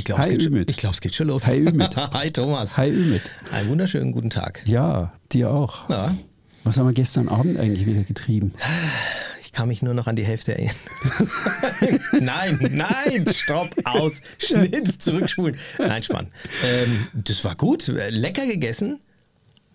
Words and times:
Ich 0.00 0.06
glaube, 0.06 0.22
es, 0.66 0.76
glaub, 0.78 0.94
es 0.94 1.02
geht 1.02 1.14
schon 1.14 1.28
los. 1.28 1.46
Hi, 1.46 1.58
Ümit. 1.58 1.94
Hi 2.14 2.30
Thomas. 2.30 2.78
Hi 2.78 2.88
Ümit. 2.88 3.20
Einen 3.52 3.68
wunderschönen 3.68 4.12
guten 4.12 4.30
Tag. 4.30 4.62
Ja, 4.64 5.12
dir 5.30 5.50
auch. 5.50 5.90
Ja, 5.90 6.16
Was 6.64 6.78
haben 6.78 6.86
wir 6.86 6.94
gestern 6.94 7.28
Abend 7.28 7.60
eigentlich 7.60 7.84
wieder 7.84 8.02
getrieben? 8.04 8.54
ich 9.42 9.52
kann 9.52 9.68
mich 9.68 9.82
nur 9.82 9.92
noch 9.92 10.06
an 10.06 10.16
die 10.16 10.24
Hälfte 10.24 10.52
erinnern. 10.52 10.74
nein, 12.18 12.58
nein, 12.70 13.26
stopp, 13.30 13.76
aus, 13.84 14.22
Schnitt, 14.38 15.02
zurückspulen. 15.02 15.58
Nein, 15.76 16.02
Spann. 16.02 16.28
Ähm, 16.64 17.08
das 17.12 17.44
war 17.44 17.54
gut, 17.54 17.88
lecker 17.88 18.46
gegessen. 18.46 19.00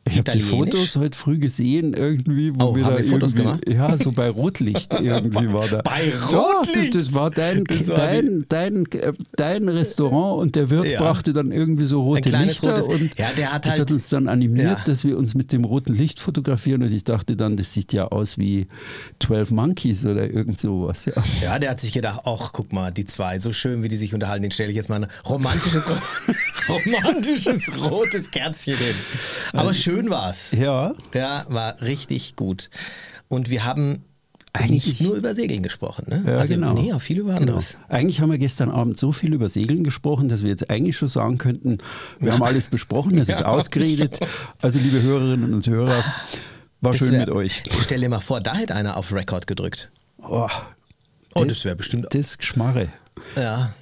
Ich 0.08 0.20
habe 0.20 0.32
die? 0.34 0.40
Fotos 0.42 0.96
heute 0.98 1.18
früh 1.18 1.40
gesehen, 1.40 1.96
irgendwie, 1.96 2.54
wo 2.54 2.66
Oh, 2.66 2.76
wir 2.76 2.86
haben 2.86 2.94
da 2.94 2.98
wir 3.00 3.06
Fotos 3.10 3.34
irgendwie, 3.34 3.72
ja, 3.74 3.98
so 3.98 4.12
bei 4.12 4.30
Rotlicht 4.30 4.94
irgendwie 5.02 5.52
war 5.52 5.68
da. 5.68 5.82
Bei 5.82 6.14
Doch, 6.32 6.60
Rotlicht? 6.60 6.94
Das, 6.94 7.06
das 7.06 7.14
war 7.16 7.32
dein, 7.32 7.64
Das 7.64 7.88
war 7.88 7.96
dein, 7.96 8.46
dein, 8.48 8.86
äh, 8.92 9.14
dein 9.36 9.68
Restaurant 9.68 10.42
und 10.44 10.56
der 10.56 10.70
Wirt 10.70 10.92
Ja. 10.92 11.00
brachte 11.00 11.34
dann 11.34 11.52
irgendwie 11.52 11.86
so 11.86 12.02
rote 12.04 12.30
Lichter 12.30 12.76
rotes- 12.82 13.02
und 13.02 13.18
Ja, 13.18 13.30
der 13.36 13.52
hat 13.52 13.66
das 13.66 13.72
halt- 13.72 13.82
hat 13.82 13.92
uns 13.92 14.08
dann 14.10 14.28
animiert, 14.28 14.78
dass 14.88 15.04
wir 15.04 15.18
uns 15.18 15.34
mit 15.34 15.52
dem 15.52 15.66
roten 15.66 15.94
Licht 15.96 16.20
fotografieren 16.20 16.84
und 16.84 16.92
ich 16.94 17.04
dachte 17.04 17.36
dann, 17.36 17.58
das 17.58 17.74
sieht 17.74 17.92
ja 17.92 18.08
aus 18.10 18.38
wie 18.38 18.68
12 19.20 19.50
Monkeys 19.52 20.06
oder 20.06 20.30
irgend 20.30 20.60
sowas. 20.60 21.06
Ja. 21.06 21.14
Ja, 21.42 21.58
der 21.60 21.72
hat 21.72 21.80
sich 21.80 21.92
gedacht, 21.94 22.22
ach, 22.26 22.52
guck 22.54 22.72
mal, 22.72 22.92
die 22.92 23.06
zwei, 23.06 23.40
so 23.40 23.52
schön, 23.52 23.82
wie 23.82 23.88
die 23.90 23.98
sich 23.98 24.14
unterhalten, 24.14 24.44
den 24.44 24.52
stelle 24.52 24.70
ich 24.70 24.76
jetzt 24.76 24.88
mal 24.90 25.04
ein 25.04 25.08
romantisches, 25.28 25.84
romantisches 26.70 27.72
rotes 27.90 28.30
Kerzchen 28.32 28.78
hin. 28.78 28.96
Aber 29.54 29.74
schön 29.74 29.95
war's. 30.10 30.50
ja. 30.52 30.94
Ja, 31.14 31.46
war 31.50 31.82
richtig 31.82 32.36
gut. 32.36 32.70
Und 33.28 33.50
wir 33.50 33.64
haben 33.66 34.04
eigentlich 34.54 35.02
nur 35.02 35.16
über 35.16 35.36
Segeln 35.36 35.64
gesprochen, 35.64 36.06
ne? 36.08 36.24
Ja, 36.26 36.38
also 36.38 36.54
genau. 36.54 36.74
nee, 36.74 36.94
auch 36.94 37.02
viel 37.02 37.20
über 37.20 37.30
Genau. 37.34 37.42
anderes. 37.42 37.78
Eigentlich 37.90 38.22
haben 38.22 38.32
wir 38.32 38.38
gestern 38.38 38.70
Abend 38.72 38.98
so 38.98 39.12
viel 39.12 39.34
über 39.34 39.50
Segeln 39.50 39.84
gesprochen, 39.84 40.30
dass 40.30 40.44
wir 40.44 40.50
jetzt 40.50 40.70
eigentlich 40.70 40.96
schon 40.96 41.10
sagen 41.10 41.38
könnten, 41.38 41.80
wir 42.20 42.32
haben 42.34 42.44
alles 42.44 42.68
besprochen, 42.68 43.18
es 43.18 43.28
ist 43.30 43.42
Ja, 43.42 43.48
ausgeredet. 43.48 44.20
Also 44.62 44.80
liebe 44.80 45.02
Hörerinnen 45.02 45.54
und 45.54 45.68
Hörer, 45.68 46.04
war 46.82 46.92
Das 46.92 46.98
schön 46.98 47.12
wär- 47.12 47.20
mit 47.22 47.30
euch. 47.32 47.64
Stell 47.82 48.00
dir 48.00 48.08
mal 48.10 48.22
vor, 48.22 48.40
da 48.40 48.56
hätte 48.56 48.76
einer 48.76 48.96
auf 48.96 49.12
Record 49.12 49.46
gedrückt. 49.48 49.90
Oh, 50.20 50.48
Oh, 51.38 51.44
das 51.44 51.66
wäre 51.66 51.76
bestimmt. 51.76 52.08
das 52.12 52.38
Geschmarre. 52.38 52.88
Ja. 53.36 53.74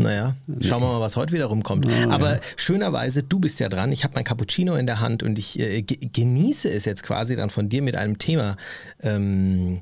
Naja, 0.00 0.36
schauen 0.60 0.80
wir 0.80 0.86
mal, 0.92 1.00
was 1.00 1.16
heute 1.16 1.32
wieder 1.32 1.46
rumkommt. 1.46 1.86
Aber 2.08 2.38
schönerweise, 2.56 3.22
du 3.24 3.40
bist 3.40 3.58
ja 3.60 3.68
dran. 3.68 3.90
Ich 3.92 4.04
habe 4.04 4.14
mein 4.14 4.22
Cappuccino 4.24 4.76
in 4.76 4.86
der 4.86 5.00
Hand 5.00 5.22
und 5.24 5.38
ich 5.38 5.58
äh, 5.58 5.82
ge- 5.82 5.98
genieße 6.12 6.70
es 6.70 6.84
jetzt 6.84 7.02
quasi 7.02 7.34
dann 7.34 7.50
von 7.50 7.68
dir 7.68 7.82
mit 7.82 7.96
einem 7.96 8.16
Thema 8.18 8.56
ähm, 9.02 9.80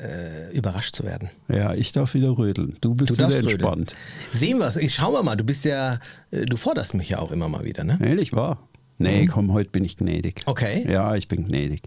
äh, 0.00 0.50
überrascht 0.56 0.94
zu 0.96 1.04
werden. 1.04 1.30
Ja, 1.48 1.74
ich 1.74 1.92
darf 1.92 2.14
wieder 2.14 2.36
rödeln. 2.36 2.76
Du 2.80 2.94
bist 2.94 3.10
Du 3.10 3.14
wieder 3.14 3.24
darfst 3.24 3.38
rödeln. 3.44 3.54
entspannt. 3.56 3.94
Sehen 4.30 4.58
wir 4.58 4.68
es. 4.68 4.92
Schauen 4.94 5.12
wir 5.12 5.22
mal. 5.22 5.36
Du 5.36 5.44
bist 5.44 5.64
ja, 5.66 5.98
äh, 6.30 6.46
du 6.46 6.56
forderst 6.56 6.94
mich 6.94 7.10
ja 7.10 7.18
auch 7.18 7.30
immer 7.30 7.48
mal 7.48 7.64
wieder, 7.64 7.84
ne? 7.84 7.98
Ehrlich 8.02 8.32
wahr? 8.32 8.58
Nee, 8.98 9.26
komm, 9.26 9.52
heute 9.52 9.68
bin 9.68 9.84
ich 9.84 9.98
gnädig. 9.98 10.40
Okay. 10.46 10.90
Ja, 10.90 11.14
ich 11.14 11.28
bin 11.28 11.46
gnädig. 11.46 11.82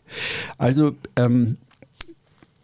Also, 0.60 0.96
ähm, 1.16 1.58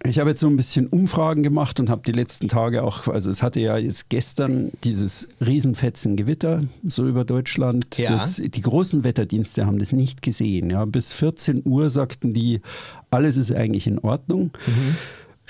ich 0.04 0.20
habe 0.20 0.32
jetzt 0.32 0.40
so 0.40 0.48
ein 0.48 0.56
bisschen 0.56 0.88
Umfragen 0.88 1.42
gemacht 1.42 1.80
und 1.80 1.90
habe 1.90 2.02
die 2.06 2.12
letzten 2.12 2.48
Tage 2.48 2.84
auch, 2.84 3.08
also 3.08 3.30
es 3.30 3.42
hatte 3.42 3.60
ja 3.60 3.78
jetzt 3.78 4.10
gestern 4.10 4.72
dieses 4.84 5.28
Riesenfetzen 5.44 6.16
Gewitter 6.16 6.62
so 6.84 7.08
über 7.08 7.26
Deutschland. 7.26 7.98
Ja. 7.98 8.12
Das, 8.12 8.36
die 8.36 8.62
großen 8.62 9.04
Wetterdienste 9.04 9.66
haben 9.66 9.80
das 9.80 9.94
nicht 9.94 10.22
gesehen. 10.22 10.70
Ja. 10.70 10.86
Bis 10.86 11.14
14 11.14 11.64
Uhr 11.66 11.90
sagten 11.90 12.34
die, 12.34 12.62
alles 13.10 13.38
ist 13.38 13.52
eigentlich 13.52 13.88
in 13.88 14.00
Ordnung. 14.00 14.52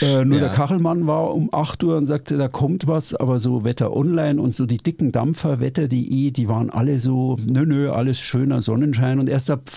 Äh, 0.02 0.26
nur 0.26 0.40
Ja. 0.40 0.46
der 0.46 0.54
Kachelmann 0.54 1.08
war 1.08 1.34
um 1.34 1.50
8 1.54 1.84
Uhr 1.84 1.96
und 1.98 2.06
sagte, 2.06 2.38
da 2.38 2.48
kommt 2.50 2.86
was, 2.88 3.16
aber 3.16 3.40
so 3.40 3.64
Wetter 3.64 3.96
Online 3.96 4.42
und 4.42 4.54
so 4.54 4.66
die 4.66 4.78
dicken 4.78 5.12
Dampfer, 5.12 5.60
Wetter.de, 5.62 6.32
die 6.32 6.50
waren 6.50 6.70
alle 6.70 7.00
so, 7.00 7.38
nö, 7.46 7.66
nö, 7.66 7.92
alles 7.92 8.20
schöner 8.20 8.62
Sonnenschein. 8.62 9.20
Und 9.20 9.30
erst 9.30 9.50
ab 9.50 9.70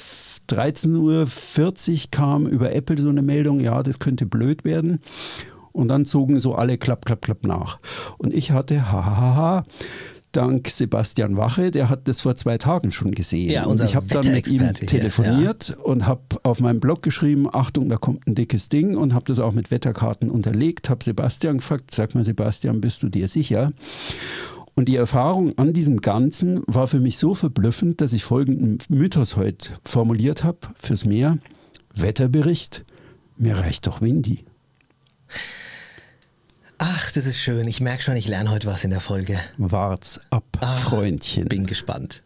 13.40 0.48 1.92
Uhr 2.05 2.11
kam 2.11 2.46
über 2.46 2.73
Apple 2.74 2.98
so 2.98 3.08
eine 3.11 3.23
Meldung, 3.23 3.61
ja, 3.61 3.83
das 3.83 3.98
könnte 3.98 4.27
blöd 4.27 4.64
werden. 4.64 4.98
Und 5.73 5.89
dann 5.89 6.05
zogen 6.05 6.40
so 6.40 6.55
alle 6.55 6.79
klapp, 6.79 7.05
klapp, 7.05 7.23
klapp 7.23 7.46
nach. 7.46 7.79
Und 8.17 8.35
ich 8.35 8.50
hatte, 8.50 8.90
hahaha, 8.90 9.62
dank 10.33 10.68
Sebastian 10.68 11.36
Wache, 11.36 11.70
der 11.70 11.89
hat 11.89 12.08
das 12.08 12.20
vor 12.20 12.36
zwei 12.36 12.58
Tagen 12.58 12.92
schon 12.92 13.12
gesehen. 13.12 13.50
Ja, 13.50 13.64
und 13.64 13.80
ich 13.80 13.96
habe 13.96 14.06
dann 14.06 14.30
mit 14.33 14.48
ihm 14.48 14.72
telefoniert 14.74 15.77
und 15.83 16.06
habe 16.06 16.22
auf 16.42 16.61
meinem 16.61 16.80
Blog 16.80 17.02
geschrieben, 17.02 17.46
Achtung, 17.52 17.89
da 17.89 17.96
kommt 17.96 18.27
ein 18.27 18.34
dickes 18.34 18.68
Ding 18.68 18.96
und 18.96 19.14
habe 19.14 19.24
das 19.27 19.38
auch 19.38 19.52
mit 19.52 19.70
Wetterkarten 19.70 20.30
unterlegt, 20.30 20.90
habe 20.90 21.02
Sebastian 21.02 21.58
gefragt, 21.58 21.92
sag 21.92 22.14
mal 22.14 22.24
Sebastian, 22.24 22.80
bist 22.80 23.02
du 23.02 23.08
dir 23.08 23.28
sicher? 23.28 23.72
Und 24.74 24.88
die 24.88 24.96
Erfahrung 24.96 25.58
an 25.58 25.72
diesem 25.72 26.00
Ganzen 26.00 26.62
war 26.67 26.86
für 26.86 27.00
mich 27.00 27.18
so 27.18 27.34
verblüffend, 27.34 28.00
dass 28.00 28.12
ich 28.12 28.22
folgenden 28.22 28.78
Mythos 28.90 29.36
heute 29.36 29.70
formuliert 29.84 30.44
habe 30.44 30.58
fürs 30.77 31.05
Meer. 31.05 31.38
Wetterbericht, 31.96 32.84
mir 33.36 33.56
reicht 33.58 33.88
doch 33.88 34.00
Windy. 34.00 34.44
Ach, 36.78 37.11
das 37.12 37.27
ist 37.27 37.39
schön. 37.39 37.66
Ich 37.66 37.80
merke 37.80 38.02
schon, 38.02 38.16
ich 38.16 38.28
lerne 38.28 38.50
heute 38.50 38.66
was 38.68 38.84
in 38.84 38.90
der 38.90 39.00
Folge. 39.00 39.40
Wart's 39.56 40.20
ab, 40.30 40.44
Ah, 40.61 40.74
Freundchen. 40.74 41.46
Bin 41.48 41.66
gespannt. 41.66 42.22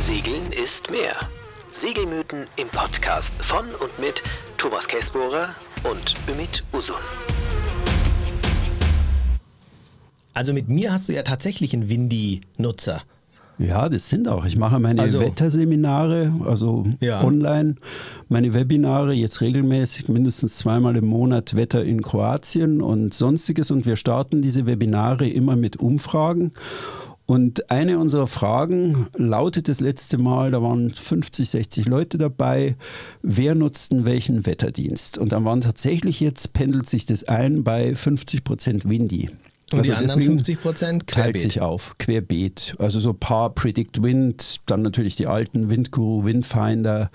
Segeln 0.00 0.52
ist 0.52 0.90
mehr. 0.90 1.14
Segelmythen 1.72 2.46
im 2.56 2.68
Podcast 2.68 3.30
von 3.40 3.66
und 3.74 3.98
mit 3.98 4.22
Thomas 4.56 4.88
Kessbohrer 4.88 5.54
und 5.84 6.14
Ümit 6.28 6.64
Usun. 6.72 6.96
Also 10.32 10.52
mit 10.54 10.68
mir 10.68 10.92
hast 10.92 11.08
du 11.08 11.12
ja 11.12 11.22
tatsächlich 11.22 11.74
einen 11.74 11.88
Windy-Nutzer. 11.90 13.02
Ja, 13.58 13.88
das 13.88 14.08
sind 14.08 14.28
auch. 14.28 14.44
Ich 14.44 14.56
mache 14.56 14.78
meine 14.78 15.02
Also- 15.02 15.20
Wetterseminare, 15.20 16.32
also 16.44 16.86
Ja. 17.00 17.22
online, 17.24 17.74
meine 18.28 18.54
Webinare 18.54 19.12
jetzt 19.14 19.40
regelmäßig, 19.40 20.08
mindestens 20.08 20.58
zweimal 20.58 20.96
im 20.96 21.06
Monat 21.06 21.56
Wetter 21.56 21.84
in 21.84 22.00
Kroatien 22.02 22.80
und 22.80 23.14
sonstiges. 23.14 23.70
Und 23.70 23.84
wir 23.84 23.96
starten 23.96 24.42
diese 24.42 24.66
Webinare 24.66 25.28
immer 25.28 25.56
mit 25.56 25.76
Umfragen. 25.78 26.52
Und 27.26 27.70
eine 27.70 27.98
unserer 27.98 28.26
Fragen 28.26 29.08
lautet 29.18 29.68
das 29.68 29.80
letzte 29.80 30.16
Mal, 30.16 30.50
da 30.50 30.62
waren 30.62 30.90
50, 30.90 31.50
60 31.50 31.84
Leute 31.86 32.16
dabei, 32.16 32.74
wer 33.22 33.54
nutzt 33.54 33.92
denn 33.92 34.06
welchen 34.06 34.46
Wetterdienst? 34.46 35.18
Und 35.18 35.32
da 35.32 35.44
waren 35.44 35.60
tatsächlich 35.60 36.20
jetzt, 36.20 36.54
pendelt 36.54 36.88
sich 36.88 37.04
das 37.04 37.24
ein 37.24 37.64
bei 37.64 37.94
50 37.94 38.44
Prozent 38.44 38.88
Windy. 38.88 39.28
Und 39.72 39.84
die 39.84 39.90
Also 39.90 40.02
anderen 40.02 40.20
deswegen 40.20 40.38
50 40.38 40.62
Prozent 40.62 41.06
teilt 41.06 41.34
querbeet. 41.34 41.42
sich 41.42 41.60
auf, 41.60 41.96
querbeet. 41.98 42.74
Also 42.78 43.00
so 43.00 43.10
ein 43.10 43.18
paar 43.18 43.50
Predict 43.54 44.02
Wind, 44.02 44.60
dann 44.66 44.82
natürlich 44.82 45.16
die 45.16 45.26
alten 45.26 45.70
Windguru, 45.70 46.24
Windfinder 46.24 47.10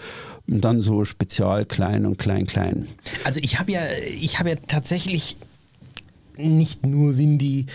und 0.47 0.63
dann 0.63 0.81
so 0.81 1.03
Spezial 1.05 1.65
klein 1.65 2.05
und 2.05 2.17
klein 2.17 2.45
klein. 2.45 2.87
Also 3.23 3.39
ich 3.41 3.59
habe 3.59 3.71
ja, 3.71 3.81
ich 4.19 4.39
habe 4.39 4.49
ja 4.51 4.55
tatsächlich 4.67 5.37
nicht 6.37 6.85
nur 6.85 7.17
Windy, 7.17 7.65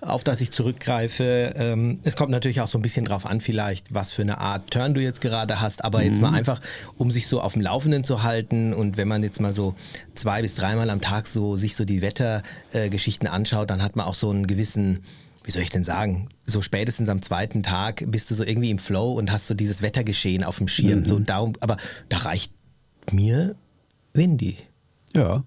auf 0.00 0.24
das 0.24 0.40
ich 0.40 0.50
zurückgreife. 0.50 1.54
Ähm, 1.56 2.00
es 2.04 2.16
kommt 2.16 2.30
natürlich 2.30 2.60
auch 2.60 2.68
so 2.68 2.78
ein 2.78 2.82
bisschen 2.82 3.04
drauf 3.04 3.26
an, 3.26 3.40
vielleicht, 3.40 3.92
was 3.92 4.12
für 4.12 4.22
eine 4.22 4.38
Art 4.38 4.70
Turn 4.70 4.94
du 4.94 5.00
jetzt 5.00 5.20
gerade 5.20 5.60
hast, 5.60 5.84
aber 5.84 6.02
jetzt 6.02 6.20
mal 6.20 6.32
einfach, 6.32 6.60
um 6.96 7.10
sich 7.10 7.26
so 7.26 7.40
auf 7.40 7.54
dem 7.54 7.62
Laufenden 7.62 8.04
zu 8.04 8.22
halten 8.22 8.72
und 8.72 8.96
wenn 8.96 9.08
man 9.08 9.22
jetzt 9.22 9.40
mal 9.40 9.52
so 9.52 9.74
zwei 10.14 10.42
bis 10.42 10.54
dreimal 10.54 10.90
am 10.90 11.00
Tag 11.00 11.26
so 11.26 11.56
sich 11.56 11.74
so 11.74 11.84
die 11.84 12.00
Wettergeschichten 12.00 13.28
anschaut, 13.28 13.70
dann 13.70 13.82
hat 13.82 13.96
man 13.96 14.06
auch 14.06 14.14
so 14.14 14.30
einen 14.30 14.46
gewissen 14.46 15.00
wie 15.44 15.52
soll 15.52 15.62
ich 15.62 15.70
denn 15.70 15.82
sagen, 15.82 16.28
so 16.44 16.60
spätestens 16.60 17.08
am 17.08 17.22
zweiten 17.22 17.62
Tag 17.62 18.04
bist 18.08 18.30
du 18.30 18.34
so 18.34 18.44
irgendwie 18.44 18.68
im 18.68 18.78
Flow 18.78 19.14
und 19.14 19.32
hast 19.32 19.46
so 19.46 19.54
dieses 19.54 19.80
Wettergeschehen 19.80 20.44
auf 20.44 20.58
dem 20.58 20.68
Schirm. 20.68 21.06
So 21.06 21.18
darum, 21.20 21.54
aber 21.60 21.78
da 22.10 22.18
reicht 22.18 22.52
mir 23.10 23.56
Windy. 24.12 24.58
Ja. 25.14 25.44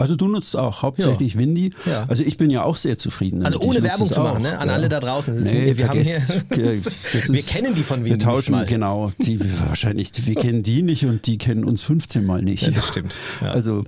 Also 0.00 0.14
du 0.14 0.28
nutzt 0.28 0.56
auch 0.56 0.82
hauptsächlich 0.82 1.36
Windy. 1.36 1.72
Ja. 1.84 2.04
Also 2.06 2.22
ich 2.22 2.36
bin 2.36 2.50
ja 2.50 2.62
auch 2.62 2.76
sehr 2.76 2.98
zufrieden. 2.98 3.44
Also 3.44 3.58
damit. 3.58 3.76
ohne 3.76 3.84
Werbung 3.86 4.06
zu 4.06 4.20
machen, 4.20 4.42
ne? 4.42 4.56
an 4.58 4.70
alle 4.70 4.88
da 4.88 5.00
draußen. 5.00 5.34
Das 5.34 5.44
ist- 5.44 5.52
Nee, 5.52 5.76
wir, 5.76 5.88
haben 5.88 6.04
vergiss. 6.04 6.32
hier, 6.54 6.64
Ja, 6.64 6.72
das 7.12 7.28
wir 7.28 7.38
ist- 7.40 7.48
kennen 7.48 7.74
die 7.74 7.82
von 7.82 7.98
Windy 8.04 8.10
Wir 8.12 8.18
tauschen, 8.20 8.52
nicht 8.52 8.60
mal. 8.60 8.66
genau. 8.66 9.12
Die, 9.18 9.40
wahrscheinlich, 9.66 10.12
wir 10.24 10.34
kennen 10.36 10.62
die 10.62 10.82
nicht 10.82 11.04
und 11.04 11.26
die 11.26 11.36
kennen 11.36 11.64
uns 11.64 11.82
15 11.82 12.24
Mal 12.24 12.42
nicht. 12.42 12.62
Ja, 12.62 12.70
das 12.70 12.86
stimmt. 12.86 13.14
Ja. 13.40 13.50
Also, 13.50 13.84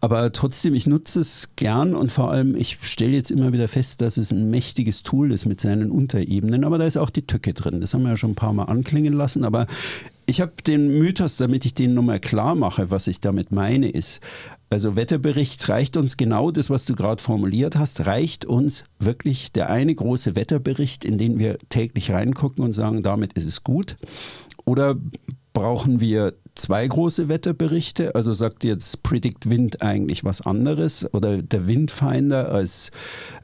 aber 0.00 0.32
trotzdem, 0.32 0.74
ich 0.74 0.86
nutze 0.88 1.20
es 1.20 1.50
gern 1.54 1.94
und 1.94 2.10
vor 2.10 2.32
allem, 2.32 2.56
ich 2.56 2.78
stelle 2.82 3.12
jetzt 3.12 3.30
immer 3.30 3.52
wieder 3.52 3.68
fest, 3.68 4.00
dass 4.00 4.16
es 4.16 4.32
ein 4.32 4.50
mächtiges 4.50 5.04
Tool 5.04 5.30
ist 5.32 5.46
mit 5.46 5.60
seinen 5.60 5.92
Unterebenen, 5.92 6.64
aber 6.64 6.78
da 6.78 6.86
ist 6.86 6.96
auch 6.96 7.10
die 7.10 7.22
Tücke 7.22 7.54
drin. 7.54 7.80
Das 7.80 7.94
haben 7.94 8.02
wir 8.02 8.10
ja 8.10 8.16
schon 8.16 8.32
ein 8.32 8.34
paar 8.34 8.52
Mal 8.52 8.64
anklingen 8.64 9.12
lassen, 9.12 9.44
aber 9.44 9.68
ich 10.26 10.40
habe 10.40 10.52
den 10.66 10.98
Mythos, 10.98 11.36
damit 11.36 11.64
ich 11.64 11.74
den 11.74 11.94
nochmal 11.94 12.20
klar 12.20 12.54
mache, 12.54 12.90
was 12.90 13.06
ich 13.06 13.20
damit 13.20 13.52
meine, 13.52 13.88
ist, 13.88 14.20
also 14.70 14.96
Wetterbericht 14.96 15.68
reicht 15.68 15.96
uns 15.96 16.16
genau 16.16 16.50
das, 16.50 16.70
was 16.70 16.84
du 16.84 16.94
gerade 16.94 17.22
formuliert 17.22 17.76
hast, 17.76 18.06
reicht 18.06 18.44
uns 18.44 18.84
wirklich 18.98 19.52
der 19.52 19.70
eine 19.70 19.94
große 19.94 20.34
Wetterbericht, 20.34 21.04
in 21.04 21.18
den 21.18 21.38
wir 21.38 21.58
täglich 21.68 22.10
reingucken 22.10 22.64
und 22.64 22.72
sagen, 22.72 23.02
damit 23.02 23.34
ist 23.34 23.46
es 23.46 23.64
gut? 23.64 23.96
Oder 24.64 24.96
brauchen 25.52 26.00
wir 26.00 26.34
zwei 26.54 26.86
große 26.86 27.28
Wetterberichte. 27.28 28.14
Also 28.14 28.32
sagt 28.32 28.64
jetzt 28.64 29.02
Predict 29.02 29.48
Wind 29.48 29.82
eigentlich 29.82 30.24
was 30.24 30.40
anderes 30.40 31.12
oder 31.12 31.42
der 31.42 31.66
Windfinder 31.66 32.50
als 32.50 32.90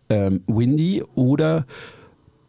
ähm, 0.08 0.42
Windy 0.46 1.02
oder 1.14 1.66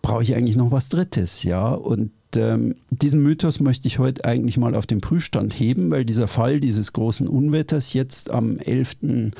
brauche 0.01 0.23
ich 0.23 0.35
eigentlich 0.35 0.55
noch 0.55 0.71
was 0.71 0.89
Drittes, 0.89 1.43
ja? 1.43 1.71
Und 1.71 2.11
ähm, 2.35 2.75
diesen 2.89 3.21
Mythos 3.21 3.59
möchte 3.59 3.87
ich 3.87 3.99
heute 3.99 4.25
eigentlich 4.25 4.57
mal 4.57 4.75
auf 4.75 4.85
den 4.85 5.01
Prüfstand 5.01 5.53
heben, 5.59 5.89
weil 5.91 6.05
dieser 6.05 6.27
Fall 6.27 6.59
dieses 6.59 6.93
großen 6.93 7.27
Unwetters 7.27 7.93
jetzt 7.93 8.29
am 8.29 8.57
11. 8.59 9.33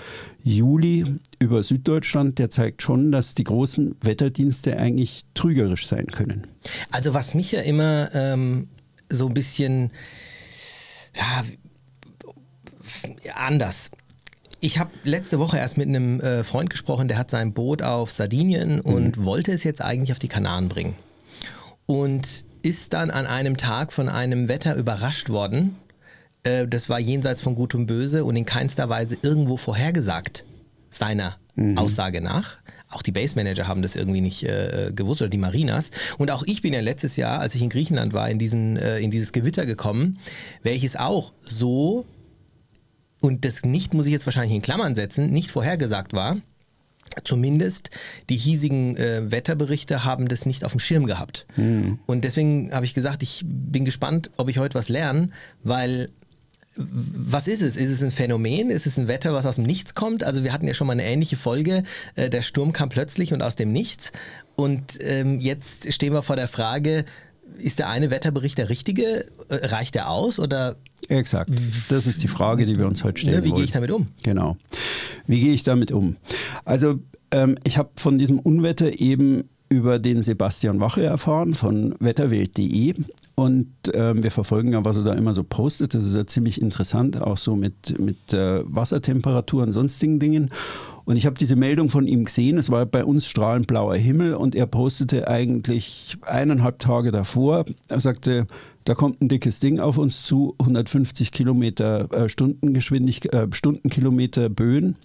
Juli 0.43 1.05
über 1.39 1.63
Süddeutschland, 1.63 2.39
der 2.39 2.49
zeigt 2.49 2.81
schon, 2.81 3.11
dass 3.11 3.35
die 3.35 3.43
großen 3.43 3.95
Wetterdienste 4.01 4.77
eigentlich 4.77 5.25
trügerisch 5.33 5.87
sein 5.87 6.07
können. 6.07 6.47
Also 6.91 7.13
was 7.13 7.33
mich 7.33 7.51
ja 7.51 7.61
immer 7.61 8.09
ähm, 8.13 8.67
so 9.09 9.27
ein 9.27 9.33
bisschen 9.33 9.91
ja, 11.15 11.43
anders 13.35 13.91
ich 14.61 14.79
habe 14.79 14.91
letzte 15.03 15.39
Woche 15.39 15.57
erst 15.57 15.77
mit 15.77 15.87
einem 15.87 16.19
äh, 16.19 16.43
Freund 16.43 16.69
gesprochen, 16.69 17.07
der 17.07 17.17
hat 17.17 17.31
sein 17.31 17.53
Boot 17.53 17.81
auf 17.81 18.11
Sardinien 18.11 18.81
und 18.81 19.17
mhm. 19.17 19.25
wollte 19.25 19.51
es 19.51 19.63
jetzt 19.63 19.81
eigentlich 19.81 20.11
auf 20.11 20.19
die 20.19 20.27
Kanaren 20.27 20.69
bringen. 20.69 20.95
Und 21.85 22.43
ist 22.61 22.93
dann 22.93 23.11
an 23.11 23.25
einem 23.25 23.57
Tag 23.57 23.93
von 23.93 24.09
einem 24.09 24.49
Wetter 24.49 24.75
überrascht 24.75 25.29
worden. 25.29 25.75
Äh, 26.43 26.67
das 26.67 26.89
war 26.89 26.99
jenseits 26.99 27.41
von 27.41 27.55
Gut 27.55 27.75
und 27.75 27.87
Böse 27.87 28.25
und 28.25 28.35
in 28.35 28.45
keinster 28.45 28.89
Weise 28.89 29.17
irgendwo 29.21 29.57
vorhergesagt, 29.57 30.45
seiner 30.89 31.37
mhm. 31.55 31.77
Aussage 31.77 32.21
nach. 32.21 32.57
Auch 32.91 33.03
die 33.03 33.11
Base 33.11 33.35
Manager 33.35 33.67
haben 33.67 33.83
das 33.83 33.95
irgendwie 33.95 34.21
nicht 34.21 34.43
äh, 34.43 34.91
gewusst 34.93 35.21
oder 35.21 35.29
die 35.29 35.37
Marinas. 35.37 35.91
Und 36.17 36.31
auch 36.31 36.43
ich 36.47 36.61
bin 36.61 36.73
ja 36.73 36.81
letztes 36.81 37.17
Jahr, 37.17 37.39
als 37.39 37.53
ich 37.53 37.61
in 37.61 37.69
Griechenland 37.69 38.13
war, 38.13 38.29
in, 38.29 38.39
diesen, 38.39 38.77
äh, 38.77 38.99
in 38.99 39.11
dieses 39.11 39.31
Gewitter 39.31 39.65
gekommen, 39.67 40.19
welches 40.63 40.95
auch 40.95 41.33
so, 41.43 42.05
und 43.21 43.45
das 43.45 43.63
nicht, 43.63 43.93
muss 43.93 44.07
ich 44.07 44.11
jetzt 44.11 44.25
wahrscheinlich 44.25 44.55
in 44.55 44.63
Klammern 44.63 44.95
setzen, 44.95 45.29
nicht 45.29 45.51
vorhergesagt 45.51 46.13
war. 46.13 46.37
Zumindest 47.23 47.89
die 48.29 48.37
hiesigen 48.37 48.97
äh, 48.97 49.31
Wetterberichte 49.31 50.03
haben 50.03 50.27
das 50.27 50.45
nicht 50.45 50.63
auf 50.63 50.71
dem 50.71 50.79
Schirm 50.79 51.05
gehabt. 51.05 51.45
Mhm. 51.55 51.99
Und 52.05 52.23
deswegen 52.23 52.71
habe 52.71 52.85
ich 52.85 52.93
gesagt, 52.93 53.23
ich 53.23 53.43
bin 53.45 53.85
gespannt, 53.85 54.31
ob 54.37 54.49
ich 54.49 54.57
heute 54.57 54.75
was 54.75 54.89
lerne, 54.89 55.29
weil 55.63 56.09
was 56.75 57.47
ist 57.47 57.61
es? 57.61 57.75
Ist 57.75 57.89
es 57.89 58.03
ein 58.03 58.11
Phänomen? 58.11 58.69
Ist 58.69 58.87
es 58.87 58.97
ein 58.97 59.07
Wetter, 59.07 59.33
was 59.33 59.45
aus 59.45 59.55
dem 59.55 59.65
Nichts 59.65 59.95
kommt? 59.95 60.23
Also 60.23 60.43
wir 60.43 60.53
hatten 60.53 60.67
ja 60.67 60.73
schon 60.73 60.87
mal 60.87 60.93
eine 60.93 61.03
ähnliche 61.03 61.35
Folge. 61.35 61.83
Äh, 62.15 62.29
der 62.29 62.41
Sturm 62.41 62.71
kam 62.71 62.89
plötzlich 62.89 63.33
und 63.33 63.41
aus 63.41 63.55
dem 63.55 63.71
Nichts. 63.71 64.11
Und 64.55 64.97
ähm, 65.01 65.39
jetzt 65.39 65.91
stehen 65.91 66.13
wir 66.13 66.23
vor 66.23 66.35
der 66.35 66.47
Frage, 66.47 67.05
ist 67.57 67.79
der 67.79 67.89
eine 67.89 68.11
Wetterbericht 68.11 68.57
der 68.57 68.69
richtige? 68.69 69.25
Äh, 69.49 69.67
reicht 69.67 69.95
der 69.95 70.09
aus 70.09 70.39
oder? 70.39 70.75
Exakt. 71.07 71.49
Das 71.89 72.07
ist 72.07 72.23
die 72.23 72.27
Frage, 72.27 72.65
die 72.65 72.77
wir 72.77 72.87
uns 72.87 73.03
heute 73.03 73.19
stellen. 73.19 73.37
Ne, 73.37 73.43
wie 73.43 73.51
gehe 73.51 73.63
ich 73.63 73.71
damit 73.71 73.91
um? 73.91 74.07
Genau. 74.23 74.57
Wie 75.27 75.39
gehe 75.39 75.53
ich 75.53 75.63
damit 75.63 75.91
um? 75.91 76.17
Also 76.65 76.99
ähm, 77.31 77.57
ich 77.63 77.77
habe 77.77 77.89
von 77.95 78.17
diesem 78.17 78.39
Unwetter 78.39 78.99
eben 78.99 79.49
über 79.69 79.99
den 79.99 80.23
Sebastian 80.23 80.79
Wache 80.79 81.03
erfahren 81.03 81.53
von 81.53 81.95
wetterwelt.de 81.99 82.95
und 83.35 83.67
ähm, 83.93 84.23
wir 84.23 84.31
verfolgen 84.31 84.73
ja, 84.73 84.83
was 84.83 84.97
er 84.97 85.03
da 85.03 85.13
immer 85.13 85.35
so 85.35 85.43
postet. 85.43 85.93
Das 85.93 86.05
ist 86.05 86.15
ja 86.15 86.25
ziemlich 86.25 86.59
interessant, 86.59 87.21
auch 87.21 87.37
so 87.37 87.55
mit, 87.55 87.99
mit 87.99 88.33
äh, 88.33 88.61
Wassertemperatur 88.65 89.63
und 89.63 89.73
sonstigen 89.73 90.19
Dingen. 90.19 90.49
Und 91.09 91.15
ich 91.15 91.25
habe 91.25 91.39
diese 91.39 91.55
Meldung 91.55 91.89
von 91.89 92.05
ihm 92.05 92.25
gesehen. 92.25 92.59
Es 92.59 92.69
war 92.69 92.85
bei 92.85 93.03
uns 93.03 93.25
strahlend 93.25 93.65
blauer 93.65 93.95
Himmel 93.95 94.35
und 94.35 94.53
er 94.53 94.67
postete 94.67 95.27
eigentlich 95.27 96.19
eineinhalb 96.21 96.77
Tage 96.77 97.09
davor. 97.09 97.65
Er 97.87 97.99
sagte, 97.99 98.45
da 98.89 98.95
kommt 98.95 99.21
ein 99.21 99.27
dickes 99.27 99.59
Ding 99.59 99.79
auf 99.79 99.99
uns 99.99 100.23
zu, 100.23 100.55
150 100.57 101.31
Kilometer 101.31 102.11
äh, 102.11 102.27
Stundengeschwindigkeit, 102.27 103.33
äh, 103.33 103.47
Stundenkilometer 103.51 104.49
Böen 104.49 104.95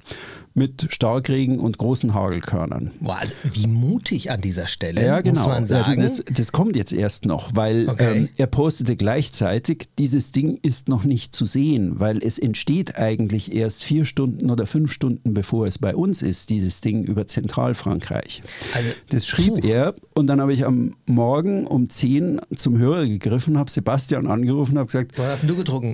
mit 0.55 0.87
Starkregen 0.89 1.59
und 1.59 1.79
großen 1.79 2.15
Hagelkörnern. 2.15 2.93
Boah, 3.01 3.17
also 3.17 3.35
wie 3.43 3.67
mutig 3.67 4.31
an 4.31 4.41
dieser 4.41 4.69
Stelle, 4.69 5.05
ja, 5.05 5.21
genau. 5.21 5.41
muss 5.41 5.49
man 5.49 5.67
sagen. 5.67 6.01
Also 6.01 6.23
das, 6.23 6.37
das, 6.37 6.53
kommt 6.53 6.77
jetzt 6.77 6.93
erst 6.93 7.27
noch, 7.27 7.55
weil 7.55 7.89
okay. 7.89 8.17
ähm, 8.17 8.29
er 8.37 8.47
postete 8.47 8.97
gleichzeitig, 8.97 9.89
dieses 9.99 10.31
Ding 10.31 10.59
ist 10.63 10.89
noch 10.89 11.05
nicht 11.05 11.35
zu 11.35 11.45
sehen, 11.45 11.99
weil 11.99 12.23
es 12.23 12.39
entsteht 12.39 12.97
eigentlich 12.97 13.53
erst 13.53 13.83
vier 13.83 14.05
Stunden 14.05 14.51
oder 14.51 14.67
fünf 14.67 14.93
Stunden, 14.93 15.35
bevor 15.35 15.67
es 15.67 15.79
bei 15.79 15.95
uns 15.95 16.23
ist, 16.23 16.49
dieses 16.51 16.81
Ding 16.81 17.05
über 17.05 17.27
Zentralfrankreich. 17.27 18.43
Also, 18.75 18.91
das 19.11 19.27
schrieb 19.27 19.61
puh. 19.61 19.67
er 19.67 19.95
und 20.15 20.29
dann 20.29 20.41
habe 20.41 20.55
ich 20.55 20.65
am 20.65 20.95
Morgen 21.05 21.67
um 21.67 21.91
10 21.91 22.41
zum 22.55 22.79
Hörer 22.79 23.07
gegriffen, 23.07 23.59
habe 23.59 23.69
Sebastian 23.75 24.26
angerufen 24.26 24.73
und 24.73 24.79
habe 24.79 24.87
gesagt... 24.87 25.19
Was 25.19 25.43
hast 25.43 25.50
du 25.50 25.56
getrunken? 25.56 25.93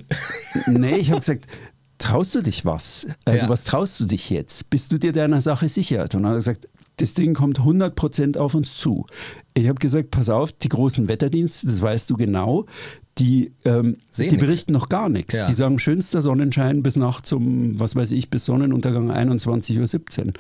Nee, 0.66 0.96
ich 0.96 1.10
habe 1.10 1.20
gesagt 1.20 1.46
traust 2.00 2.34
du 2.34 2.42
dich 2.42 2.64
was? 2.64 3.06
Also 3.24 3.44
ja. 3.44 3.48
was 3.48 3.64
traust 3.64 4.00
du 4.00 4.06
dich 4.06 4.30
jetzt? 4.30 4.70
Bist 4.70 4.90
du 4.90 4.98
dir 4.98 5.12
deiner 5.12 5.40
Sache 5.40 5.68
sicher? 5.68 6.02
Und 6.02 6.14
dann 6.14 6.26
hat 6.26 6.32
er 6.32 6.36
gesagt, 6.36 6.68
das 6.96 7.14
Ding 7.14 7.34
kommt 7.34 7.60
100% 7.60 8.36
auf 8.36 8.54
uns 8.54 8.76
zu. 8.76 9.06
Ich 9.54 9.68
habe 9.68 9.78
gesagt, 9.78 10.10
pass 10.10 10.28
auf, 10.28 10.52
die 10.52 10.68
großen 10.68 11.08
Wetterdienste, 11.08 11.66
das 11.66 11.80
weißt 11.80 12.10
du 12.10 12.16
genau, 12.16 12.66
die, 13.18 13.52
ähm, 13.64 13.96
die 14.16 14.36
berichten 14.36 14.72
noch 14.72 14.88
gar 14.88 15.08
nichts. 15.08 15.34
Ja. 15.34 15.46
Die 15.46 15.54
sagen 15.54 15.78
schönster 15.78 16.22
Sonnenschein 16.22 16.82
bis 16.82 16.96
nachts 16.96 17.32
um, 17.32 17.78
was 17.78 17.96
weiß 17.96 18.12
ich, 18.12 18.30
bis 18.30 18.44
Sonnenuntergang 18.44 19.10
21.17 19.10 20.26
Uhr. 20.26 20.32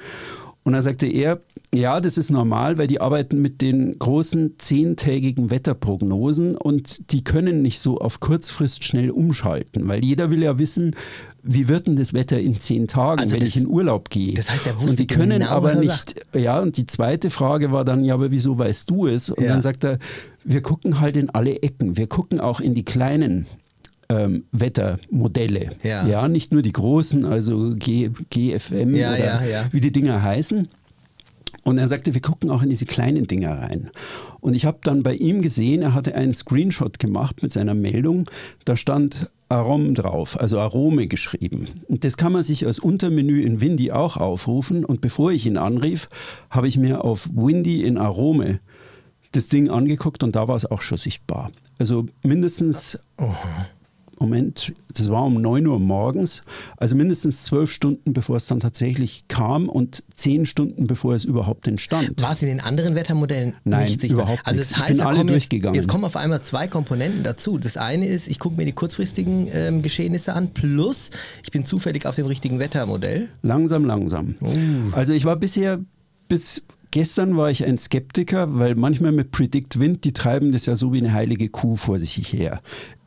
Und 0.70 0.74
dann 0.74 0.82
sagte 0.84 1.08
er, 1.08 1.40
ja, 1.74 2.00
das 2.00 2.16
ist 2.16 2.30
normal, 2.30 2.78
weil 2.78 2.86
die 2.86 3.00
arbeiten 3.00 3.42
mit 3.42 3.60
den 3.60 3.98
großen 3.98 4.54
zehntägigen 4.58 5.50
Wetterprognosen 5.50 6.56
und 6.56 7.10
die 7.10 7.24
können 7.24 7.60
nicht 7.60 7.80
so 7.80 7.98
auf 7.98 8.20
Kurzfrist 8.20 8.84
schnell 8.84 9.10
umschalten, 9.10 9.88
weil 9.88 10.04
jeder 10.04 10.30
will 10.30 10.44
ja 10.44 10.60
wissen, 10.60 10.94
wie 11.42 11.66
wird 11.66 11.88
denn 11.88 11.96
das 11.96 12.14
Wetter 12.14 12.38
in 12.38 12.60
zehn 12.60 12.86
Tagen, 12.86 13.18
also 13.18 13.32
wenn 13.32 13.40
das, 13.40 13.48
ich 13.48 13.56
in 13.56 13.66
Urlaub 13.66 14.10
gehe? 14.10 14.34
Das 14.34 14.48
heißt, 14.48 14.64
er 14.68 14.76
wusste 14.76 14.90
Und 14.90 14.98
die 15.00 15.08
können 15.08 15.40
genau, 15.40 15.50
aber 15.50 15.74
nicht, 15.74 16.24
ja, 16.36 16.60
und 16.60 16.76
die 16.76 16.86
zweite 16.86 17.30
Frage 17.30 17.72
war 17.72 17.84
dann, 17.84 18.04
ja, 18.04 18.14
aber 18.14 18.30
wieso 18.30 18.56
weißt 18.56 18.88
du 18.88 19.08
es? 19.08 19.28
Und 19.28 19.42
ja. 19.42 19.48
dann 19.48 19.62
sagt 19.62 19.82
er, 19.82 19.98
wir 20.44 20.62
gucken 20.62 21.00
halt 21.00 21.16
in 21.16 21.30
alle 21.30 21.62
Ecken, 21.64 21.96
wir 21.96 22.06
gucken 22.06 22.38
auch 22.38 22.60
in 22.60 22.74
die 22.74 22.84
kleinen 22.84 23.46
ähm, 24.10 24.44
Wettermodelle. 24.52 25.70
Ja. 25.82 26.06
ja. 26.06 26.28
nicht 26.28 26.52
nur 26.52 26.62
die 26.62 26.72
großen, 26.72 27.24
also 27.24 27.74
G, 27.76 28.10
GFM 28.30 28.94
ja, 28.94 29.12
oder 29.12 29.46
ja, 29.46 29.66
wie 29.72 29.80
die 29.80 29.92
Dinger 29.92 30.22
heißen. 30.22 30.68
Und 31.62 31.78
er 31.78 31.88
sagte, 31.88 32.14
wir 32.14 32.22
gucken 32.22 32.50
auch 32.50 32.62
in 32.62 32.70
diese 32.70 32.86
kleinen 32.86 33.26
Dinger 33.26 33.58
rein. 33.58 33.90
Und 34.40 34.54
ich 34.54 34.64
habe 34.64 34.78
dann 34.82 35.02
bei 35.02 35.14
ihm 35.14 35.42
gesehen, 35.42 35.82
er 35.82 35.94
hatte 35.94 36.14
einen 36.14 36.32
Screenshot 36.32 36.98
gemacht 36.98 37.42
mit 37.42 37.52
seiner 37.52 37.74
Meldung. 37.74 38.28
Da 38.64 38.76
stand 38.76 39.30
Arom 39.50 39.94
drauf, 39.94 40.40
also 40.40 40.58
Arome 40.58 41.06
geschrieben. 41.06 41.66
Und 41.88 42.04
das 42.04 42.16
kann 42.16 42.32
man 42.32 42.42
sich 42.44 42.66
als 42.66 42.78
Untermenü 42.78 43.42
in 43.42 43.60
Windy 43.60 43.92
auch 43.92 44.16
aufrufen. 44.16 44.84
Und 44.84 45.00
bevor 45.00 45.32
ich 45.32 45.46
ihn 45.46 45.58
anrief, 45.58 46.08
habe 46.48 46.66
ich 46.66 46.78
mir 46.78 47.04
auf 47.04 47.28
Windy 47.34 47.82
in 47.82 47.98
Arome 47.98 48.60
das 49.32 49.48
Ding 49.48 49.68
angeguckt 49.68 50.24
und 50.24 50.34
da 50.34 50.48
war 50.48 50.56
es 50.56 50.66
auch 50.66 50.80
schon 50.80 50.98
sichtbar. 50.98 51.52
Also 51.78 52.06
mindestens. 52.24 52.98
Oh 53.18 53.34
Moment, 54.22 54.74
das 54.92 55.08
war 55.08 55.24
um 55.24 55.40
9 55.40 55.66
Uhr 55.66 55.80
morgens, 55.80 56.42
also 56.76 56.94
mindestens 56.94 57.44
zwölf 57.44 57.72
Stunden, 57.72 58.12
bevor 58.12 58.36
es 58.36 58.44
dann 58.46 58.60
tatsächlich 58.60 59.24
kam 59.28 59.66
und 59.66 60.04
zehn 60.14 60.44
Stunden, 60.44 60.86
bevor 60.86 61.14
es 61.14 61.24
überhaupt 61.24 61.66
entstand. 61.66 62.20
War 62.20 62.32
es 62.32 62.42
in 62.42 62.48
den 62.48 62.60
anderen 62.60 62.94
Wettermodellen 62.94 63.54
Nein, 63.64 63.86
nicht 63.86 64.02
sichtbar? 64.02 64.24
überhaupt 64.24 64.46
also 64.46 64.60
das 64.60 64.76
heißt, 64.76 64.90
ich 64.90 64.96
bin 64.98 65.06
alle 65.06 65.18
jetzt, 65.20 65.30
durchgegangen. 65.30 65.74
Jetzt 65.74 65.88
kommen 65.88 66.04
auf 66.04 66.16
einmal 66.16 66.42
zwei 66.42 66.68
Komponenten 66.68 67.22
dazu. 67.22 67.56
Das 67.56 67.78
eine 67.78 68.06
ist, 68.06 68.28
ich 68.28 68.38
gucke 68.38 68.56
mir 68.56 68.66
die 68.66 68.72
kurzfristigen 68.72 69.48
ähm, 69.54 69.80
Geschehnisse 69.80 70.34
an, 70.34 70.50
plus 70.50 71.10
ich 71.42 71.50
bin 71.50 71.64
zufällig 71.64 72.04
auf 72.04 72.14
dem 72.14 72.26
richtigen 72.26 72.58
Wettermodell. 72.58 73.30
Langsam, 73.40 73.86
langsam. 73.86 74.34
Uh. 74.42 74.50
Also 74.92 75.14
ich 75.14 75.24
war 75.24 75.36
bisher 75.36 75.80
bis 76.28 76.62
Gestern 76.92 77.36
war 77.36 77.52
ich 77.52 77.64
ein 77.64 77.78
Skeptiker, 77.78 78.58
weil 78.58 78.74
manchmal 78.74 79.12
mit 79.12 79.30
Predict 79.30 79.78
Wind, 79.78 80.02
die 80.04 80.12
treiben 80.12 80.50
das 80.50 80.66
ja 80.66 80.74
so 80.74 80.92
wie 80.92 80.98
eine 80.98 81.12
heilige 81.12 81.48
Kuh 81.48 81.76
vor 81.76 82.00
sich 82.00 82.32
her 82.32 82.60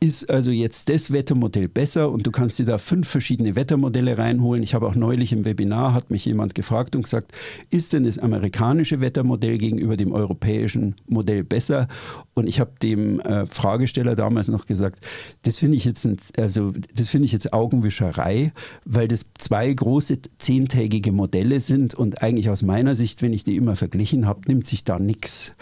ist 0.04 0.28
also 0.28 0.50
jetzt 0.50 0.90
das 0.90 1.12
Wettermodell 1.12 1.66
besser 1.66 2.10
und 2.10 2.26
du 2.26 2.30
kannst 2.30 2.58
dir 2.58 2.66
da 2.66 2.76
fünf 2.76 3.08
verschiedene 3.08 3.56
Wettermodelle 3.56 4.18
reinholen. 4.18 4.62
Ich 4.62 4.74
habe 4.74 4.86
auch 4.86 4.94
neulich 4.94 5.32
im 5.32 5.46
Webinar, 5.46 5.94
hat 5.94 6.10
mich 6.10 6.26
jemand 6.26 6.54
gefragt 6.54 6.94
und 6.94 7.02
gesagt, 7.02 7.32
ist 7.70 7.94
denn 7.94 8.04
das 8.04 8.18
amerikanische 8.18 9.00
Wettermodell 9.00 9.56
gegenüber 9.56 9.96
dem 9.96 10.12
europäischen 10.12 10.94
Modell 11.08 11.42
besser? 11.42 11.88
Und 12.34 12.48
ich 12.48 12.60
habe 12.60 12.72
dem 12.82 13.18
äh, 13.20 13.46
Fragesteller 13.46 14.14
damals 14.14 14.48
noch 14.48 14.66
gesagt, 14.66 15.04
das 15.42 15.58
finde 15.58 15.78
ich 15.78 15.90
also 16.36 16.72
das 16.94 17.08
finde 17.08 17.24
ich 17.24 17.32
jetzt 17.32 17.54
Augenwischerei, 17.54 18.52
weil 18.84 19.08
das 19.08 19.26
zwei 19.38 19.72
große 19.72 20.18
zehntägige 20.38 21.12
Modelle 21.12 21.60
sind 21.60 21.94
und 21.94 22.22
eigentlich 22.22 22.50
aus 22.50 22.60
meiner 22.60 22.94
Sicht, 22.94 23.22
wenn 23.22 23.32
ich 23.32 23.44
die 23.44 23.56
immer 23.56 23.74
verglichen 23.74 24.26
habe, 24.26 24.42
nimmt 24.48 24.66
sich 24.66 24.84
da 24.84 24.98
nichts. 24.98 25.54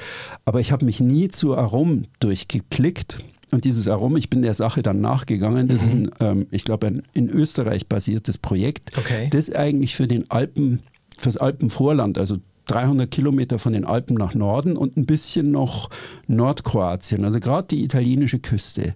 Aber 0.45 0.59
ich 0.59 0.73
habe 0.73 0.85
mich 0.85 0.99
nie 0.99 1.29
zu 1.29 1.57
Arom 1.57 2.05
durchgeklickt 2.19 3.19
und 3.52 3.64
dieses 3.64 3.87
Arom, 3.87 4.16
ich 4.16 4.30
bin 4.30 4.42
der 4.42 4.54
Sache 4.54 4.82
dann 4.82 5.00
nachgegangen, 5.00 5.68
das 5.68 5.82
mhm. 5.82 5.87
ist 5.87 5.92
ein, 5.92 6.11
ähm, 6.21 6.47
ich 6.50 6.64
glaube, 6.64 6.87
ein 6.87 7.02
in 7.12 7.28
Österreich 7.28 7.87
basiertes 7.87 8.38
Projekt, 8.38 8.97
okay. 8.99 9.28
das 9.30 9.54
eigentlich 9.54 9.94
für 9.94 10.06
den 10.06 10.30
Alpen, 10.30 10.80
fürs 11.18 11.37
Alpenvorland, 11.37 12.18
also 12.18 12.38
300 12.66 13.11
Kilometer 13.11 13.59
von 13.59 13.75
den 13.75 13.85
Alpen 13.85 14.16
nach 14.16 14.35
Norden 14.35 14.76
und 14.76 14.97
ein 14.97 15.04
bisschen 15.04 15.50
noch 15.50 15.90
Nordkroatien, 16.28 17.25
also 17.25 17.40
gerade 17.40 17.68
die 17.68 17.85
italienise 17.85 18.38
Küste 18.38 18.94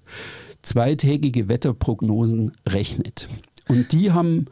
zweitägige 0.63 1.49
Wetterprognosen 1.49 2.53
rechnet. 2.67 3.29
Und 3.69 3.93
die 3.93 4.13
haben 4.13 4.47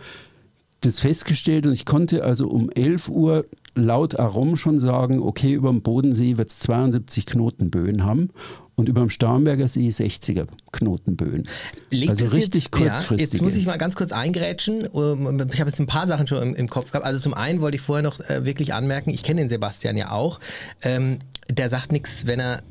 das 0.80 1.00
festgestellt 1.00 1.66
und 1.66 1.72
ich 1.72 1.86
konnte 1.86 2.24
also 2.24 2.48
um 2.48 2.70
11 2.70 3.08
Uhr 3.08 3.46
laut 3.74 4.18
Arom 4.18 4.56
schon 4.56 4.78
sagen, 4.78 5.20
okay, 5.20 5.54
über 5.54 5.70
dem 5.70 5.82
Bodensee 5.82 6.36
wird 6.36 6.50
es 6.50 6.58
72 6.60 7.26
Knotenböen 7.26 8.04
haben 8.04 8.30
und 8.76 8.88
über 8.88 9.00
dem 9.00 9.10
Starnberger 9.10 9.68
See 9.68 9.88
60er 9.88 10.46
Knotenböen. 10.72 11.44
Liegt 11.90 12.10
also 12.10 12.34
richtig 12.36 12.64
jetzt, 12.64 12.72
kurzfristig. 12.72 13.18
Ja, 13.18 13.34
jetzt 13.34 13.42
muss 13.42 13.54
ich 13.54 13.66
mal 13.66 13.78
ganz 13.78 13.94
kurz 13.96 14.12
eingrätschen. 14.12 14.88
Ähm, 14.94 15.46
Ich 15.52 15.60
habe 15.60 15.70
jetzt 15.70 15.80
ein 15.80 15.86
paar 15.86 16.06
Sachen 16.06 16.26
schon 16.26 16.42
im, 16.42 16.54
im 16.54 16.68
Kopf 16.68 16.90
gehabt. 16.90 17.06
Also 17.06 17.20
zum 17.20 17.34
einen 17.34 17.60
wollte 17.60 17.76
ich 17.76 17.82
vorher 17.82 18.02
noch 18.02 18.20
äh, 18.20 18.44
wirklich 18.44 18.74
anmerken, 18.74 19.10
ich 19.10 19.22
kenne 19.22 19.42
den 19.42 19.48
Sebastian 19.48 19.96
ja 19.96 20.10
auch. 20.10 20.40
Ähm, 20.82 21.18
der 21.48 21.68
sagt 21.68 21.92
nichts, 21.92 22.26
wenn 22.26 22.40
er 22.40 22.62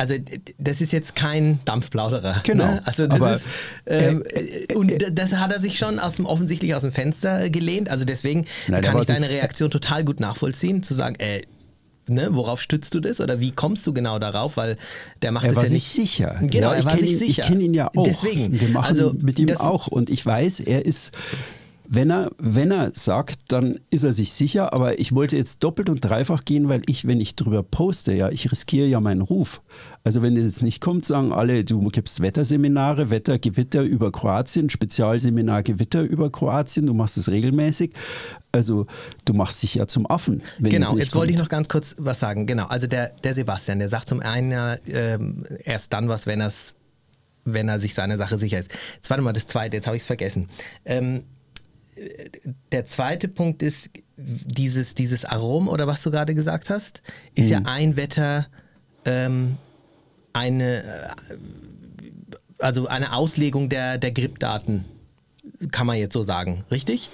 also 0.00 0.14
das 0.58 0.80
ist 0.80 0.92
jetzt 0.92 1.16
kein 1.16 1.58
Dampfplauderer. 1.64 2.42
Genau, 2.44 2.66
Ne? 2.66 2.80
Also 2.84 3.08
das 3.08 3.20
aber, 3.20 3.34
ist 3.34 3.46
ähm, 3.86 4.22
äh, 4.30 4.74
und 4.74 4.92
das 5.10 5.32
hat 5.32 5.50
er 5.50 5.58
sich 5.58 5.76
schon 5.76 5.98
aus 5.98 6.16
dem, 6.16 6.24
offensichtlich 6.24 6.74
aus 6.76 6.82
dem 6.82 6.92
Fenster 6.92 7.50
gelehnt. 7.50 7.90
Also 7.90 8.04
deswegen 8.04 8.46
Nein, 8.68 8.82
kann 8.82 8.96
ich 8.98 9.06
deine 9.06 9.28
Reaktion 9.28 9.72
total 9.72 10.04
gut 10.04 10.20
nachvollziehen, 10.20 10.84
zu 10.84 10.94
sagen, 10.94 11.16
äh, 11.18 11.42
Ne, 12.08 12.28
worauf 12.30 12.60
stützt 12.60 12.94
du 12.94 13.00
das 13.00 13.20
oder 13.20 13.40
wie 13.40 13.50
kommst 13.50 13.86
du 13.86 13.92
genau 13.92 14.18
darauf? 14.18 14.56
Weil 14.56 14.76
der 15.22 15.32
macht 15.32 15.44
Er 15.44 15.50
es 15.50 15.56
war 15.56 15.64
ja 15.64 15.68
sich 15.70 15.96
nicht 15.96 16.10
sicher. 16.10 16.38
Genau, 16.40 16.68
ja, 16.68 16.72
er 16.74 16.78
ich 16.80 16.84
war 16.84 16.96
sich 16.98 17.12
ihn, 17.12 17.18
sicher. 17.18 17.42
Ich 17.42 17.48
kenne 17.48 17.62
ihn 17.64 17.74
ja 17.74 17.90
auch. 17.94 18.02
Deswegen. 18.04 18.58
Wir 18.60 18.68
machen 18.70 18.86
also, 18.88 19.14
mit 19.20 19.38
ihm 19.38 19.46
das- 19.46 19.60
auch. 19.60 19.86
Und 19.88 20.10
ich 20.10 20.24
weiß, 20.24 20.60
er 20.60 20.86
ist, 20.86 21.12
wenn 21.90 22.10
er, 22.10 22.30
wenn 22.38 22.70
er 22.70 22.92
sagt, 22.94 23.38
dann 23.48 23.78
ist 23.90 24.04
er 24.04 24.12
sich 24.12 24.34
sicher. 24.34 24.74
Aber 24.74 24.98
ich 24.98 25.14
wollte 25.14 25.36
jetzt 25.36 25.64
doppelt 25.64 25.88
und 25.88 26.02
dreifach 26.04 26.44
gehen, 26.44 26.68
weil 26.68 26.82
ich, 26.86 27.06
wenn 27.06 27.18
ich 27.18 27.34
drüber 27.34 27.62
poste, 27.62 28.12
ja, 28.12 28.28
ich 28.28 28.52
riskiere 28.52 28.86
ja 28.86 29.00
meinen 29.00 29.22
Ruf. 29.22 29.62
Also 30.04 30.20
wenn 30.20 30.34
das 30.34 30.44
jetzt 30.44 30.62
nicht 30.62 30.82
kommt, 30.82 31.06
sagen 31.06 31.32
alle, 31.32 31.64
du 31.64 31.80
gibst 31.88 32.20
Wetterseminare, 32.20 33.08
Wettergewitter 33.10 33.82
über 33.82 34.12
Kroatien, 34.12 34.68
Spezialseminar 34.68 35.62
Gewitter 35.62 36.02
über 36.02 36.30
Kroatien, 36.30 36.86
du 36.86 36.92
machst 36.92 37.16
es 37.16 37.30
regelmäßig. 37.30 37.92
Also 38.52 38.86
du 39.24 39.32
machst 39.32 39.62
dich 39.62 39.74
ja 39.74 39.86
zum 39.86 40.06
Affen. 40.10 40.42
Wenn 40.58 40.70
Genau, 40.70 40.92
es 40.92 41.04
jetzt 41.04 41.14
wollte 41.14 41.32
ich 41.32 41.36
kommt. 41.38 41.46
noch 41.46 41.50
ganz 41.50 41.68
kurz 41.70 41.94
was 41.98 42.20
sagen. 42.20 42.46
Genau, 42.46 42.66
also 42.66 42.86
der, 42.86 43.12
der 43.24 43.32
Sebastian, 43.32 43.78
der 43.78 43.88
sagt 43.88 44.10
zum 44.10 44.20
einen 44.20 44.78
ähm, 44.88 45.42
erst 45.64 45.92
dann 45.94 46.08
was, 46.10 46.26
wenn, 46.26 46.46
wenn 47.44 47.68
er 47.68 47.80
sich 47.80 47.94
seiner 47.94 48.18
Sache 48.18 48.36
sicher 48.36 48.58
ist. 48.58 48.70
Jetzt 48.94 49.08
warte 49.08 49.22
mal, 49.22 49.32
das 49.32 49.46
zweite, 49.46 49.76
jetzt 49.76 49.86
habe 49.86 49.96
ich 49.96 50.02
es 50.02 50.06
vergessen. 50.06 50.48
Ähm, 50.84 51.16
äh, 51.16 51.37
der 52.72 52.84
zweite 52.84 53.28
Punkt 53.28 53.62
ist, 53.62 53.90
dieses, 54.16 54.94
dieses 54.94 55.24
Arom 55.24 55.68
oder 55.68 55.86
was 55.86 56.02
du 56.02 56.10
gerade 56.10 56.34
gesagt 56.34 56.70
hast, 56.70 57.02
ist 57.34 57.46
Mhm. 57.46 57.50
ja 57.52 57.62
ein 57.66 57.96
Wetter, 57.96 58.46
ähm, 59.04 59.56
eine, 60.32 60.82
äh, 60.82 60.84
also 62.58 62.86
eine 62.88 63.12
Auslegung 63.12 63.68
der, 63.68 63.98
der 63.98 64.10
GRIP-Daten, 64.10 64.84
kann 65.72 65.86
man 65.86 65.96
jetzt 65.96 66.12
so 66.12 66.22
sagen, 66.22 66.64
richtig? 66.70 67.10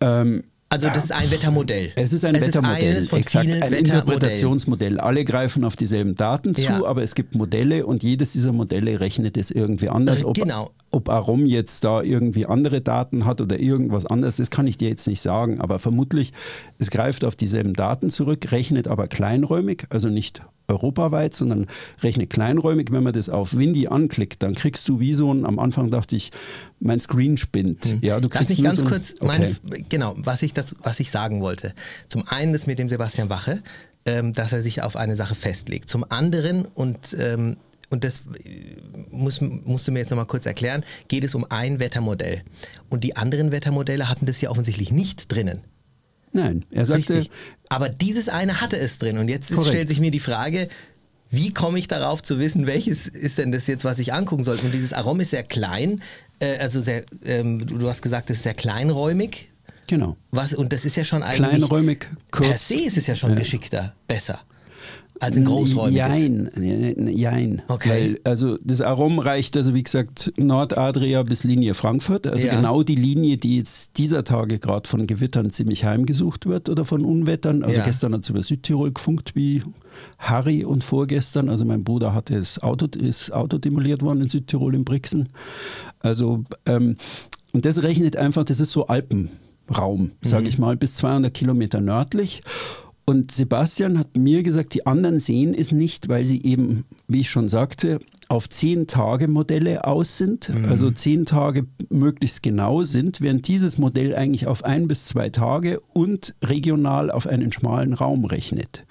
Ähm, 0.00 0.44
Also 0.68 0.86
das 0.88 1.04
ist 1.04 1.12
ein 1.12 1.30
Wettermodell. 1.30 1.92
Es 1.96 2.12
ist 2.14 2.24
ein 2.24 2.34
Wettermodell, 2.40 2.92
eines 2.92 3.08
von 3.08 3.18
exakt, 3.18 3.46
ein. 3.50 3.72
Interpretationsmodell. 3.72 4.98
Alle 5.00 5.24
greifen 5.24 5.64
auf 5.64 5.76
dieselben 5.76 6.14
Daten 6.14 6.54
zu, 6.54 6.62
Ja. 6.62 6.84
aber 6.84 7.02
es 7.02 7.14
gibt 7.14 7.34
Modelle 7.34 7.84
und 7.84 8.02
jedes 8.02 8.32
dieser 8.32 8.52
Modelle 8.52 8.98
rechnet 9.00 9.36
es 9.36 9.50
irgendwie 9.50 9.88
anders. 9.90 10.24
Ob, 10.24 10.34
Genau. 10.34 10.70
Ob 10.92 11.08
Arom 11.08 11.46
jetzt 11.46 11.84
da 11.84 12.02
irgendwie 12.02 12.46
andere 12.46 12.80
Daten 12.80 13.24
hat 13.24 13.40
oder 13.40 13.58
irgendwas 13.58 14.06
anderes, 14.06 14.36
das 14.36 14.50
kann 14.50 14.66
ich 14.66 14.78
dir 14.78 14.88
jetzt 14.88 15.06
nicht 15.08 15.22
sagen, 15.22 15.60
aber 15.60 15.78
vermutlich, 15.78 16.32
es 16.78 16.90
greift 16.90 17.24
auf 17.24 17.34
dieselben 17.34 17.72
Daten 17.72 18.10
zurück, 18.10 18.52
rechnet 18.52 18.86
aber 18.86 19.08
kleinräumig, 19.08 19.84
also 19.88 20.08
nicht 20.08 20.42
europaweit, 20.68 21.34
sondern 21.34 21.66
rechnet 22.02 22.30
kleinräumig. 22.30 22.88
Wenn 22.92 23.02
man 23.02 23.12
das 23.12 23.28
auf 23.28 23.56
Windy 23.56 23.88
anklickt, 23.88 24.42
dann 24.42 24.54
kriegst 24.54 24.88
du 24.88 25.00
wie 25.00 25.14
so 25.14 25.32
ein, 25.32 25.44
am 25.44 25.58
Anfang 25.58 25.90
dachte 25.90 26.14
ich, 26.14 26.30
mein 26.78 27.00
Screen 27.00 27.36
spinnt. 27.36 27.96
Ja, 28.02 28.20
du 28.20 28.28
Hm. 28.28 28.34
Lass 28.34 28.48
mich 28.48 28.62
ganz 28.62 28.78
so 28.80 28.84
kurz, 28.84 29.14
okay. 29.20 29.54
genau, 29.88 30.14
was 30.16 30.42
ich, 30.42 30.52
dazu, 30.52 30.76
was 30.82 31.00
ich 31.00 31.10
sagen 31.10 31.40
wollte. 31.40 31.74
Zum 32.08 32.26
einen 32.28 32.54
ist 32.54 32.66
mit 32.66 32.78
dem 32.78 32.88
Sebastian 32.88 33.30
Wache, 33.30 33.62
ähm, 34.06 34.32
dass 34.32 34.52
er 34.52 34.62
sich 34.62 34.82
auf 34.82 34.96
eine 34.96 35.16
Sache 35.16 35.34
festlegt. 35.34 35.88
Zum 35.88 36.04
anderen, 36.08 36.64
und, 36.64 37.16
ähm, 37.18 37.56
und 37.92 38.04
das 38.04 38.24
äh, 38.42 38.76
muss, 39.10 39.40
musst 39.40 39.86
du 39.86 39.92
mir 39.92 40.00
jetzt 40.00 40.10
nochmal 40.10 40.26
kurz 40.26 40.46
erklären, 40.46 40.84
geht 41.08 41.24
es 41.24 41.34
um 41.34 41.46
ein 41.48 41.78
Wettermodell. 41.78 42.42
Und 42.88 43.04
die 43.04 43.16
anderen 43.16 43.52
Wettermodelle 43.52 44.08
hatten 44.08 44.26
das 44.26 44.40
ja 44.40 44.50
offensichtlich 44.50 44.90
nicht 44.90 45.30
drinnen. 45.30 45.60
Nein, 46.32 46.64
er 46.70 46.86
sagte, 46.86 47.16
Richtig. 47.16 47.30
Aber 47.68 47.90
dieses 47.90 48.28
eine 48.28 48.60
hatte 48.60 48.78
es 48.78 48.98
drin. 48.98 49.18
Und 49.18 49.28
jetzt 49.28 49.50
ist, 49.50 49.66
stellt 49.68 49.88
sich 49.88 50.00
mir 50.00 50.10
die 50.10 50.20
Frage, 50.20 50.68
wie 51.30 51.52
komme 51.52 51.78
ich 51.78 51.88
darauf 51.88 52.22
zu 52.22 52.38
wissen, 52.38 52.66
welches 52.66 53.06
ist 53.06 53.38
denn 53.38 53.52
das 53.52 53.66
jetzt, 53.66 53.84
was 53.84 53.98
ich 53.98 54.12
angucken 54.12 54.44
sollte? 54.44 54.66
Und 54.66 54.72
dieses 54.72 54.92
Arom 54.92 55.20
ist 55.20 55.30
sehr 55.30 55.42
klein, 55.42 56.02
äh, 56.40 56.58
also 56.58 56.80
sehr, 56.80 57.04
ähm, 57.24 57.66
du, 57.66 57.78
du 57.78 57.88
hast 57.88 58.02
gesagt, 58.02 58.30
es 58.30 58.38
ist 58.38 58.42
sehr 58.44 58.54
kleinräumig. 58.54 59.50
genau. 59.86 60.16
Was, 60.30 60.54
und 60.54 60.72
das 60.72 60.84
ist 60.86 60.96
ja 60.96 61.04
schon 61.04 61.22
eigentlich. 61.22 61.48
Kleinräumig, 61.48 62.08
kurz. 62.30 62.48
Per 62.48 62.58
se 62.58 62.74
ist 62.86 62.96
es 62.96 63.06
ja 63.06 63.16
schon 63.16 63.36
geschickter, 63.36 63.94
besser. 64.08 64.40
Als 65.22 65.36
ein 65.36 65.44
großräumiges. 65.44 66.18
Jein, 66.18 67.08
jein. 67.14 67.62
Okay. 67.68 67.88
Weil, 67.90 68.20
also 68.24 68.58
das 68.64 68.80
Arom 68.80 69.20
reicht 69.20 69.56
also 69.56 69.72
wie 69.72 69.84
gesagt 69.84 70.32
Nordadria 70.36 71.22
bis 71.22 71.44
Linie 71.44 71.74
Frankfurt. 71.74 72.26
Also 72.26 72.48
Ja. 72.48 72.56
genau 72.56 72.82
die 72.82 72.96
Linie, 72.96 73.36
die 73.36 73.58
jetzt 73.58 73.98
dieser 73.98 74.24
Tage 74.24 74.58
gerade 74.58 74.88
von 74.88 75.06
Gewittern 75.06 75.50
ziemlich 75.50 75.84
heimgesucht 75.84 76.46
wird 76.46 76.68
oder 76.68 76.84
von 76.84 77.04
Unwettern. 77.04 77.62
Also 77.62 77.78
Ja. 77.78 77.84
gestern 77.84 78.14
hat 78.14 78.24
es 78.24 78.30
über 78.30 78.42
Südtirol 78.42 78.90
gefunkt 78.92 79.36
wie 79.36 79.62
Harry 80.18 80.64
und 80.64 80.82
vorgestern. 80.82 81.48
Also 81.48 81.64
mein 81.64 81.84
Bruder 81.84 82.14
hatte 82.14 82.34
das 82.38 82.60
Auto, 82.60 82.86
ist 82.98 83.32
Auto 83.32 83.58
demoliert 83.58 84.02
worden 84.02 84.22
in 84.22 84.28
Südtirol 84.28 84.74
in 84.74 84.84
Brixen. 84.84 85.28
Also 86.00 86.42
ähm, 86.66 86.96
und 87.52 87.64
das 87.64 87.82
rechnet 87.84 88.16
einfach, 88.16 88.42
das 88.44 88.58
ist 88.58 88.72
so 88.72 88.88
Alpenraum, 88.88 90.10
sage 90.22 90.48
ich 90.48 90.58
mal, 90.58 90.76
bis 90.76 90.96
200 90.96 91.32
Kilometer 91.32 91.80
nördlich. 91.80 92.42
Und 93.04 93.32
Sebastian 93.32 93.98
hat 93.98 94.16
mir 94.16 94.44
gesagt, 94.44 94.74
die 94.74 94.86
anderen 94.86 95.18
sehen 95.18 95.54
es 95.54 95.72
nicht, 95.72 96.08
weil 96.08 96.24
sie 96.24 96.42
eben, 96.44 96.84
wie 97.08 97.20
ich 97.20 97.30
schon 97.30 97.48
sagte, 97.48 97.98
auf 98.28 98.48
zehn 98.48 98.86
Tage 98.86 99.26
Modelle 99.28 99.84
aus 99.84 100.18
sind, 100.18 100.50
also 100.68 100.90
zehn 100.90 101.26
Tage 101.26 101.66
möglichst 101.90 102.42
genau 102.42 102.84
sind, 102.84 103.20
während 103.20 103.48
dieses 103.48 103.76
Modell 103.76 104.14
eigentlich 104.14 104.46
auf 104.46 104.64
ein 104.64 104.88
bis 104.88 105.06
zwei 105.06 105.30
Tage 105.30 105.80
und 105.92 106.34
regional 106.44 107.10
auf 107.10 107.26
einen 107.26 107.50
schmalen 107.50 107.92
Raum 107.92 108.24
rechnet. 108.24 108.84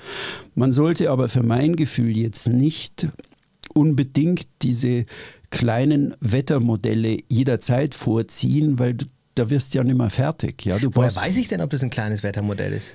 Man 0.56 0.74
sollte 0.74 1.10
aber 1.10 1.30
für 1.30 1.44
mein 1.44 1.76
Gefühl 1.78 2.16
jetzt 2.16 2.50
nicht 2.50 3.08
unbedingt 3.74 4.46
diese 4.62 5.06
kleinen 5.50 6.14
Wettermodelle 6.20 7.18
jederzeit 7.30 7.96
vorziehen, 7.96 8.78
weil 8.78 8.94
du, 8.96 9.06
da 9.36 9.50
wirst 9.50 9.74
du 9.74 9.80
ja 9.80 9.84
nicht 9.84 9.98
mehr 9.98 10.10
fertig. 10.10 10.66
Ja, 10.66 10.78
Woher 10.82 11.16
weiß 11.16 11.38
ich 11.38 11.48
denn, 11.48 11.62
ob 11.62 11.70
das 11.70 11.82
ein 11.82 11.90
kleines 11.90 12.24
Wettermodell 12.24 12.74
ist? 12.74 12.94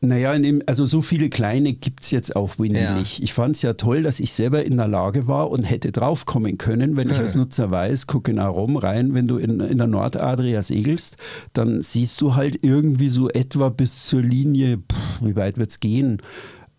Naja, 0.00 0.38
dem, 0.38 0.62
also 0.66 0.84
so 0.86 1.00
viele 1.00 1.28
kleine 1.30 1.72
gibt 1.72 2.02
es 2.02 2.10
jetzt 2.10 2.36
auf 2.36 2.58
Windy 2.58 2.78
Ja. 2.80 2.98
nicht. 2.98 3.22
Ich 3.22 3.32
fand 3.32 3.56
es 3.56 3.62
ja 3.62 3.72
toll, 3.74 4.02
dass 4.02 4.20
ich 4.20 4.32
selber 4.32 4.64
in 4.64 4.76
der 4.76 4.88
Lage 4.88 5.26
war 5.26 5.50
und 5.50 5.62
hätte 5.64 5.90
draufkommen 5.92 6.58
können, 6.58 6.96
wenn 6.96 7.10
ich 7.10 7.18
als 7.18 7.34
Nutzer 7.34 7.70
weiß, 7.70 8.06
gucke 8.06 8.30
in 8.30 8.38
Arom 8.38 8.76
rein, 8.76 9.14
wenn 9.14 9.26
du 9.26 9.38
in, 9.38 9.60
in 9.60 9.78
der 9.78 9.86
Nordadria 9.86 10.62
segelst, 10.62 11.16
dann 11.54 11.80
siehst 11.82 12.20
du 12.20 12.34
halt 12.34 12.58
irgendwie 12.62 13.08
so 13.08 13.28
etwa 13.30 13.68
bis 13.70 14.04
zur 14.04 14.22
Linie, 14.22 14.78
pff, 14.78 15.22
wie 15.22 15.36
weit 15.36 15.56
wird 15.58 15.70
es 15.70 15.80
gehen? 15.80 16.18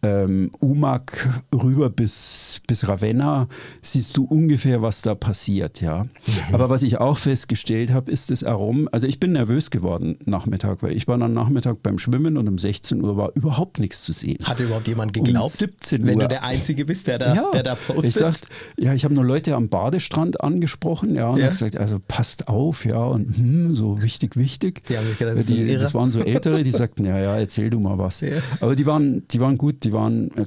Ähm, 0.08 0.50
Umag 0.60 1.12
rüber 1.54 1.90
bis, 1.90 2.62
bis 2.68 2.88
Ravenna, 2.88 3.48
siehst 3.82 4.16
du 4.16 4.24
ungefähr, 4.24 4.82
was 4.82 5.02
da 5.02 5.16
passiert, 5.16 5.82
ja. 5.82 6.06
Aber 6.54 6.70
was 6.70 6.82
ich 6.82 6.98
auch 7.00 7.18
festgestellt 7.18 7.92
habe, 7.92 8.10
ist 8.10 8.32
das 8.32 8.44
Arom, 8.44 8.88
also 8.92 9.06
ich 9.06 9.20
bin 9.20 9.34
nervös 9.34 9.70
geworden 9.70 10.18
Nachmittag, 10.26 10.82
weil 10.82 10.96
ich 10.96 11.08
war 11.08 11.18
dann 11.18 11.34
Nachmittag 11.34 11.84
beim 11.84 12.00
Schwimmen 12.00 12.38
und 12.38 12.48
um 12.48 12.58
16 12.58 13.04
Uhr 13.04 13.18
war 13.18 13.32
überhaupt 13.36 13.80
nichts 13.80 14.04
zu 14.04 14.14
sehen. 14.14 14.38
Hatte 14.44 14.64
überhaupt 14.64 14.88
jemand 14.88 15.18
Um 15.18 15.24
geglaubt? 15.26 15.52
17 15.52 16.06
Wenn 16.06 16.16
Uhr. 16.16 16.22
du 16.22 16.28
der 16.30 16.44
Einzige 16.44 16.86
bist, 16.86 17.08
der 17.08 17.18
da, 17.18 17.52
der 17.54 17.64
da 17.64 17.76
postet. 17.76 18.06
Ich 18.06 18.14
dachte, 18.16 18.48
ja, 18.78 18.94
ich 18.94 19.04
habe 19.04 19.14
nur 19.14 19.26
Leute 19.26 19.56
am 19.56 19.68
Badestrand 19.68 20.42
angesprochen, 20.42 21.16
ja, 21.16 21.30
und 21.30 21.38
Ja. 21.40 21.46
habe 21.46 21.54
gesagt, 21.54 21.76
also 21.78 21.98
passt 22.08 22.48
auf, 22.48 22.86
ja, 22.86 23.04
und 23.04 23.36
hm, 23.38 23.76
so 23.76 24.02
wichtig, 24.02 24.38
wichtig. 24.38 24.84
Die 24.86 24.98
haben 24.98 25.08
sich 25.08 25.18
gedacht, 25.18 25.38
das 25.38 25.48
die, 25.48 25.68
das 25.68 25.94
waren 25.94 26.12
so 26.12 26.20
Ältere, 26.20 26.64
die 26.64 26.72
sagten, 26.72 27.04
ja, 27.06 27.18
ja, 27.20 27.38
erzähl 27.38 27.70
du 27.70 27.80
mal 27.80 27.98
was. 27.98 28.22
Ja. 28.22 28.38
Aber 28.62 28.76
die 28.76 28.86
waren, 28.86 29.28
die 29.30 29.40
waren 29.40 29.58
gut, 29.58 29.84
die 29.84 29.92
waren, 29.92 29.97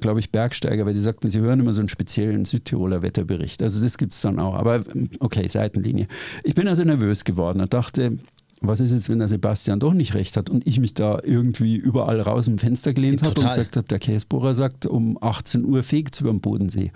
glaube 0.01 0.21
ich, 0.21 0.31
Bergsteiger, 0.31 0.87
weil 0.87 0.95
die 0.95 1.01
sagten, 1.01 1.31
sie 1.31 1.41
hören 1.41 1.61
immer 1.61 1.75
so 1.75 1.81
einen 1.81 1.89
speziellen 1.89 2.45
Südtiroler 2.45 3.03
Wetterbericht. 3.03 3.63
Also 3.63 3.83
das 3.83 3.99
gibt 3.99 4.13
es 4.13 4.21
dann 4.21 4.39
auch. 4.39 4.55
Aber 4.55 4.83
okay, 5.21 5.47
Seitenlinie. 5.49 6.07
Ich 6.45 6.55
bin 6.55 6.69
also 6.69 6.85
nervös 6.85 7.25
geworden 7.25 7.61
und 7.61 7.75
dachte, 7.75 8.19
was 8.61 8.81
ist 8.81 8.93
jetzt, 8.93 9.09
wenn 9.09 9.19
der 9.19 9.29
Sebastian 9.29 9.81
doch 9.81 9.95
nicht 9.95 10.15
recht 10.15 10.37
hat 10.37 10.51
und 10.51 10.67
ich 10.67 10.81
mich 10.81 10.93
da 10.93 11.19
irgendwie 11.23 11.77
überall 11.77 12.21
raus 12.21 12.47
im 12.47 12.59
Fenster 12.59 12.93
gelehnt 12.93 13.23
habe 13.23 13.41
und 13.41 13.49
gesagt 13.49 13.77
habe, 13.77 13.89
der 13.89 13.99
Käsebohrer 13.99 14.55
sagt, 14.55 14.85
um 14.85 15.17
18 15.21 15.65
Uhr 15.65 15.83
fegt 15.83 16.21
über 16.21 16.31
den 16.31 16.41
Bodensee. 16.41 16.93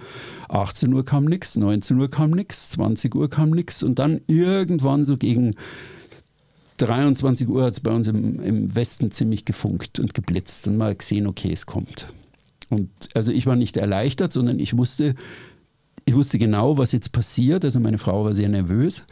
18 0.51 0.93
Uhr 0.93 1.05
kam 1.05 1.25
nichts, 1.25 1.57
19 1.57 1.99
Uhr 1.99 2.11
kam 2.11 2.33
nichts, 2.33 2.71
20 2.71 3.15
Uhr 3.15 3.31
kam 3.31 3.51
nichts 3.51 3.83
und 3.83 3.99
dann 3.99 4.21
irgendwann 4.27 5.05
so 5.05 5.17
gegen 5.17 5.55
23 6.79 7.49
Uhr 7.49 7.65
hat 7.65 7.75
es 7.75 7.81
bei 7.81 7.93
uns 7.93 8.09
im, 8.09 8.41
im 8.41 8.75
Westen 8.75 9.11
ziemlich 9.11 9.45
gefunkt 9.45 10.01
und 10.01 10.13
geblitzt 10.13 10.67
und 10.69 10.77
mal 10.77 10.95
gesehen, 10.95 11.27
okay, 11.27 11.53
es 11.53 11.65
kommt. 11.67 12.09
Und 12.75 12.91
also 13.15 13.33
ich 13.33 13.47
war 13.47 13.57
nicht 13.57 13.77
erleichtert, 13.77 14.33
sondern 14.33 14.59
ich 14.59 14.77
wusste, 14.77 15.15
ich 16.05 16.15
wusste 16.15 16.39
genau, 16.39 16.79
was 16.79 16.93
jetzt 16.93 17.13
passiert. 17.13 17.65
Also 17.65 17.81
meine 17.81 17.99
Frau 17.99 18.25
war 18.25 18.35
sehr 18.35 18.49
nervös. 18.49 19.05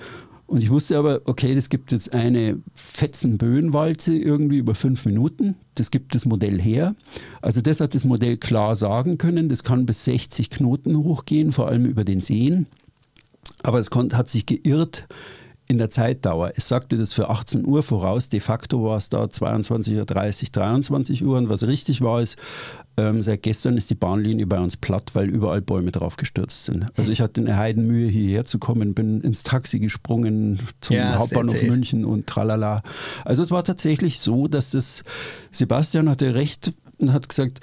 Und 0.47 0.63
ich 0.63 0.69
wusste 0.69 0.99
aber, 0.99 1.23
okay, 1.25 1.55
das 1.55 1.71
gibt 1.71 1.93
jetzt 1.93 2.13
eine 2.13 2.59
Fetzenböenwalze 2.75 4.15
irgendwie 4.15 4.59
über 4.59 4.75
fünf 4.75 5.07
Minuten. 5.07 5.57
Das 5.77 5.91
gibt 5.91 6.15
das 6.15 6.27
Modell 6.27 6.61
her. 6.61 6.95
Also 7.41 7.63
das 7.63 7.81
hat 7.81 7.95
das 7.95 8.05
Modell 8.05 8.37
klar 8.37 8.77
sagen 8.77 9.17
können. 9.17 9.49
Das 9.49 9.65
kann 9.65 9.87
bis 9.87 10.05
60 10.05 10.51
Knoten 10.51 10.99
hochgehen, 10.99 11.53
vor 11.53 11.69
allem 11.69 11.87
über 11.87 12.05
den 12.05 12.21
Seen. 12.21 12.67
Aber 13.63 13.79
es 13.79 13.89
hat 13.91 14.29
sich 14.29 14.45
geirrt 14.45 15.07
in 15.73 15.79
der 15.79 15.89
Zeitdauer. 15.89 16.53
Es 16.55 16.69
sagte 16.69 16.99
das 16.99 17.15
für 17.15 17.31
18 17.31 17.67
Uhr 17.67 17.83
voraus, 17.83 18.29
de 18.29 18.41
facto 18.41 18.85
war 18.85 18.99
es 18.99 19.09
da 19.09 19.25
22.30 19.25 19.97
Uhr, 19.97 20.51
23 20.53 21.25
Uhr. 21.25 21.39
Und 21.39 21.49
was 21.49 21.67
richtig 21.67 22.03
war, 22.03 22.21
ist, 22.21 22.37
ähm, 22.99 23.23
seit 23.23 23.43
gestern 23.43 23.79
ist 23.79 23.89
die 23.89 23.95
Bahnlinie 23.95 24.47
bei 24.47 24.61
uns 24.61 24.77
platt, 24.77 25.13
weil 25.15 25.31
überall 25.31 25.63
Bäume 25.63 25.91
drauf 25.91 26.17
gestürzt 26.19 26.67
sind. 26.67 26.87
Also 26.99 27.11
ich 27.11 27.23
hatte 27.23 27.41
eine 27.41 27.57
Heidenmühe, 27.57 28.07
hierher 28.07 28.45
zu 28.45 28.59
kommen, 28.59 28.93
bin 28.93 29.23
ins 29.23 29.45
Taxi 29.45 29.79
gesprungen 29.79 30.61
zum 30.83 30.97
ja, 30.97 31.15
Hauptbahnhof 31.15 31.63
München 31.63 32.05
und 32.05 32.27
tralala. 32.27 32.83
Also 33.25 33.43
es 33.43 33.51
war 33.51 33.65
tatsächlich 33.65 34.21
so, 34.21 34.49
dass 34.49 34.73
das, 34.73 35.05
Sebastian 35.53 36.11
hatte 36.11 36.35
recht 36.35 36.75
und 36.99 37.15
hat 37.15 37.31
gesagt, 37.31 37.61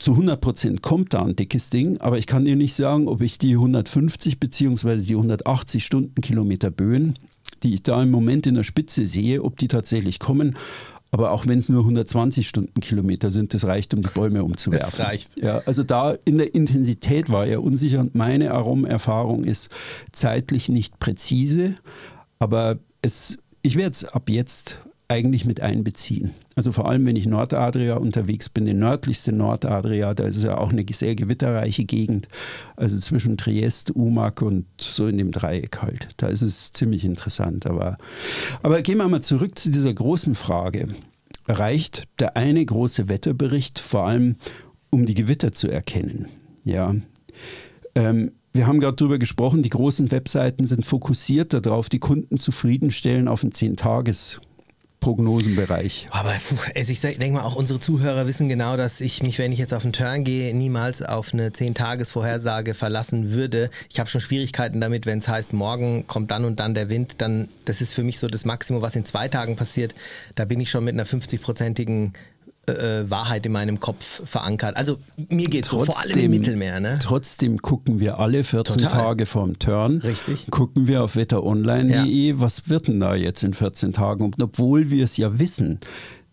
zu 0.00 0.12
100 0.12 0.40
Prozent 0.40 0.82
kommt 0.82 1.12
da 1.14 1.24
ein 1.24 1.36
dickes 1.36 1.68
Ding, 1.68 1.98
aber 1.98 2.18
ich 2.18 2.26
kann 2.26 2.44
dir 2.44 2.56
nicht 2.56 2.74
sagen, 2.74 3.06
ob 3.06 3.20
ich 3.20 3.38
die 3.38 3.52
150 3.52 4.40
bzw. 4.40 4.96
die 4.96 5.14
180 5.14 5.84
Stundenkilometer 5.84 6.70
Böen, 6.70 7.14
die 7.62 7.74
ich 7.74 7.82
da 7.82 8.02
im 8.02 8.10
Moment 8.10 8.46
in 8.46 8.54
der 8.54 8.64
Spitze 8.64 9.06
sehe, 9.06 9.42
ob 9.42 9.58
die 9.58 9.68
tatsächlich 9.68 10.18
kommen. 10.18 10.56
Aber 11.12 11.32
auch 11.32 11.46
wenn 11.46 11.58
es 11.58 11.68
nur 11.68 11.80
120 11.80 12.48
Stundenkilometer 12.48 13.30
sind, 13.30 13.52
das 13.52 13.64
reicht, 13.64 13.92
um 13.94 14.02
die 14.02 14.08
Bäume 14.08 14.44
umzuwerfen. 14.44 14.90
Das 14.90 15.06
reicht. 15.06 15.42
Ja, 15.42 15.60
also 15.66 15.82
da 15.82 16.16
in 16.24 16.38
der 16.38 16.54
Intensität 16.54 17.28
war 17.30 17.46
er 17.46 17.62
unsicher 17.62 18.00
und 18.00 18.14
meine 18.14 18.52
Aromerfahrung 18.52 19.44
ist 19.44 19.70
zeitlich 20.12 20.68
nicht 20.68 20.98
präzise, 21.00 21.74
aber 22.38 22.78
es, 23.02 23.38
ich 23.62 23.76
werde 23.76 23.92
es 23.92 24.04
ab 24.04 24.30
jetzt 24.30 24.80
eigentlich 25.10 25.44
mit 25.44 25.60
einbeziehen. 25.60 26.30
Also 26.54 26.72
vor 26.72 26.88
allem, 26.88 27.04
wenn 27.04 27.16
ich 27.16 27.26
Nordadria 27.26 27.96
unterwegs 27.96 28.48
bin, 28.48 28.64
die 28.64 28.74
nördlichste 28.74 29.32
Nordadria, 29.32 30.14
da 30.14 30.24
ist 30.24 30.42
ja 30.44 30.56
auch 30.56 30.70
eine 30.70 30.84
sehr 30.92 31.16
gewitterreiche 31.16 31.84
Gegend, 31.84 32.28
also 32.76 32.98
zwischen 33.00 33.36
Triest, 33.36 33.90
Umag 33.90 34.40
und 34.40 34.66
so 34.78 35.08
in 35.08 35.18
dem 35.18 35.32
Dreieck 35.32 35.82
halt. 35.82 36.08
Da 36.18 36.28
ist 36.28 36.42
es 36.42 36.72
ziemlich 36.72 37.04
interessant. 37.04 37.66
Aber, 37.66 37.98
aber 38.62 38.82
gehen 38.82 38.98
wir 38.98 39.08
mal 39.08 39.22
zurück 39.22 39.58
zu 39.58 39.70
dieser 39.70 39.92
großen 39.92 40.34
Frage. 40.34 40.88
Reicht 41.48 42.04
der 42.20 42.36
eine 42.36 42.64
große 42.64 43.08
Wetterbericht 43.08 43.80
vor 43.80 44.06
allem, 44.06 44.36
um 44.90 45.06
die 45.06 45.14
Gewitter 45.14 45.52
zu 45.52 45.68
erkennen? 45.68 46.26
Ja. 46.64 46.94
Ähm, 47.96 48.30
wir 48.52 48.66
haben 48.66 48.80
gerade 48.80 48.96
darüber 48.96 49.18
gesprochen, 49.18 49.62
die 49.62 49.70
großen 49.70 50.10
Webseiten 50.10 50.66
sind 50.66 50.84
fokussiert 50.84 51.52
darauf, 51.52 51.88
die 51.88 52.00
Kunden 52.00 52.38
zufriedenstellen 52.38 53.28
auf 53.28 53.42
ein 53.42 53.52
10-Tages- 53.52 54.40
Prognosenbereich. 55.00 56.08
Aber 56.10 56.32
also 56.76 56.92
ich 56.92 57.00
denke 57.00 57.32
mal, 57.32 57.42
auch 57.42 57.56
unsere 57.56 57.80
Zuhörer 57.80 58.26
wissen 58.26 58.48
genau, 58.48 58.76
dass 58.76 59.00
ich 59.00 59.22
mich, 59.22 59.38
wenn 59.38 59.50
ich 59.50 59.58
jetzt 59.58 59.72
auf 59.72 59.82
einen 59.82 59.94
Turn 59.94 60.24
gehe, 60.24 60.54
niemals 60.54 61.02
auf 61.02 61.32
eine 61.32 61.48
10-Tages-Vorhersage 61.48 62.74
verlassen 62.74 63.32
würde. 63.32 63.70
Ich 63.88 63.98
habe 63.98 64.10
schon 64.10 64.20
Schwierigkeiten 64.20 64.80
damit, 64.80 65.06
wenn 65.06 65.18
es 65.18 65.28
heißt, 65.28 65.52
morgen 65.52 66.06
kommt 66.06 66.30
dann 66.30 66.44
und 66.44 66.60
dann 66.60 66.74
der 66.74 66.90
Wind, 66.90 67.16
dann 67.18 67.48
das 67.64 67.80
ist 67.80 67.94
für 67.94 68.02
mich 68.02 68.18
so 68.18 68.28
das 68.28 68.44
Maximum, 68.44 68.82
was 68.82 68.94
in 68.94 69.04
zwei 69.04 69.28
Tagen 69.28 69.56
passiert. 69.56 69.94
Da 70.34 70.44
bin 70.44 70.60
ich 70.60 70.70
schon 70.70 70.84
mit 70.84 70.94
einer 70.94 71.06
50-prozentigen 71.06 72.12
äh, 72.78 73.10
Wahrheit 73.10 73.46
in 73.46 73.52
meinem 73.52 73.80
Kopf 73.80 74.22
verankert. 74.24 74.76
Also 74.76 74.98
mir 75.28 75.46
geht 75.48 75.64
es 75.64 75.70
so, 75.70 75.84
vor 75.84 75.98
allem 76.00 76.18
im 76.18 76.30
Mittelmeer. 76.30 76.80
Ne? 76.80 76.98
Trotzdem 77.02 77.60
gucken 77.62 78.00
wir 78.00 78.18
alle 78.18 78.44
14 78.44 78.78
Total. 78.78 78.90
Tage 78.90 79.26
vorm 79.26 79.58
Turn. 79.58 79.98
Richtig. 79.98 80.50
Gucken 80.50 80.86
wir 80.86 81.04
auf 81.04 81.16
wetteronline.de, 81.16 82.28
ja. 82.28 82.40
was 82.40 82.68
wird 82.68 82.88
denn 82.88 83.00
da 83.00 83.14
jetzt 83.14 83.42
in 83.42 83.54
14 83.54 83.92
Tagen? 83.92 84.24
Und 84.24 84.42
obwohl 84.42 84.90
wir 84.90 85.04
es 85.04 85.16
ja 85.16 85.38
wissen, 85.38 85.80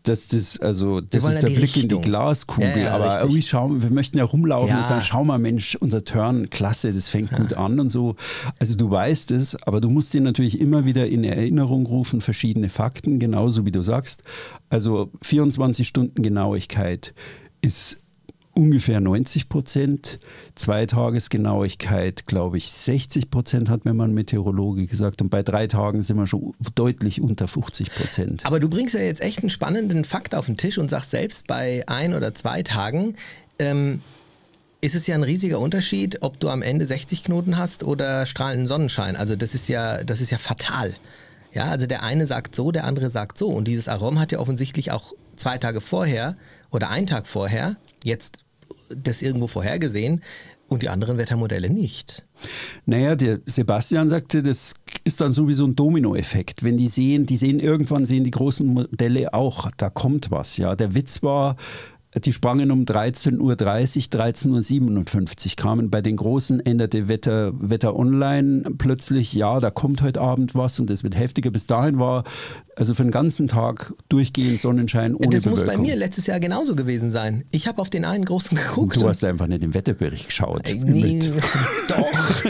dass 0.07 0.27
das, 0.27 0.59
also 0.59 1.01
das 1.01 1.23
ist 1.23 1.41
der 1.41 1.47
Blick 1.47 1.61
Richtung. 1.61 1.83
in 1.83 1.89
die 1.89 2.01
Glaskugel. 2.01 2.77
Ja, 2.77 2.93
aber 2.95 3.21
irgendwie 3.21 3.41
schauen, 3.41 3.81
wir 3.81 3.89
möchten 3.89 4.17
ja 4.17 4.23
rumlaufen 4.23 4.75
und 4.75 4.85
sagen, 4.85 5.01
schau 5.01 5.23
mal, 5.23 5.39
Mensch, 5.39 5.75
unser 5.75 6.03
Turn, 6.03 6.49
klasse, 6.49 6.93
das 6.93 7.09
fängt 7.09 7.31
gut 7.31 7.53
an 7.53 7.79
und 7.79 7.89
so. 7.89 8.15
Also 8.59 8.75
du 8.75 8.89
weißt 8.89 9.31
es, 9.31 9.55
aber 9.63 9.81
du 9.81 9.89
musst 9.89 10.13
dir 10.13 10.21
natürlich 10.21 10.59
immer 10.59 10.85
wieder 10.85 11.07
in 11.07 11.23
Erinnerung 11.23 11.85
rufen, 11.85 12.21
verschiedene 12.21 12.69
Fakten, 12.69 13.19
genauso 13.19 13.65
wie 13.65 13.71
du 13.71 13.81
sagst. 13.81 14.23
Also 14.69 15.11
24 15.21 15.87
Stunden 15.87 16.21
Genauigkeit 16.23 17.13
ist 17.61 17.97
ungefähr 18.57 18.99
90 18.99 19.47
Prozent. 19.49 20.19
Zweitagesgenauigkeit, 20.55 22.25
glaube 22.25 22.57
ich, 22.57 22.71
60 22.71 23.29
Prozent, 23.29 23.69
hat 23.69 23.85
mir 23.85 23.93
mal 23.93 24.05
ein 24.05 24.13
Meteorologe 24.13 24.87
gesagt. 24.87 25.21
Und 25.21 25.29
bei 25.29 25.43
drei 25.43 25.67
Tagen 25.67 26.01
sind 26.01 26.17
wir 26.17 26.27
schon 26.27 26.53
deutlich 26.75 27.21
unter 27.21 27.47
50 27.47 27.91
Prozent. 27.91 28.45
Aber 28.45 28.59
du 28.59 28.67
bringst 28.67 28.95
ja 28.95 29.01
jetzt 29.01 29.21
echt 29.21 29.39
einen 29.39 29.51
spannenden 29.51 30.03
Fakt 30.03 30.33
auf 30.33 30.47
den 30.47 30.57
Tisch 30.57 30.77
und 30.77 30.89
sagst 30.89 31.11
selbst 31.11 31.47
bei 31.47 31.83
ein 31.87 32.13
oder 32.13 32.33
zwei 32.33 32.63
Tagen, 32.63 33.15
ähm, 33.59 34.01
ist 34.81 34.95
es 34.95 35.07
ja 35.07 35.15
ein 35.15 35.23
riesiger 35.23 35.59
Unterschied, 35.59 36.21
ob 36.21 36.39
du 36.39 36.49
am 36.49 36.61
Ende 36.61 36.85
60 36.85 37.23
Knoten 37.23 37.57
hast 37.57 37.83
oder 37.83 38.25
strahlenden 38.25 38.67
Sonnenschein. 38.67 39.15
Also 39.15 39.35
das 39.35 39.53
ist 39.53 39.67
ja, 39.69 40.03
das 40.03 40.19
ist 40.21 40.31
ja 40.31 40.37
fatal. 40.37 40.93
Ja, 41.53 41.65
also 41.65 41.87
der 41.87 42.03
eine 42.03 42.27
sagt 42.27 42.55
so, 42.55 42.71
der 42.71 42.85
andere 42.85 43.09
sagt 43.09 43.37
so. 43.37 43.49
Und 43.49 43.67
dieses 43.67 43.87
Arom 43.87 44.19
hat 44.19 44.31
ja 44.31 44.39
offensichtlich 44.39 44.91
auch 44.91 45.13
zwei 45.35 45.57
Tage 45.57 45.81
vorher 45.81 46.35
oder 46.71 46.89
einen 46.89 47.07
Tag 47.07 47.27
vorher 47.27 47.77
jetzt 48.03 48.43
das 48.89 49.21
irgendwo 49.21 49.47
vorhergesehen 49.47 50.21
und 50.67 50.83
die 50.83 50.89
anderen 50.89 51.17
Wettermodelle 51.17 51.69
nicht. 51.69 52.23
Naja, 52.85 53.15
der 53.15 53.39
Sebastian 53.45 54.09
sagte, 54.09 54.43
das 54.43 54.73
ist 55.03 55.21
dann 55.21 55.33
sowieso 55.33 55.65
ein 55.65 55.75
Dominoeffekt. 55.75 56.63
Wenn 56.63 56.77
die 56.77 56.87
sehen, 56.87 57.25
die 57.25 57.37
sehen 57.37 57.59
irgendwann 57.59 58.05
sehen 58.05 58.23
die 58.23 58.31
großen 58.31 58.67
Modelle 58.67 59.33
auch, 59.33 59.69
da 59.77 59.89
kommt 59.89 60.31
was. 60.31 60.57
Ja, 60.57 60.75
der 60.75 60.93
Witz 60.93 61.23
war, 61.23 61.55
die 62.23 62.33
sprangen 62.33 62.71
um 62.71 62.83
13.30 62.83 63.39
Uhr, 63.39 63.53
13.57 63.53 65.49
Uhr, 65.49 65.55
kamen 65.55 65.89
bei 65.89 66.01
den 66.01 66.15
Großen, 66.15 66.65
änderte 66.65 67.07
Wetter, 67.07 67.51
Wetter 67.55 67.95
Online 67.95 68.63
plötzlich, 68.77 69.33
ja, 69.33 69.59
da 69.59 69.69
kommt 69.69 70.01
heute 70.01 70.21
Abend 70.21 70.55
was 70.55 70.79
und 70.79 70.89
es 70.89 71.03
wird 71.03 71.17
heftiger. 71.17 71.51
Bis 71.51 71.67
dahin 71.67 71.99
war 71.99 72.23
also 72.77 72.93
für 72.93 73.01
den 73.01 73.11
ganzen 73.11 73.47
Tag 73.47 73.91
durchgehend 74.07 74.61
Sonnenschein 74.61 75.15
ohne 75.15 75.29
Das 75.29 75.43
Bewölkung. 75.43 75.65
muss 75.65 75.75
bei 75.75 75.81
mir 75.81 75.95
letztes 75.95 76.27
Jahr 76.27 76.39
genauso 76.39 76.75
gewesen 76.75 77.09
sein. 77.09 77.43
Ich 77.51 77.67
habe 77.67 77.81
auf 77.81 77.89
den 77.89 78.05
einen 78.05 78.23
großen 78.23 78.55
geguckt. 78.55 78.97
Du 78.97 79.07
hast 79.07 79.23
einfach 79.23 79.47
nicht 79.47 79.63
den 79.63 79.73
Wetterbericht 79.73 80.27
geschaut. 80.27 80.69
Äh, 80.69 80.75
nee, 80.75 81.19
doch. 81.87 82.43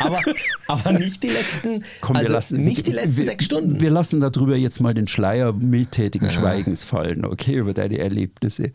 aber, 0.00 0.20
aber 0.66 0.92
nicht 0.98 1.22
die 1.22 1.28
letzten, 1.28 1.84
Komm, 2.00 2.16
also 2.16 2.32
lassen, 2.32 2.64
nicht 2.64 2.88
die 2.88 2.92
letzten 2.92 3.16
wir, 3.16 3.24
sechs 3.24 3.44
Stunden. 3.44 3.80
Wir 3.80 3.90
lassen 3.90 4.20
darüber 4.20 4.56
jetzt 4.56 4.80
mal 4.80 4.92
den 4.92 5.06
Schleier 5.06 5.52
mildtätigen 5.52 6.28
ja. 6.28 6.34
Schweigens 6.34 6.82
fallen, 6.82 7.24
okay, 7.24 7.54
über 7.54 7.72
deine 7.72 7.98
Erlebnisse 7.98 8.72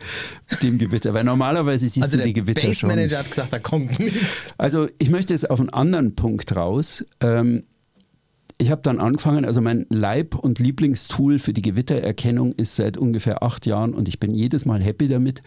mit 0.49 0.63
dem 0.63 0.77
Gewitter. 0.77 1.13
Weil 1.13 1.25
normalerweise 1.25 1.89
siehst 1.89 2.05
also 2.05 2.17
du 2.17 2.23
die 2.23 2.34
Gewitter 2.34 2.62
Base 2.62 2.75
schon. 2.75 2.89
Der 2.89 2.97
Manager 2.97 3.19
hat 3.19 3.29
gesagt, 3.29 3.51
da 3.51 3.60
kommt 3.60 3.99
nichts. 3.99 4.53
Also 4.58 4.88
ich 4.97 5.10
möchte 5.10 5.34
jetzt 5.34 5.49
auf 5.49 5.60
einen 5.60 5.69
anderen 5.69 6.15
Punkt 6.15 6.55
raus. 6.55 7.03
Ähm, 7.19 7.63
ich 8.58 8.72
habe 8.72 8.82
dann 8.82 9.00
angefangen, 9.00 9.46
also 9.46 9.62
mein 9.62 9.86
Leib- 9.89 10.36
und 10.36 10.60
Lieblingstool 10.60 11.39
für 11.39 11.54
die 11.54 11.62
Gewittererkennung 11.62 12.54
ist 12.54 12.76
seit 12.76 12.98
ungefähr 12.98 13.44
acht 13.44 13.65
Jahren 13.65 13.94
und 13.94 14.08
ich 14.08 14.20
bin 14.20 14.34
jedes 14.34 14.65
Mal 14.65 14.82
happy 14.82 15.08
damit, 15.08 15.41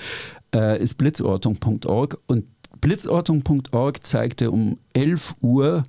äh, 0.55 0.83
ist 0.83 0.95
blitzortung.org. 0.95 2.19
Und 2.27 2.47
blitzortung.org 2.81 4.07
zeigte 4.07 4.51
um 4.51 4.79
11 4.93 5.37
Uhr 5.41 5.83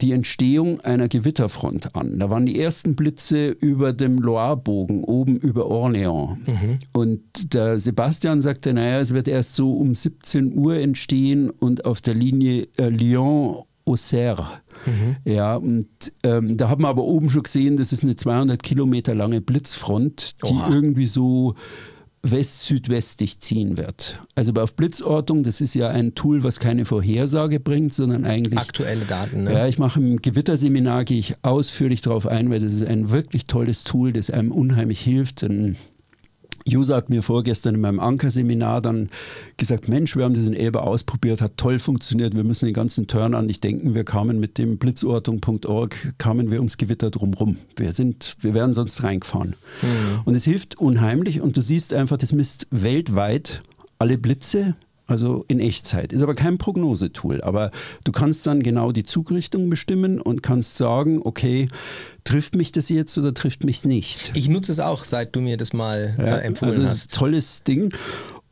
die 0.00 0.12
Entstehung 0.12 0.80
einer 0.80 1.08
Gewitterfront 1.08 1.96
an. 1.96 2.18
Da 2.18 2.30
waren 2.30 2.46
die 2.46 2.60
ersten 2.60 2.94
Blitze 2.94 3.48
über 3.48 3.92
dem 3.92 4.18
Loirebogen, 4.18 5.02
oben 5.02 5.36
über 5.36 5.66
Orléans. 5.66 6.36
Mhm. 6.46 6.78
Und 6.92 7.52
der 7.54 7.80
Sebastian 7.80 8.40
sagte, 8.40 8.72
naja, 8.72 9.00
es 9.00 9.12
wird 9.12 9.26
erst 9.26 9.56
so 9.56 9.72
um 9.72 9.94
17 9.94 10.56
Uhr 10.56 10.76
entstehen 10.76 11.50
und 11.50 11.84
auf 11.84 12.00
der 12.00 12.14
Linie 12.14 12.68
äh, 12.76 12.88
Lyon 12.88 13.64
Auxerre. 13.88 14.48
Mhm. 14.86 15.16
Ja, 15.24 15.56
und 15.56 15.88
ähm, 16.22 16.56
da 16.56 16.68
haben 16.68 16.82
wir 16.82 16.88
aber 16.88 17.04
oben 17.04 17.30
schon 17.30 17.42
gesehen, 17.42 17.76
das 17.76 17.92
ist 17.92 18.04
eine 18.04 18.16
200 18.16 18.62
Kilometer 18.62 19.14
lange 19.14 19.40
Blitzfront, 19.40 20.36
die 20.46 20.52
Oha. 20.52 20.70
irgendwie 20.70 21.06
so 21.06 21.54
west-südwestig 22.22 23.40
ziehen 23.40 23.78
wird. 23.78 24.20
Also 24.34 24.52
auf 24.54 24.74
Blitzortung, 24.74 25.42
das 25.42 25.60
ist 25.60 25.74
ja 25.74 25.88
ein 25.88 26.14
Tool, 26.14 26.42
was 26.42 26.58
keine 26.58 26.84
Vorhersage 26.84 27.60
bringt, 27.60 27.94
sondern 27.94 28.24
eigentlich 28.24 28.58
aktuelle 28.58 29.04
Daten. 29.04 29.44
Ne? 29.44 29.52
Ja, 29.52 29.66
ich 29.66 29.78
mache 29.78 30.00
im 30.00 30.20
Gewitterseminar 30.20 31.04
gehe 31.04 31.18
ich 31.18 31.36
ausführlich 31.42 32.00
darauf 32.00 32.26
ein, 32.26 32.50
weil 32.50 32.60
das 32.60 32.72
ist 32.72 32.84
ein 32.84 33.10
wirklich 33.10 33.46
tolles 33.46 33.84
Tool, 33.84 34.12
das 34.12 34.30
einem 34.30 34.52
unheimlich 34.52 35.00
hilft. 35.00 35.42
Ein 35.44 35.76
User 36.74 36.96
hat 36.96 37.10
mir 37.10 37.22
vorgestern 37.22 37.74
in 37.74 37.80
meinem 37.80 38.00
Anker-Seminar 38.00 38.80
dann 38.80 39.08
gesagt, 39.56 39.88
Mensch, 39.88 40.16
wir 40.16 40.24
haben 40.24 40.34
das 40.34 40.46
in 40.46 40.54
Elbe 40.54 40.82
ausprobiert, 40.82 41.40
hat 41.40 41.56
toll 41.56 41.78
funktioniert, 41.78 42.34
wir 42.34 42.44
müssen 42.44 42.66
den 42.66 42.74
ganzen 42.74 43.06
Turn 43.06 43.34
an 43.34 43.46
nicht 43.46 43.64
denken, 43.64 43.94
wir 43.94 44.04
kamen 44.04 44.38
mit 44.40 44.58
dem 44.58 44.78
blitzortung.org, 44.78 46.14
kamen 46.18 46.50
wir 46.50 46.58
ums 46.58 46.76
Gewitter 46.76 47.10
drumherum. 47.10 47.56
Wir 47.76 47.92
sind, 47.92 48.36
wir 48.40 48.54
wären 48.54 48.74
sonst 48.74 49.02
reingefahren. 49.02 49.56
Mhm. 49.82 50.20
Und 50.24 50.34
es 50.34 50.44
hilft 50.44 50.78
unheimlich 50.78 51.40
und 51.40 51.56
du 51.56 51.62
siehst 51.62 51.92
einfach, 51.94 52.16
das 52.16 52.32
misst 52.32 52.66
weltweit 52.70 53.62
alle 53.98 54.18
Blitze 54.18 54.76
also 55.08 55.44
in 55.48 55.58
Echtzeit. 55.58 56.12
Ist 56.12 56.22
aber 56.22 56.34
kein 56.34 56.58
Prognosetool. 56.58 57.40
Aber 57.40 57.70
du 58.04 58.12
kannst 58.12 58.46
dann 58.46 58.62
genau 58.62 58.92
die 58.92 59.04
Zugrichtung 59.04 59.70
bestimmen 59.70 60.20
und 60.20 60.42
kannst 60.42 60.76
sagen, 60.76 61.20
okay, 61.24 61.68
trifft 62.24 62.54
mich 62.54 62.72
das 62.72 62.90
jetzt 62.90 63.16
oder 63.16 63.32
trifft 63.34 63.64
mich 63.64 63.78
es 63.78 63.84
nicht? 63.86 64.32
Ich 64.34 64.48
nutze 64.48 64.70
es 64.70 64.78
auch, 64.78 65.04
seit 65.04 65.34
du 65.34 65.40
mir 65.40 65.56
das 65.56 65.72
mal 65.72 66.14
ja, 66.18 66.36
äh, 66.36 66.40
empfohlen 66.42 66.72
also 66.72 66.82
hast. 66.82 66.90
Das 66.90 66.98
ist 66.98 67.12
ein 67.12 67.18
tolles 67.18 67.62
Ding. 67.64 67.92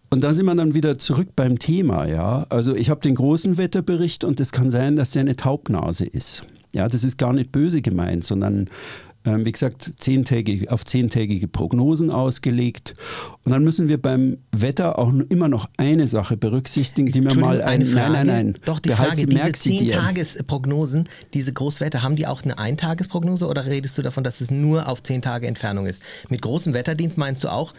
Und 0.08 0.22
da 0.22 0.32
sind 0.32 0.46
wir 0.46 0.54
dann 0.54 0.72
wieder 0.72 0.98
zurück 0.98 1.28
beim 1.36 1.58
Thema, 1.58 2.06
ja. 2.06 2.46
Also 2.48 2.74
ich 2.74 2.90
habe 2.90 3.00
den 3.00 3.16
großen 3.16 3.58
Wetterbericht 3.58 4.24
und 4.24 4.40
es 4.40 4.50
kann 4.50 4.70
sein, 4.70 4.96
dass 4.96 5.10
der 5.10 5.20
eine 5.20 5.36
Taubnase 5.36 6.06
ist. 6.06 6.42
Ja, 6.72 6.88
das 6.88 7.04
ist 7.04 7.18
gar 7.18 7.32
nicht 7.32 7.52
böse 7.52 7.82
gemeint, 7.82 8.24
sondern 8.24 8.68
wie 9.26 9.52
gesagt, 9.52 9.92
zehntägig, 9.98 10.70
auf 10.70 10.84
zehntägige 10.84 11.48
Prognosen 11.48 12.10
ausgelegt. 12.10 12.94
Und 13.44 13.52
dann 13.52 13.64
müssen 13.64 13.88
wir 13.88 14.00
beim 14.00 14.38
Wetter 14.52 14.98
auch 14.98 15.12
immer 15.28 15.48
noch 15.48 15.68
eine 15.76 16.06
Sache 16.06 16.36
berücksichtigen, 16.36 17.10
die 17.10 17.20
mir 17.20 17.34
mal 17.34 17.60
ein, 17.60 17.82
eine 17.82 17.86
Frage, 17.86 18.12
nein, 18.12 18.26
nein, 18.26 18.46
nein. 18.46 18.58
Doch, 18.64 18.78
die 18.78 18.90
Behalt 18.90 19.18
Frage, 19.18 19.26
diese 19.26 19.52
Zehntagesprognosen, 19.52 21.08
diese 21.34 21.52
Großwetter, 21.52 22.02
haben 22.02 22.16
die 22.16 22.26
auch 22.26 22.44
eine 22.44 22.58
Eintagesprognose 22.58 23.46
oder 23.46 23.66
redest 23.66 23.98
du 23.98 24.02
davon, 24.02 24.24
dass 24.24 24.40
es 24.40 24.50
nur 24.50 24.88
auf 24.88 25.02
zehn 25.02 25.22
Tage 25.22 25.46
Entfernung 25.46 25.86
ist? 25.86 26.00
Mit 26.28 26.42
großem 26.42 26.72
Wetterdienst 26.72 27.18
meinst 27.18 27.42
du 27.44 27.48
auch, 27.48 27.74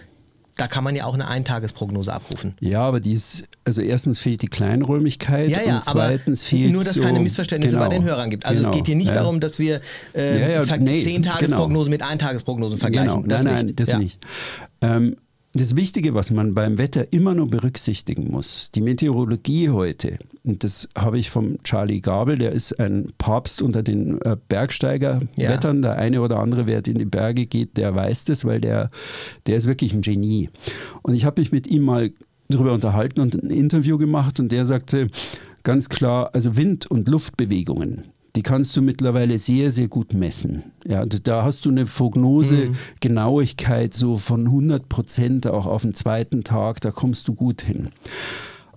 da 0.58 0.68
kann 0.68 0.84
man 0.84 0.96
ja 0.96 1.06
auch 1.06 1.14
eine 1.14 1.28
Eintagesprognose 1.28 2.12
abrufen. 2.12 2.56
Ja, 2.60 2.82
aber 2.82 3.00
die 3.00 3.14
ist, 3.14 3.46
also 3.64 3.82
erstens 3.82 4.20
fehlt 4.20 4.42
die 4.42 4.48
Kleinräumigkeit 4.48 5.50
ja, 5.50 5.62
ja, 5.62 5.78
und 5.78 5.86
zweitens 5.86 6.44
fehlt 6.44 6.72
Nur, 6.72 6.84
dass 6.84 6.92
es 6.92 6.98
so, 6.98 7.04
keine 7.04 7.20
Missverständnisse 7.20 7.76
genau, 7.76 7.88
bei 7.88 7.96
den 7.96 8.04
Hörern 8.04 8.30
gibt. 8.30 8.46
Also 8.46 8.62
genau, 8.62 8.72
es 8.72 8.78
geht 8.78 8.88
hier 8.88 8.96
nicht 8.96 9.10
ja. 9.10 9.14
darum, 9.14 9.40
dass 9.40 9.60
wir 9.60 9.82
äh, 10.16 10.54
ja, 10.54 10.78
nee, 10.78 11.00
zehn 11.00 11.22
Tagesprognosen 11.22 11.92
genau. 11.92 12.06
mit 12.06 12.12
Eintagesprognosen 12.12 12.80
vergleichen. 12.80 13.24
Genau. 13.24 13.28
Das 13.28 13.44
nein, 13.44 13.66
nein, 13.68 13.76
das 13.76 13.98
nicht. 13.98 14.20
Ähm, 14.82 15.16
das 15.58 15.76
Wichtige, 15.76 16.14
was 16.14 16.32
man 16.32 16.54
beim 16.54 16.78
Wetter 16.78 17.12
immer 17.12 17.34
nur 17.34 17.50
berücksichtigen 17.50 18.32
muss, 18.32 18.72
die 18.74 18.82
Meteorologie 18.82 19.70
heute, 19.70 20.20
und 20.44 20.64
das 20.64 20.88
habe 20.98 21.20
ich 21.20 21.30
vom 21.30 21.62
Charlie 21.64 22.00
Gabel, 22.00 22.38
der 22.38 22.54
ist 22.54 22.80
ein 22.80 23.10
Papst 23.18 23.62
unter 23.62 23.84
den 23.84 24.22
äh, 24.22 24.38
Bergsteigerwettern. 24.48 25.84
Ja. 25.84 25.90
Der 25.90 25.98
eine 25.98 26.22
oder 26.22 26.40
andere, 26.40 26.66
wer 26.66 26.86
in 26.86 26.98
die 26.98 27.06
Berge 27.06 27.46
geht, 27.46 27.78
der 27.78 27.94
weiß 27.94 28.26
das, 28.26 28.46
weil 28.46 28.62
der, 28.62 28.90
der 29.46 29.58
ist 29.58 29.68
wirklich 29.68 29.94
ein 29.94 30.02
Genie. 30.02 30.50
Und 31.02 31.14
ich 31.14 31.26
habe 31.26 31.42
mich 31.42 31.52
mit 31.52 31.68
ihm 31.68 31.84
mal 31.84 32.12
darüber 32.48 32.74
unterhalten 32.74 33.20
und 33.20 33.36
ein 33.36 33.50
Interview 33.50 33.98
gemacht 33.98 34.40
und 34.40 34.52
der 34.52 34.66
sagte 34.66 35.08
ganz 35.64 35.90
klar, 35.90 36.30
also 36.34 36.56
Wind- 36.56 36.90
und 36.90 37.10
Luftbewegungen, 37.10 38.06
die 38.38 38.44
kannst 38.44 38.78
du 38.78 38.84
mittlerweile 38.84 39.40
sehr, 39.40 39.72
sehr 39.72 39.88
gut 39.88 40.14
messen. 40.14 40.72
Ja, 40.86 41.04
da 41.08 41.44
hast 41.44 41.66
du 41.66 41.72
eine 41.72 41.86
Prognose-Genauigkeit 41.86 43.96
so 43.96 44.18
von 44.18 44.46
100 44.46 44.88
Prozent 44.88 45.48
auch 45.48 45.66
auf 45.66 45.82
den 45.82 45.96
zweiten 45.96 46.44
Tag, 46.44 46.80
da 46.82 46.92
kommst 46.92 47.28
du 47.28 47.34
gut 47.34 47.64
hin. 47.64 47.90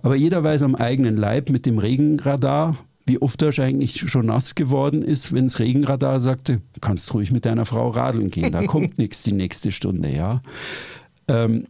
Aber 0.01 0.15
jeder 0.15 0.43
weiß 0.43 0.63
am 0.63 0.73
eigenen 0.73 1.15
Leib 1.15 1.51
mit 1.51 1.67
dem 1.67 1.77
Regenradar, 1.77 2.75
wie 3.05 3.21
oft 3.21 3.39
er 3.43 3.55
eigentlich 3.59 4.09
schon 4.09 4.25
nass 4.25 4.55
geworden 4.55 5.03
ist, 5.03 5.31
wenn 5.31 5.45
das 5.45 5.59
Regenradar 5.59 6.19
sagte, 6.19 6.59
kannst 6.81 7.13
ruhig 7.13 7.31
mit 7.31 7.45
deiner 7.45 7.65
Frau 7.65 7.89
radeln 7.89 8.31
gehen, 8.31 8.51
da 8.51 8.65
kommt 8.65 8.97
nichts 8.97 9.21
die 9.21 9.33
nächste 9.33 9.71
Stunde. 9.71 10.09
Ja. 10.09 10.41
Ähm, 11.27 11.67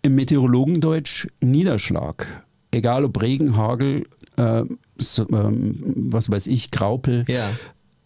Im 0.00 0.14
Meteorologendeutsch 0.14 1.28
Niederschlag, 1.42 2.46
egal 2.74 3.04
ob 3.04 3.20
Regen, 3.22 3.56
Hagel, 3.56 4.06
äh, 4.36 4.64
so, 4.98 5.26
ähm, 5.30 5.94
was 6.10 6.30
weiß 6.30 6.46
ich, 6.46 6.70
Graupel, 6.70 7.24
ja. 7.28 7.50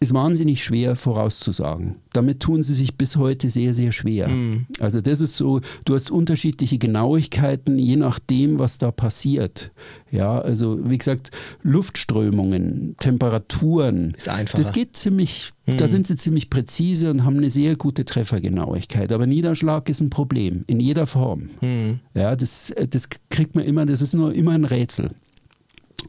Ist 0.01 0.13
wahnsinnig 0.13 0.63
schwer 0.63 0.95
vorauszusagen. 0.95 1.97
Damit 2.13 2.39
tun 2.39 2.63
sie 2.63 2.73
sich 2.73 2.95
bis 2.95 3.17
heute 3.17 3.49
sehr, 3.49 3.73
sehr 3.73 3.91
schwer. 3.91 4.29
Mhm. 4.29 4.65
Also 4.79 5.01
das 5.01 5.19
ist 5.19 5.35
so, 5.35 5.59
du 5.83 5.93
hast 5.93 6.09
unterschiedliche 6.09 6.77
Genauigkeiten, 6.77 7.77
je 7.77 7.97
nachdem, 7.97 8.59
was 8.59 8.77
da 8.77 8.91
passiert. 8.91 9.71
Ja, 10.09 10.39
also 10.39 10.79
wie 10.89 10.97
gesagt, 10.97 11.31
Luftströmungen, 11.63 12.95
Temperaturen, 12.97 14.13
ist 14.17 14.29
einfacher. 14.29 14.57
das 14.59 14.71
geht 14.71 14.95
ziemlich, 14.95 15.51
mhm. 15.65 15.75
da 15.75 15.89
sind 15.89 16.07
sie 16.07 16.15
ziemlich 16.15 16.49
präzise 16.49 17.11
und 17.11 17.25
haben 17.25 17.37
eine 17.37 17.49
sehr 17.49 17.75
gute 17.75 18.05
Treffergenauigkeit. 18.05 19.11
Aber 19.11 19.27
Niederschlag 19.27 19.89
ist 19.89 19.99
ein 19.99 20.09
Problem, 20.09 20.63
in 20.67 20.79
jeder 20.79 21.07
Form. 21.07 21.49
Mhm. 21.59 21.99
Ja, 22.13 22.37
das, 22.37 22.73
das 22.89 23.09
kriegt 23.29 23.55
man 23.55 23.65
immer, 23.65 23.85
das 23.85 24.01
ist 24.01 24.13
nur 24.13 24.33
immer 24.33 24.53
ein 24.53 24.63
Rätsel. 24.63 25.11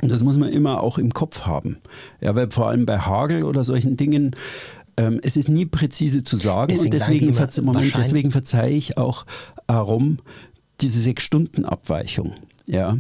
Und 0.03 0.11
das 0.11 0.23
muss 0.23 0.39
man 0.39 0.51
immer 0.51 0.83
auch 0.83 0.99
im 0.99 1.13
Kopf 1.13 1.43
haben. 1.43 1.79
Ja, 2.21 2.35
weil 2.35 2.51
vor 2.51 2.69
allem 2.69 2.87
bei 2.87 2.99
Hagel 2.99 3.45
oder 3.45 3.65
solchen 3.65 3.97
Dingen, 3.97 4.35
ähm, 4.97 5.21
es 5.23 5.37
ist 5.37 5.49
nie 5.49 5.67
präzise 5.67 6.25
zu 6.25 6.37
sagen. 6.37 6.69
Deswegen 6.69 6.87
und 6.87 6.95
deswegen, 6.95 7.35
verze 7.35 7.63
Moment, 7.63 7.95
deswegen 7.97 8.31
verzeihe 8.31 8.75
ich 8.75 8.99
auch 8.99 9.27
Arom 9.67 10.19
diese 10.81 11.01
Sechs-Stunden-Abweichung. 11.01 12.33
Ja. 12.67 12.99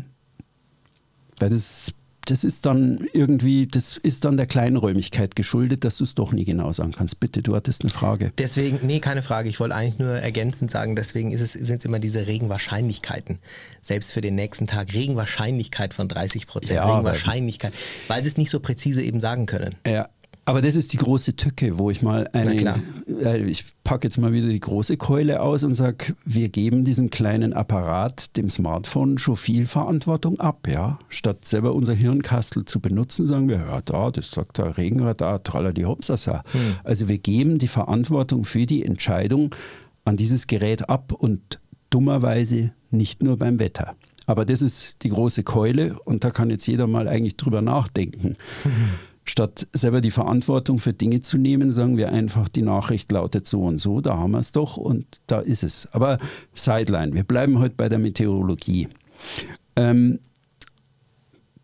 Weil 1.38 1.50
das 1.50 1.92
das 2.26 2.44
ist 2.44 2.66
dann 2.66 3.06
irgendwie, 3.12 3.66
das 3.66 3.96
ist 3.96 4.24
dann 4.24 4.36
der 4.36 4.46
Kleinräumigkeit 4.46 5.36
geschuldet, 5.36 5.84
dass 5.84 5.98
du 5.98 6.04
es 6.04 6.14
doch 6.14 6.32
nie 6.32 6.44
genau 6.44 6.72
sagen 6.72 6.92
kannst. 6.92 7.20
Bitte, 7.20 7.42
du 7.42 7.54
hattest 7.54 7.82
eine 7.82 7.90
Frage. 7.90 8.32
Deswegen, 8.38 8.80
nee, 8.82 9.00
keine 9.00 9.22
Frage. 9.22 9.48
Ich 9.48 9.60
wollte 9.60 9.74
eigentlich 9.74 9.98
nur 9.98 10.10
ergänzend 10.10 10.70
sagen, 10.70 10.96
deswegen 10.96 11.32
es, 11.32 11.52
sind 11.52 11.78
es 11.78 11.84
immer 11.84 11.98
diese 11.98 12.26
Regenwahrscheinlichkeiten. 12.26 13.38
Selbst 13.82 14.12
für 14.12 14.20
den 14.20 14.34
nächsten 14.34 14.66
Tag 14.66 14.92
Regenwahrscheinlichkeit 14.92 15.94
von 15.94 16.08
30 16.08 16.46
Prozent. 16.46 16.76
Ja, 16.76 16.90
Regenwahrscheinlichkeit, 16.90 17.72
weil 18.08 18.22
sie 18.22 18.28
es 18.28 18.36
nicht 18.36 18.50
so 18.50 18.60
präzise 18.60 19.02
eben 19.02 19.20
sagen 19.20 19.46
können. 19.46 19.74
Ja, 19.86 20.08
aber 20.44 20.62
das 20.62 20.76
ist 20.76 20.92
die 20.92 20.96
große 20.96 21.36
Tücke, 21.36 21.78
wo 21.78 21.90
ich 21.90 22.02
mal 22.02 22.28
eine, 22.32 22.74
äh, 23.22 23.42
ich 23.44 23.64
packe 23.84 24.06
jetzt 24.06 24.18
mal 24.18 24.32
wieder 24.32 24.48
die 24.48 24.60
große 24.60 24.96
Keule 24.96 25.42
aus 25.42 25.62
und 25.62 25.74
sage, 25.74 26.14
wir 26.24 26.48
geben 26.48 26.84
diesem 26.84 27.10
kleinen 27.10 27.52
Apparat, 27.52 28.36
dem 28.36 28.48
Smartphone, 28.48 29.18
schon 29.18 29.36
viel 29.36 29.66
Verantwortung 29.66 30.40
ab, 30.40 30.66
ja. 30.68 30.98
Statt 31.08 31.44
selber 31.44 31.74
unser 31.74 31.94
Hirnkastel 31.94 32.64
zu 32.64 32.80
benutzen, 32.80 33.26
sagen 33.26 33.48
wir, 33.48 33.58
ja 33.58 33.80
da, 33.82 34.10
das 34.10 34.30
sagt 34.30 34.58
der 34.58 34.76
Regenradar, 34.76 35.42
tralla 35.42 35.72
die 35.72 35.84
Hopsasa. 35.84 36.42
Hm. 36.52 36.76
Also 36.84 37.08
wir 37.08 37.18
geben 37.18 37.58
die 37.58 37.68
Verantwortung 37.68 38.44
für 38.44 38.66
die 38.66 38.84
Entscheidung 38.84 39.54
an 40.04 40.16
dieses 40.16 40.46
Gerät 40.46 40.88
ab 40.88 41.12
und 41.12 41.60
dummerweise 41.90 42.72
nicht 42.90 43.22
nur 43.22 43.36
beim 43.36 43.58
Wetter. 43.58 43.94
Aber 44.26 44.44
das 44.44 44.62
ist 44.62 45.02
die 45.02 45.08
große 45.08 45.42
Keule 45.42 45.96
und 46.04 46.24
da 46.24 46.30
kann 46.30 46.50
jetzt 46.50 46.66
jeder 46.66 46.86
mal 46.86 47.08
eigentlich 47.08 47.36
drüber 47.36 47.62
nachdenken. 47.62 48.36
Mhm. 48.64 48.70
Statt 49.24 49.68
selber 49.72 50.00
die 50.00 50.10
Verantwortung 50.10 50.78
für 50.78 50.92
Dinge 50.92 51.20
zu 51.20 51.38
nehmen, 51.38 51.70
sagen 51.70 51.96
wir 51.96 52.12
einfach, 52.12 52.48
die 52.48 52.62
Nachricht 52.62 53.12
lautet 53.12 53.46
so 53.46 53.62
und 53.62 53.78
so, 53.78 54.00
da 54.00 54.16
haben 54.16 54.32
wir 54.32 54.40
es 54.40 54.52
doch 54.52 54.76
und 54.76 55.20
da 55.26 55.40
ist 55.40 55.62
es. 55.62 55.88
Aber 55.92 56.18
Sideline, 56.54 57.12
wir 57.14 57.24
bleiben 57.24 57.58
heute 57.58 57.74
bei 57.76 57.88
der 57.88 57.98
Meteorologie. 57.98 58.88
Ähm, 59.76 60.18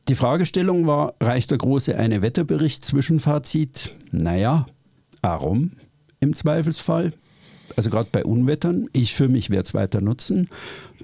die 0.08 0.14
Fragestellung 0.14 0.86
war, 0.86 1.14
reicht 1.20 1.50
der 1.50 1.58
große 1.58 1.98
eine 1.98 2.22
Wetterbericht 2.22 2.84
Zwischenfazit? 2.84 3.96
Naja, 4.12 4.66
warum 5.20 5.72
im 6.20 6.32
Zweifelsfall? 6.32 7.12
Also 7.74 7.90
gerade 7.90 8.08
bei 8.12 8.24
Unwettern, 8.24 8.88
ich 8.92 9.14
für 9.14 9.28
mich 9.28 9.50
werde 9.50 9.64
es 9.64 9.74
weiter 9.74 10.00
nutzen. 10.00 10.48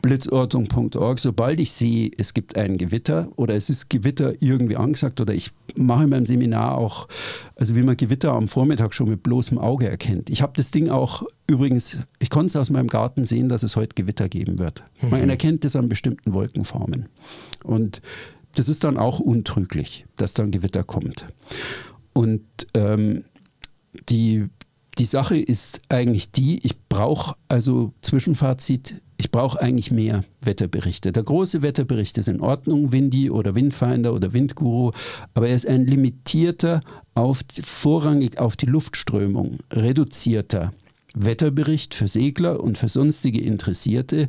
Blitzortung.org, 0.01 1.19
sobald 1.19 1.61
ich 1.61 1.73
sehe, 1.73 2.11
es 2.19 2.35
gibt 2.35 2.57
ein 2.57 2.79
Gewitter 2.79 3.29
oder 3.37 3.55
es 3.55 3.71
ist 3.71 3.89
Gewitter 3.89 4.35
irgendwie 4.41 4.77
angesagt 4.77 5.21
oder 5.21 5.33
ich 5.35 5.53
mache 5.77 6.05
in 6.05 6.11
meinem 6.11 6.27
Seminar 6.27 6.77
auch, 6.77 7.09
also 7.57 7.77
wie 7.77 7.83
man 7.83 7.97
Gewitter 7.97 8.33
am 8.33 8.49
Vormittag 8.49 8.95
schon 8.95 9.09
mit 9.09 9.23
bloßem 9.23 9.59
Auge 9.59 9.89
erkennt. 9.89 10.31
Ich 10.31 10.43
habe 10.43 10.53
das 10.57 10.71
Ding 10.71 10.89
auch 10.89 11.25
übrigens, 11.47 11.99
ich 12.19 12.31
konnte 12.31 12.49
es 12.49 12.57
aus 12.57 12.71
meinem 12.71 12.89
Garten 12.89 13.25
sehen, 13.25 13.49
dass 13.49 13.63
es 13.63 13.77
heute 13.77 13.95
Gewitter 13.95 14.29
geben 14.29 14.59
wird. 14.59 14.85
Mhm. 15.01 15.11
Man 15.11 15.31
erkennt 15.31 15.65
das 15.65 15.77
an 15.77 15.89
bestimmten 15.89 16.33
Wolkenformen. 16.33 17.07
Und 17.63 18.03
das 18.55 18.69
ist 18.69 18.85
dann 18.85 18.99
auch 18.99 19.21
untrüglich, 19.21 20.07
dass 20.17 20.35
dann 20.35 20.51
Gewitter 20.51 20.85
kommt. 20.85 21.27
Und 22.13 22.43
ähm, 22.75 23.25
die 24.09 24.49
die 24.99 25.05
Sache 25.07 25.39
ist 25.39 25.81
eigentlich 25.89 26.31
die, 26.31 26.65
ich 26.65 26.79
brauche 26.89 27.35
also 27.49 27.93
Zwischenfazit, 28.03 28.97
ich 29.17 29.31
brauche 29.31 29.61
eigentlich 29.61 29.91
mehr 29.91 30.23
Wetterberichte. 30.43 31.13
Der 31.13 31.23
große 31.23 31.63
Wetterbericht 31.63 32.19
ist 32.19 32.29
in 32.29 32.41
Ordnung, 32.41 32.93
Windy 32.93 33.31
oder 33.31 33.55
Windfinder 33.55 34.13
oder 34.13 34.33
Windguru, 34.33 34.91
aber 35.35 35.49
er 35.49 35.57
ist 35.57 35.67
ein 35.67 35.87
limitierter, 35.87 36.81
auf, 37.15 37.41
vorrangig 37.63 38.39
auf 38.39 38.57
die 38.57 38.67
Luftströmung 38.67 39.61
reduzierter 39.73 40.73
Wetterbericht 41.15 41.95
für 41.95 42.09
Segler 42.09 42.61
und 42.61 42.79
für 42.79 42.89
sonstige 42.89 43.41
Interessierte. 43.41 44.29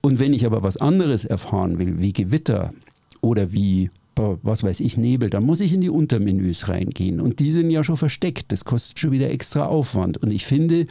Und 0.00 0.18
wenn 0.18 0.34
ich 0.34 0.46
aber 0.46 0.62
was 0.62 0.76
anderes 0.76 1.24
erfahren 1.24 1.78
will, 1.78 1.98
wie 1.98 2.12
Gewitter 2.12 2.72
oder 3.20 3.52
wie 3.52 3.90
was 4.16 4.62
weiß 4.62 4.80
ich, 4.80 4.96
Nebel, 4.96 5.30
dann 5.30 5.44
muss 5.44 5.60
ich 5.60 5.72
in 5.72 5.80
die 5.80 5.90
Untermenüs 5.90 6.68
reingehen. 6.68 7.20
Und 7.20 7.40
die 7.40 7.50
sind 7.50 7.70
ja 7.70 7.84
schon 7.84 7.96
versteckt. 7.96 8.52
Das 8.52 8.64
kostet 8.64 8.98
schon 8.98 9.12
wieder 9.12 9.30
extra 9.30 9.66
Aufwand. 9.66 10.18
Und 10.18 10.30
ich 10.30 10.46
finde, 10.46 10.86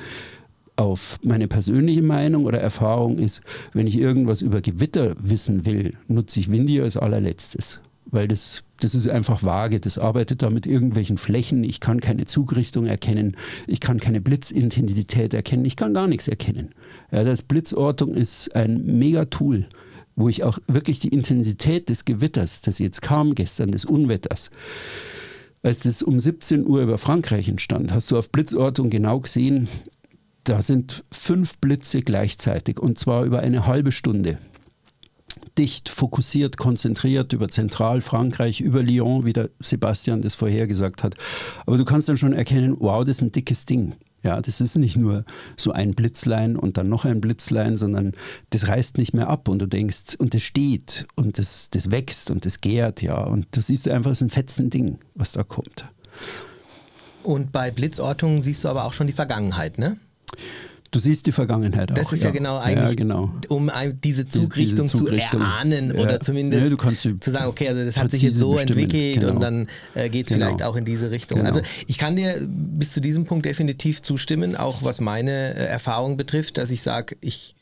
auf 0.76 1.20
meine 1.24 1.48
persönliche 1.48 2.02
Meinung 2.02 2.46
oder 2.46 2.60
Erfahrung 2.60 3.20
ist, 3.20 3.42
wenn 3.74 3.88
ich 3.88 3.98
irgendwas 3.98 4.42
über 4.42 4.62
Gewitter 4.62 5.16
wissen 5.20 5.66
will, 5.66 5.92
nutze 6.08 6.40
ich 6.40 6.52
Windy 6.52 6.82
als 6.82 6.98
allerletztes. 6.98 7.80
Weil 8.06 8.28
das, 8.28 8.64
das 8.80 8.96
ist 8.96 9.08
einfach 9.08 9.44
vage. 9.44 9.80
Das 9.80 9.98
arbeitet 9.98 10.42
da 10.42 10.50
mit 10.50 10.66
irgendwelchen 10.66 11.18
Flächen. 11.18 11.64
Ich 11.64 11.80
kann 11.80 12.00
keine 12.00 12.26
Zugrichtung 12.26 12.86
erkennen. 12.86 13.36
Ich 13.66 13.80
kann 13.80 14.00
keine 14.00 14.22
Blitzintensität 14.22 15.34
erkennen. 15.34 15.66
Ich 15.66 15.76
kann 15.76 15.94
gar 15.94 16.08
nichts 16.08 16.28
erkennen. 16.28 16.76
Ja, 17.12 17.24
das 17.24 17.42
Blitzortung 17.42 18.14
ist 18.14 18.56
ein 18.56 18.84
mega 18.86 19.26
Tool 19.26 19.66
wo 20.16 20.30
ich 20.30 20.44
auch 20.44 20.60
wirklich 20.68 21.00
die 21.00 21.10
Intensität 21.10 21.90
des 21.90 22.06
Gewitters, 22.06 22.62
das 22.62 22.80
jetzt 22.80 23.02
kam 23.02 23.36
gestern, 23.36 23.72
des 23.72 23.86
Unwetters, 23.86 24.52
als 25.64 25.86
es 25.86 26.04
um 26.04 26.20
17 26.20 26.68
Uhr 26.68 26.82
über 26.82 26.98
Frankreich 26.98 27.48
entstand, 27.48 27.94
hast 27.94 28.12
du 28.12 28.18
auf 28.18 28.30
Blitzortung 28.32 28.90
genau 28.90 29.22
gesehen, 29.22 29.68
da 30.44 30.62
sind 30.62 31.06
fünf 31.10 31.58
Blitze 31.60 32.02
gleichzeitig 32.02 32.80
und 32.80 33.00
zwar 33.00 33.24
über 33.24 33.40
eine 33.40 33.66
halbe 33.66 33.94
Stunde. 33.94 34.38
Dicht, 35.58 35.88
fokussiert, 35.88 36.58
konzentriert 36.58 37.32
über 37.32 37.48
Zentralfrankreich, 37.48 38.60
über 38.60 38.84
Lyon, 38.84 39.26
wie 39.26 39.34
der 39.34 39.50
Sebastian 39.60 40.22
das 40.22 40.36
vorhergesagt 40.36 41.04
hat. 41.04 41.16
Aber 41.66 41.78
du 41.78 41.86
kannst 41.86 42.10
dann 42.10 42.18
schon 42.18 42.34
erkennen, 42.34 42.76
wow, 42.80 43.06
das 43.06 43.18
ist 43.18 43.22
ein 43.22 43.32
dickes 43.32 43.66
Ding. 43.66 43.94
Ja, 44.24 44.42
das 44.42 44.62
ist 44.62 44.78
nicht 44.78 44.96
nur 44.96 45.26
so 45.58 45.74
ein 45.74 45.94
Blitzlein 45.94 46.56
und 46.56 46.78
dann 46.78 46.88
noch 46.88 47.04
ein 47.04 47.20
Blitzlein, 47.20 47.78
sondern 47.78 48.14
das 48.52 48.68
reißt 48.68 48.98
nicht 48.98 49.14
mehr 49.14 49.28
ab 49.28 49.50
und 49.50 49.60
du 49.60 49.68
denkst, 49.68 50.16
und 50.18 50.34
das 50.34 50.42
steht 50.42 51.06
und 51.16 51.38
das, 51.38 51.70
das 51.70 51.92
wächst 51.92 52.32
und 52.32 52.46
das 52.46 52.62
gärt, 52.62 53.02
ja. 53.02 53.22
Und 53.22 53.48
du 53.52 53.62
siehst 53.62 53.88
einfach, 53.90 54.12
ist 54.12 54.22
ein 54.22 54.30
fetzen 54.30 54.70
Ding, 54.70 55.00
was 55.14 55.34
da 55.34 55.44
kommt. 55.44 55.86
Und 57.22 57.52
bei 57.52 57.70
Blitzortungen 57.70 58.42
siehst 58.42 58.64
du 58.64 58.70
aber 58.70 58.86
auch 58.86 58.94
schon 58.94 59.08
die 59.08 59.14
Vergangenheit, 59.14 59.78
ne? 59.78 59.98
Du 60.94 61.00
siehst 61.00 61.26
die 61.26 61.32
Vergangenheit 61.32 61.92
auch. 61.92 61.96
Das 61.96 62.14
ist 62.14 62.22
ja, 62.22 62.28
ja 62.28 62.34
genau 62.34 62.60
eigentlich, 62.60 62.90
ja, 62.90 62.94
genau. 62.94 63.32
um 63.50 63.72
diese 64.04 64.28
Zugrichtung, 64.28 64.86
diese 64.86 64.98
Zugrichtung, 64.98 65.42
zu 65.42 65.46
erahnen 65.46 65.92
ja. 65.92 66.00
oder 66.00 66.20
zumindest 66.20 66.80
zu 67.20 67.32
sagen, 67.32 67.48
okay, 67.48 67.68
also 67.68 67.84
das 67.84 67.98
hat 67.98 68.12
sich 68.12 68.22
jetzt 68.22 68.38
so 68.38 68.56
entwickelt 68.60 69.20
genau. 69.20 69.34
und 69.34 69.40
dann 69.42 69.68
äh, 69.96 70.10
geht 70.10 70.28
es 70.28 70.34
genau. 70.34 70.46
vielleicht 70.46 70.64
auch 70.64 70.76
in 70.76 70.86
diese 70.86 71.10
Richtung. 71.10 71.40
Genau. 71.40 71.50
Also 71.50 71.62
ich 71.88 71.98
kann 71.98 72.16
dir 72.16 72.36
bis 72.48 72.92
zu 72.92 73.02
diesem 73.02 73.26
Punkt 73.26 73.44
definitiv 73.48 74.04
zustimmen, 74.04 74.56
auch 74.56 74.84
was 74.84 75.02
meine 75.02 75.32
äh, 75.32 75.66
Erfahrung 75.66 76.16
betrifft, 76.16 76.60
dass 76.60 76.70
ich 76.70 76.84
sage, 76.84 77.18
ich 77.22 77.56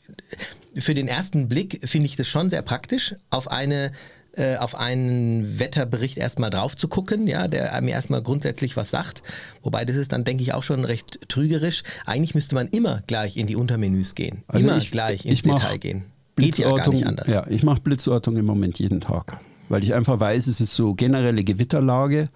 für 0.76 0.92
den 0.92 1.08
ersten 1.08 1.48
Blick 1.48 1.80
finde 1.84 2.06
ich 2.06 2.16
das 2.16 2.28
schon 2.28 2.50
sehr 2.50 2.60
praktisch, 2.60 3.14
auf 3.30 3.50
eine 3.50 3.92
äh, 4.34 4.56
auf 4.56 4.74
einen 4.74 5.58
Wetterbericht 5.58 6.16
erstmal 6.16 6.50
drauf 6.50 6.76
zu 6.76 6.88
gucken, 6.88 7.26
ja, 7.26 7.48
der 7.48 7.80
mir 7.82 7.90
erstmal 7.90 8.22
grundsätzlich 8.22 8.76
was 8.76 8.90
sagt. 8.90 9.22
Wobei 9.62 9.84
das 9.84 9.96
ist 9.96 10.12
dann, 10.12 10.24
denke 10.24 10.42
ich, 10.42 10.54
auch 10.54 10.62
schon 10.62 10.84
recht 10.84 11.20
trügerisch. 11.28 11.82
Eigentlich 12.06 12.34
müsste 12.34 12.54
man 12.54 12.68
immer 12.68 13.02
gleich 13.06 13.36
in 13.36 13.46
die 13.46 13.56
Untermenüs 13.56 14.14
gehen. 14.14 14.42
Also 14.46 14.66
immer 14.66 14.76
ich, 14.78 14.90
gleich 14.90 15.26
ins 15.26 15.42
Detail 15.42 15.78
gehen. 15.78 16.04
Geht 16.36 16.58
ja 16.58 16.74
gar 16.74 16.88
nicht 16.88 17.06
anders. 17.06 17.28
Ja, 17.28 17.46
ich 17.48 17.62
mache 17.62 17.80
Blitzortung 17.82 18.36
im 18.36 18.46
Moment 18.46 18.78
jeden 18.78 19.00
Tag, 19.00 19.38
weil 19.68 19.84
ich 19.84 19.92
einfach 19.94 20.18
weiß, 20.18 20.46
es 20.46 20.60
ist 20.60 20.74
so 20.74 20.94
generelle 20.94 21.44
Gewitterlage 21.44 22.28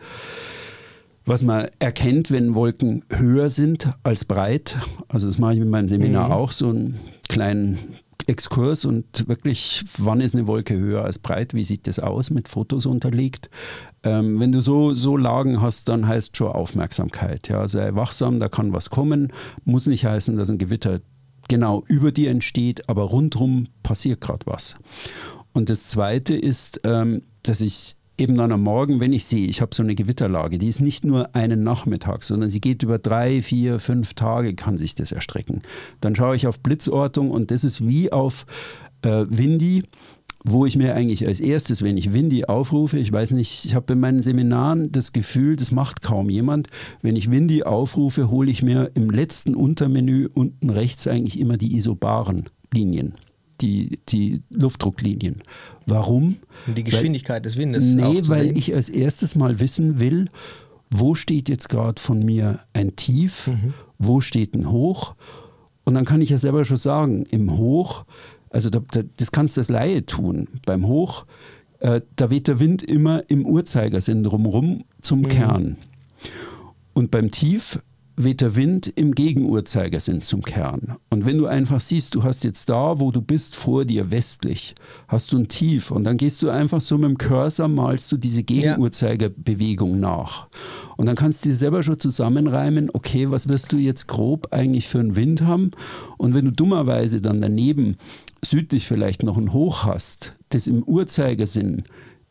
was 1.26 1.42
man 1.42 1.66
erkennt, 1.80 2.30
wenn 2.30 2.54
Wolken 2.54 3.04
höher 3.10 3.50
sind 3.50 3.88
als 4.04 4.24
breit. 4.24 4.78
Also 5.08 5.26
das 5.26 5.38
mache 5.38 5.54
ich 5.54 5.58
mit 5.58 5.68
meinem 5.68 5.88
Seminar 5.88 6.28
mhm. 6.28 6.32
auch, 6.32 6.52
so 6.52 6.68
einen 6.68 6.98
kleinen 7.28 7.78
Exkurs 8.26 8.84
und 8.84 9.28
wirklich, 9.28 9.84
wann 9.98 10.20
ist 10.20 10.34
eine 10.34 10.46
Wolke 10.46 10.76
höher 10.76 11.04
als 11.04 11.18
breit, 11.18 11.54
wie 11.54 11.64
sieht 11.64 11.86
das 11.86 11.98
aus, 11.98 12.30
mit 12.30 12.48
Fotos 12.48 12.86
unterlegt. 12.86 13.50
Ähm, 14.02 14.40
wenn 14.40 14.52
du 14.52 14.60
so, 14.60 14.94
so 14.94 15.16
Lagen 15.16 15.60
hast, 15.62 15.88
dann 15.88 16.08
heißt 16.08 16.36
schon 16.36 16.52
Aufmerksamkeit. 16.52 17.48
Ja, 17.48 17.68
sei 17.68 17.94
wachsam, 17.94 18.40
da 18.40 18.48
kann 18.48 18.72
was 18.72 18.90
kommen. 18.90 19.32
Muss 19.64 19.86
nicht 19.86 20.04
heißen, 20.04 20.36
dass 20.36 20.50
ein 20.50 20.58
Gewitter 20.58 21.00
genau 21.48 21.84
über 21.86 22.10
dir 22.10 22.30
entsteht, 22.30 22.88
aber 22.88 23.04
rundherum 23.04 23.68
passiert 23.82 24.20
gerade 24.20 24.46
was. 24.46 24.76
Und 25.52 25.70
das 25.70 25.88
Zweite 25.88 26.34
ist, 26.34 26.80
ähm, 26.84 27.22
dass 27.42 27.60
ich 27.60 27.96
eben 28.18 28.36
dann 28.36 28.52
am 28.52 28.62
Morgen, 28.62 29.00
wenn 29.00 29.12
ich 29.12 29.24
sehe, 29.26 29.46
ich 29.46 29.60
habe 29.60 29.74
so 29.74 29.82
eine 29.82 29.94
Gewitterlage, 29.94 30.58
die 30.58 30.68
ist 30.68 30.80
nicht 30.80 31.04
nur 31.04 31.34
einen 31.34 31.62
Nachmittag, 31.62 32.24
sondern 32.24 32.50
sie 32.50 32.60
geht 32.60 32.82
über 32.82 32.98
drei, 32.98 33.42
vier, 33.42 33.78
fünf 33.78 34.14
Tage, 34.14 34.54
kann 34.54 34.78
sich 34.78 34.94
das 34.94 35.12
erstrecken. 35.12 35.62
Dann 36.00 36.16
schaue 36.16 36.36
ich 36.36 36.46
auf 36.46 36.60
Blitzortung 36.60 37.30
und 37.30 37.50
das 37.50 37.64
ist 37.64 37.86
wie 37.86 38.12
auf 38.12 38.46
äh, 39.02 39.26
Windy, 39.28 39.82
wo 40.44 40.64
ich 40.64 40.76
mir 40.76 40.94
eigentlich 40.94 41.26
als 41.26 41.40
erstes, 41.40 41.82
wenn 41.82 41.96
ich 41.96 42.12
Windy 42.12 42.44
aufrufe, 42.44 42.98
ich 42.98 43.12
weiß 43.12 43.32
nicht, 43.32 43.64
ich 43.64 43.74
habe 43.74 43.94
in 43.94 44.00
meinen 44.00 44.22
Seminaren 44.22 44.92
das 44.92 45.12
Gefühl, 45.12 45.56
das 45.56 45.72
macht 45.72 46.02
kaum 46.02 46.30
jemand, 46.30 46.68
wenn 47.02 47.16
ich 47.16 47.30
Windy 47.30 47.64
aufrufe, 47.64 48.30
hole 48.30 48.50
ich 48.50 48.62
mir 48.62 48.92
im 48.94 49.10
letzten 49.10 49.56
Untermenü 49.56 50.28
unten 50.32 50.70
rechts 50.70 51.06
eigentlich 51.08 51.40
immer 51.40 51.56
die 51.56 51.76
isobaren 51.76 52.48
Linien 52.72 53.14
die, 53.60 54.00
die 54.08 54.42
Luftdrucklinien. 54.50 55.42
Warum? 55.86 56.36
Die 56.66 56.84
Geschwindigkeit 56.84 57.36
weil, 57.36 57.42
des 57.42 57.56
Windes. 57.56 57.84
Nee, 57.84 58.20
weil 58.26 58.56
ich 58.56 58.74
als 58.74 58.88
erstes 58.88 59.34
mal 59.34 59.60
wissen 59.60 59.98
will, 60.00 60.28
wo 60.90 61.14
steht 61.14 61.48
jetzt 61.48 61.68
gerade 61.68 62.00
von 62.00 62.24
mir 62.24 62.60
ein 62.72 62.96
Tief, 62.96 63.48
mhm. 63.48 63.74
wo 63.98 64.20
steht 64.20 64.54
ein 64.54 64.70
Hoch. 64.70 65.14
Und 65.84 65.94
dann 65.94 66.04
kann 66.04 66.20
ich 66.20 66.30
ja 66.30 66.38
selber 66.38 66.64
schon 66.64 66.76
sagen, 66.76 67.24
im 67.30 67.56
Hoch, 67.56 68.04
also 68.50 68.70
da, 68.70 68.80
da, 68.90 69.02
das 69.16 69.32
kannst 69.32 69.56
du 69.56 69.60
als 69.60 69.68
Laie 69.68 70.04
tun. 70.06 70.48
Beim 70.64 70.86
Hoch, 70.86 71.26
äh, 71.80 72.00
da 72.16 72.30
weht 72.30 72.48
der 72.48 72.58
Wind 72.58 72.82
immer 72.82 73.22
im 73.28 73.46
Uhrzeigersinn 73.46 74.22
drumherum 74.22 74.84
zum 75.02 75.20
mhm. 75.20 75.28
Kern. 75.28 75.76
Und 76.92 77.10
beim 77.10 77.30
Tief 77.30 77.78
weht 78.16 78.40
der 78.40 78.56
Wind 78.56 78.90
im 78.96 79.14
Gegenuhrzeigersinn 79.14 80.22
zum 80.22 80.42
Kern. 80.42 80.96
Und 81.10 81.26
wenn 81.26 81.36
du 81.36 81.46
einfach 81.46 81.80
siehst, 81.80 82.14
du 82.14 82.22
hast 82.22 82.44
jetzt 82.44 82.68
da, 82.70 82.98
wo 82.98 83.10
du 83.10 83.20
bist, 83.20 83.54
vor 83.54 83.84
dir 83.84 84.10
westlich, 84.10 84.74
hast 85.06 85.32
du 85.32 85.38
ein 85.38 85.48
Tief 85.48 85.90
und 85.90 86.04
dann 86.04 86.16
gehst 86.16 86.42
du 86.42 86.48
einfach 86.48 86.80
so 86.80 86.96
mit 86.96 87.10
dem 87.10 87.18
Cursor, 87.18 87.68
malst 87.68 88.10
du 88.10 88.16
diese 88.16 88.42
Gegenuhrzeigerbewegung 88.42 90.00
nach. 90.00 90.48
Und 90.96 91.06
dann 91.06 91.16
kannst 91.16 91.44
du 91.44 91.50
dir 91.50 91.56
selber 91.56 91.82
schon 91.82 92.00
zusammenreimen, 92.00 92.90
okay, 92.92 93.30
was 93.30 93.48
wirst 93.50 93.72
du 93.72 93.76
jetzt 93.76 94.06
grob 94.06 94.48
eigentlich 94.50 94.88
für 94.88 95.00
einen 95.00 95.14
Wind 95.14 95.42
haben? 95.42 95.72
Und 96.16 96.34
wenn 96.34 96.46
du 96.46 96.52
dummerweise 96.52 97.20
dann 97.20 97.42
daneben 97.42 97.96
südlich 98.42 98.86
vielleicht 98.86 99.22
noch 99.24 99.36
ein 99.36 99.52
Hoch 99.52 99.84
hast, 99.84 100.34
das 100.48 100.66
im 100.66 100.82
Uhrzeigersinn 100.82 101.82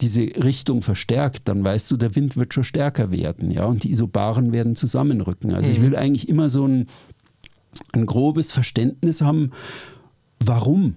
diese 0.01 0.21
Richtung 0.21 0.81
verstärkt, 0.81 1.47
dann 1.47 1.63
weißt 1.63 1.89
du, 1.89 1.97
der 1.97 2.15
Wind 2.15 2.35
wird 2.35 2.53
schon 2.53 2.63
stärker 2.63 3.11
werden, 3.11 3.51
ja, 3.51 3.65
und 3.65 3.83
die 3.83 3.91
Isobaren 3.91 4.51
werden 4.51 4.75
zusammenrücken. 4.75 5.53
Also 5.53 5.69
mhm. 5.69 5.75
ich 5.75 5.81
will 5.81 5.95
eigentlich 5.95 6.29
immer 6.29 6.49
so 6.49 6.65
ein, 6.65 6.87
ein 7.93 8.05
grobes 8.05 8.51
Verständnis 8.51 9.21
haben, 9.21 9.51
warum 10.43 10.95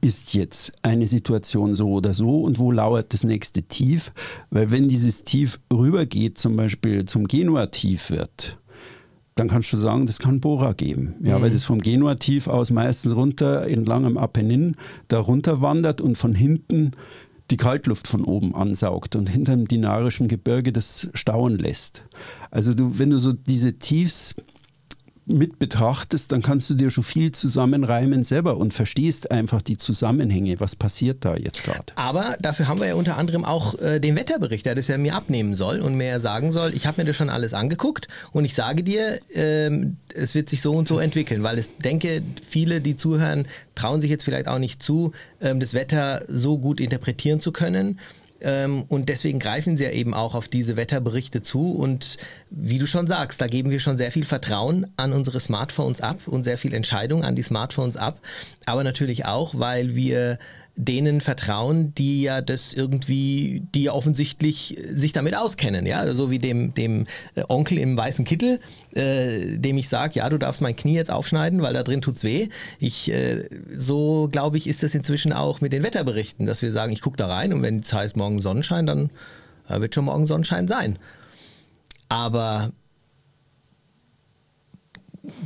ist 0.00 0.34
jetzt 0.34 0.72
eine 0.82 1.06
Situation 1.06 1.74
so 1.74 1.90
oder 1.90 2.14
so 2.14 2.42
und 2.42 2.58
wo 2.58 2.70
lauert 2.70 3.12
das 3.12 3.24
nächste 3.24 3.62
Tief? 3.62 4.12
Weil 4.50 4.70
wenn 4.70 4.88
dieses 4.88 5.24
Tief 5.24 5.58
rübergeht, 5.72 6.38
zum 6.38 6.56
Beispiel 6.56 7.04
zum 7.04 7.26
Genua-Tief 7.26 8.10
wird, 8.10 8.58
dann 9.34 9.48
kannst 9.48 9.72
du 9.72 9.76
sagen, 9.76 10.06
das 10.06 10.18
kann 10.18 10.40
Bora 10.40 10.72
geben. 10.72 11.14
Ja, 11.22 11.38
mhm. 11.38 11.42
weil 11.42 11.50
das 11.50 11.64
vom 11.64 11.80
Genua-Tief 11.80 12.48
aus 12.48 12.70
meistens 12.70 13.14
runter 13.14 13.66
entlang 13.66 14.04
am 14.04 14.18
Apennin 14.18 14.76
da 15.08 15.20
runter 15.20 15.60
wandert 15.60 16.00
und 16.00 16.16
von 16.16 16.34
hinten 16.34 16.92
die 17.50 17.56
Kaltluft 17.56 18.06
von 18.06 18.24
oben 18.24 18.54
ansaugt 18.54 19.16
und 19.16 19.28
hinter 19.28 19.56
dem 19.56 19.68
dinarischen 19.68 20.28
Gebirge 20.28 20.72
das 20.72 21.08
stauen 21.14 21.56
lässt. 21.58 22.04
Also 22.50 22.74
du, 22.74 22.98
wenn 22.98 23.10
du 23.10 23.18
so 23.18 23.32
diese 23.32 23.78
Tiefs 23.78 24.34
mit 25.28 25.58
betrachtest, 25.58 26.32
dann 26.32 26.42
kannst 26.42 26.68
du 26.70 26.74
dir 26.74 26.90
schon 26.90 27.04
viel 27.04 27.32
zusammenreimen 27.32 28.24
selber 28.24 28.56
und 28.56 28.72
verstehst 28.74 29.30
einfach 29.30 29.62
die 29.62 29.76
Zusammenhänge, 29.76 30.58
was 30.60 30.74
passiert 30.74 31.24
da 31.24 31.36
jetzt 31.36 31.64
gerade. 31.64 31.92
Aber 31.96 32.36
dafür 32.40 32.68
haben 32.68 32.80
wir 32.80 32.88
ja 32.88 32.94
unter 32.94 33.16
anderem 33.16 33.44
auch 33.44 33.78
äh, 33.78 34.00
den 34.00 34.16
Wetterbericht, 34.16 34.66
der 34.66 34.74
das 34.74 34.88
ja 34.88 34.98
mir 34.98 35.14
abnehmen 35.14 35.54
soll 35.54 35.80
und 35.80 35.94
mir 35.94 36.20
sagen 36.20 36.52
soll, 36.52 36.74
ich 36.74 36.86
habe 36.86 37.00
mir 37.00 37.06
das 37.06 37.16
schon 37.16 37.30
alles 37.30 37.54
angeguckt 37.54 38.08
und 38.32 38.44
ich 38.44 38.54
sage 38.54 38.82
dir, 38.82 39.20
äh, 39.34 39.70
es 40.14 40.34
wird 40.34 40.48
sich 40.48 40.62
so 40.62 40.74
und 40.74 40.88
so 40.88 40.98
entwickeln, 40.98 41.42
weil 41.42 41.58
ich 41.58 41.68
denke, 41.78 42.22
viele, 42.42 42.80
die 42.80 42.96
zuhören, 42.96 43.46
trauen 43.74 44.00
sich 44.00 44.10
jetzt 44.10 44.24
vielleicht 44.24 44.48
auch 44.48 44.58
nicht 44.58 44.82
zu, 44.82 45.12
äh, 45.40 45.54
das 45.56 45.74
Wetter 45.74 46.22
so 46.28 46.58
gut 46.58 46.80
interpretieren 46.80 47.40
zu 47.40 47.52
können. 47.52 47.98
Ähm, 48.40 48.84
und 48.88 49.08
deswegen 49.08 49.38
greifen 49.38 49.76
sie 49.76 49.84
ja 49.84 49.90
eben 49.90 50.14
auch 50.14 50.34
auf 50.34 50.48
diese 50.48 50.76
Wetterberichte 50.76 51.42
zu. 51.42 51.72
Und 51.72 52.18
wie 52.50 52.78
du 52.78 52.86
schon 52.86 53.06
sagst, 53.06 53.40
da 53.40 53.46
geben 53.46 53.70
wir 53.70 53.80
schon 53.80 53.96
sehr 53.96 54.12
viel 54.12 54.24
Vertrauen 54.24 54.86
an 54.96 55.12
unsere 55.12 55.40
Smartphones 55.40 56.00
ab 56.00 56.26
und 56.26 56.44
sehr 56.44 56.58
viel 56.58 56.74
Entscheidung 56.74 57.24
an 57.24 57.36
die 57.36 57.42
Smartphones 57.42 57.96
ab. 57.96 58.20
Aber 58.66 58.84
natürlich 58.84 59.26
auch, 59.26 59.54
weil 59.58 59.94
wir 59.94 60.38
denen 60.78 61.20
vertrauen, 61.20 61.92
die 61.96 62.22
ja 62.22 62.40
das 62.40 62.72
irgendwie, 62.72 63.64
die 63.74 63.84
ja 63.84 63.92
offensichtlich 63.92 64.76
sich 64.88 65.12
damit 65.12 65.36
auskennen, 65.36 65.86
ja, 65.86 65.98
also 65.98 66.14
so 66.14 66.30
wie 66.30 66.38
dem, 66.38 66.72
dem 66.72 67.06
äh, 67.34 67.42
Onkel 67.48 67.78
im 67.78 67.96
weißen 67.96 68.24
Kittel, 68.24 68.60
äh, 68.94 69.58
dem 69.58 69.76
ich 69.76 69.88
sage, 69.88 70.14
ja, 70.20 70.28
du 70.30 70.38
darfst 70.38 70.60
mein 70.60 70.76
Knie 70.76 70.94
jetzt 70.94 71.10
aufschneiden, 71.10 71.62
weil 71.62 71.74
da 71.74 71.82
drin 71.82 72.00
tut's 72.00 72.22
weh. 72.22 72.48
Ich, 72.78 73.10
äh, 73.10 73.48
so 73.72 74.28
glaube 74.30 74.56
ich, 74.56 74.68
ist 74.68 74.84
das 74.84 74.94
inzwischen 74.94 75.32
auch 75.32 75.60
mit 75.60 75.72
den 75.72 75.82
Wetterberichten, 75.82 76.46
dass 76.46 76.62
wir 76.62 76.70
sagen, 76.70 76.92
ich 76.92 77.02
gucke 77.02 77.16
da 77.16 77.26
rein 77.26 77.52
und 77.52 77.62
wenn 77.62 77.80
es 77.80 77.92
heißt 77.92 78.16
morgen 78.16 78.38
Sonnenschein, 78.38 78.86
dann 78.86 79.10
äh, 79.68 79.80
wird 79.80 79.96
schon 79.96 80.04
morgen 80.04 80.26
Sonnenschein 80.26 80.68
sein. 80.68 80.96
Aber 82.08 82.70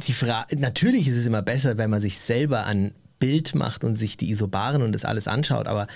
die 0.07 0.13
Frage, 0.13 0.59
natürlich 0.59 1.09
ist 1.09 1.17
es 1.17 1.27
immer 1.27 1.43
besser, 1.43 1.79
wenn 1.79 1.91
man 1.91 2.03
sich 2.03 2.19
selber 2.19 2.67
an 2.67 2.93
Bild 3.23 3.55
macht 3.55 3.85
und 3.85 3.95
sich 3.95 4.17
die 4.17 4.31
Isobaren 4.31 4.83
und 4.83 4.91
das 4.91 5.05
alles 5.05 5.29
anschaut. 5.29 5.69
Aber 5.69 5.87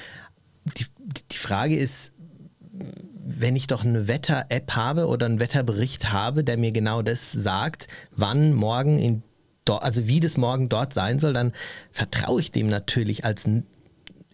die, 0.78 0.86
die 1.32 1.36
Frage 1.36 1.76
ist, 1.76 2.12
wenn 3.24 3.56
ich 3.56 3.66
doch 3.66 3.84
eine 3.84 4.06
Wetter-App 4.06 4.76
habe 4.76 5.08
oder 5.08 5.26
einen 5.26 5.40
Wetterbericht 5.40 6.12
habe, 6.12 6.44
der 6.44 6.56
mir 6.56 6.70
genau 6.70 7.02
das 7.02 7.32
sagt, 7.32 7.88
wann 8.12 8.52
morgen 8.52 8.96
in 8.98 9.22
also 9.68 10.06
wie 10.06 10.20
das 10.20 10.36
morgen 10.36 10.68
dort 10.68 10.94
sein 10.94 11.18
soll, 11.18 11.32
dann 11.32 11.52
vertraue 11.90 12.40
ich 12.40 12.52
dem 12.52 12.68
natürlich 12.68 13.24
als 13.24 13.48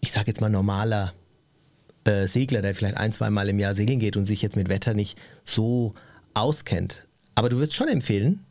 ich 0.02 0.12
sage 0.12 0.26
jetzt 0.26 0.42
mal, 0.42 0.50
normaler 0.50 1.14
äh, 2.04 2.26
Segler, 2.26 2.60
der 2.60 2.74
vielleicht 2.74 2.98
ein, 2.98 3.12
zwei 3.12 3.30
Mal 3.30 3.48
im 3.48 3.58
Jahr 3.58 3.74
segeln 3.74 3.98
geht 3.98 4.18
und 4.18 4.26
sich 4.26 4.42
jetzt 4.42 4.56
mit 4.56 4.68
Wetter 4.68 4.92
nicht 4.92 5.18
so 5.46 5.94
auskennt. 6.34 7.08
Aber 7.34 7.48
du 7.48 7.56
würdest 7.56 7.76
schon 7.76 7.88
empfehlen, 7.88 8.44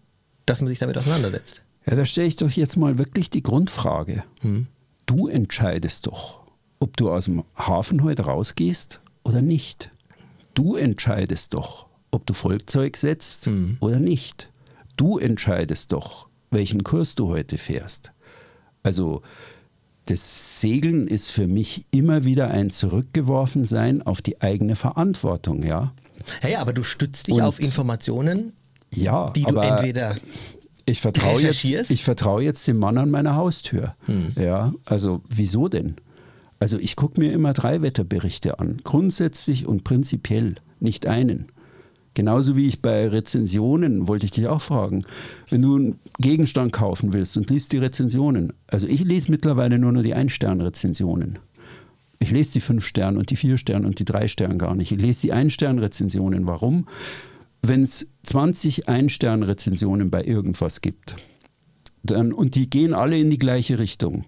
dass 0.48 0.62
man 0.62 0.70
sich 0.70 0.80
damit 0.80 0.98
auseinandersetzt. 0.98 1.62
Ja, 1.86 1.96
da 1.96 2.06
stelle 2.06 2.28
ich 2.28 2.36
doch 2.36 2.52
jetzt 2.52 2.78
mal 2.78 2.98
wirklich 2.98 3.30
die 3.30 3.44
Grundfrage. 3.44 4.24
Hm. 4.42 4.68
Du 5.06 5.28
entscheidest 5.28 6.08
doch, 6.08 6.42
ob 6.80 6.96
du 6.98 7.12
aus 7.12 7.26
dem 7.26 7.44
Hafen 7.56 8.04
heute 8.04 8.24
rausgehst 8.24 9.02
oder 9.24 9.42
nicht. 9.42 9.92
Du 10.54 10.76
entscheidest 10.76 11.54
doch, 11.54 11.88
ob 12.12 12.26
du 12.26 12.34
Volkzeug 12.34 12.98
setzt 12.98 13.46
hm. 13.48 13.78
oder 13.80 14.00
nicht. 14.00 14.52
Du 14.98 15.18
entscheidest 15.18 15.92
doch, 15.92 16.28
welchen 16.52 16.84
Kurs 16.84 17.16
du 17.16 17.30
heute 17.30 17.58
fährst. 17.58 18.12
Also 18.84 19.22
das 20.06 20.60
Segeln 20.60 21.08
ist 21.08 21.32
für 21.32 21.48
mich 21.48 21.86
immer 21.92 22.26
wieder 22.26 22.52
ein 22.52 22.70
Zurückgeworfensein 22.70 24.02
auf 24.02 24.22
die 24.22 24.42
eigene 24.42 24.76
Verantwortung, 24.76 25.64
ja. 25.64 25.94
Hey, 26.42 26.56
aber 26.56 26.74
du 26.74 26.84
stützt 26.84 27.28
dich 27.28 27.36
Und, 27.36 27.42
auf 27.42 27.60
Informationen, 27.60 28.54
ja, 28.94 29.30
die 29.32 29.44
du 29.44 29.56
entweder 29.56 30.16
ich 30.92 31.02
vertraue 31.02 31.42
jetzt, 31.42 31.64
ich 31.64 32.04
vertraue 32.04 32.44
jetzt 32.44 32.68
dem 32.68 32.78
Mann 32.78 32.98
an 32.98 33.10
meiner 33.10 33.36
Haustür. 33.36 33.96
Hm. 34.06 34.30
Ja, 34.36 34.74
also 34.86 35.22
wieso 35.30 35.68
denn? 35.68 35.96
Also 36.60 36.78
ich 36.78 36.96
gucke 36.96 37.20
mir 37.20 37.32
immer 37.34 37.54
drei 37.54 37.82
Wetterberichte 37.82 38.60
an, 38.60 38.78
grundsätzlich 38.84 39.66
und 39.66 39.84
prinzipiell, 39.84 40.56
nicht 40.80 41.08
einen. 41.08 41.48
Genauso 42.14 42.58
wie 42.58 42.68
ich 42.68 42.82
bei 42.82 43.08
Rezensionen, 43.08 44.08
wollte 44.08 44.26
ich 44.26 44.32
dich 44.32 44.48
auch 44.48 44.62
fragen, 44.62 45.06
wenn 45.50 45.62
du 45.62 45.76
einen 45.76 46.00
Gegenstand 46.20 46.74
kaufen 46.74 47.14
willst 47.14 47.38
und 47.38 47.50
liest 47.50 47.72
die 47.72 47.78
Rezensionen. 47.78 48.52
Also 48.68 48.86
ich 48.86 49.02
lese 49.06 49.32
mittlerweile 49.32 49.80
nur 49.80 49.94
noch 49.94 50.04
die 50.04 50.14
Ein-Stern-Rezensionen. 50.14 51.40
Ich 52.20 52.30
lese 52.30 52.54
die 52.54 52.60
fünf 52.60 52.86
Sterne 52.86 53.18
und 53.18 53.30
die 53.32 53.38
vier 53.38 53.58
Sterne 53.58 53.88
und 53.88 53.98
die 53.98 54.06
drei 54.06 54.28
Sterne 54.28 54.58
gar 54.58 54.76
nicht. 54.76 54.92
Ich 54.92 55.02
lese 55.02 55.22
die 55.22 55.34
Ein-Stern-Rezensionen. 55.34 56.46
Warum? 56.46 56.86
Wenn 57.62 57.84
es 57.84 58.08
20 58.24 58.90
Ein-Stern-Rezensionen 58.90 60.10
bei 60.10 60.24
irgendwas 60.24 60.82
gibt 60.82 61.16
dann, 62.04 62.34
und 62.34 62.56
die 62.56 62.70
gehen 62.70 62.94
alle 62.94 63.20
in 63.20 63.30
die 63.30 63.38
gleiche 63.38 63.78
Richtung, 63.78 64.26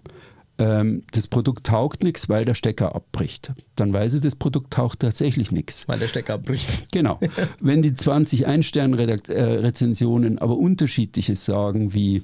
ähm, 0.58 1.02
das 1.10 1.26
Produkt 1.26 1.66
taugt 1.66 2.04
nichts, 2.04 2.28
weil 2.28 2.44
der 2.44 2.54
Stecker 2.54 2.94
abbricht. 2.94 3.52
Dann 3.74 3.92
weiß 3.92 4.14
ich, 4.14 4.20
das 4.20 4.36
Produkt 4.36 4.72
taugt 4.72 5.00
tatsächlich 5.00 5.50
nichts. 5.50 5.88
Weil 5.88 5.98
der 5.98 6.08
Stecker 6.08 6.34
abbricht. 6.34 6.86
Genau. 6.92 7.18
Wenn 7.60 7.82
die 7.82 7.94
20 7.94 8.46
Ein-Stern-Rezensionen 8.46 10.38
aber 10.38 10.56
unterschiedliches 10.56 11.44
sagen, 11.44 11.92
wie 11.92 12.22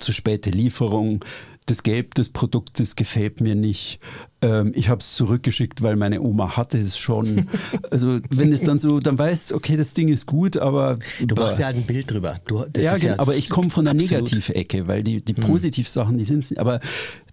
zu 0.00 0.12
späte 0.12 0.50
Lieferung, 0.50 1.24
das 1.70 1.82
Gelb 1.82 2.14
des 2.14 2.30
Produktes 2.30 2.96
gefällt 2.96 3.40
mir 3.40 3.54
nicht. 3.54 4.00
Ähm, 4.40 4.72
ich 4.74 4.88
habe 4.88 5.00
es 5.00 5.14
zurückgeschickt, 5.14 5.82
weil 5.82 5.96
meine 5.96 6.20
Oma 6.20 6.56
hatte 6.56 6.78
es 6.78 6.98
schon. 6.98 7.48
Also 7.90 8.18
wenn 8.30 8.52
es 8.52 8.62
dann 8.62 8.78
so, 8.78 9.00
dann 9.00 9.18
weißt 9.18 9.52
okay, 9.52 9.76
das 9.76 9.94
Ding 9.94 10.08
ist 10.08 10.26
gut, 10.26 10.56
aber... 10.56 10.98
Du 11.20 11.34
machst 11.34 11.58
ja 11.58 11.66
halt 11.66 11.76
ein 11.76 11.82
Bild 11.84 12.10
drüber. 12.10 12.38
Du, 12.46 12.64
ja, 12.76 12.96
ja, 12.96 13.18
aber 13.18 13.34
ich 13.34 13.48
komme 13.48 13.70
von 13.70 13.84
der 13.84 13.94
Negativecke, 13.94 14.86
weil 14.86 15.02
die, 15.02 15.24
die 15.24 15.34
hm. 15.34 15.44
Positivsachen, 15.44 16.18
die 16.18 16.24
sind 16.24 16.58
aber 16.58 16.80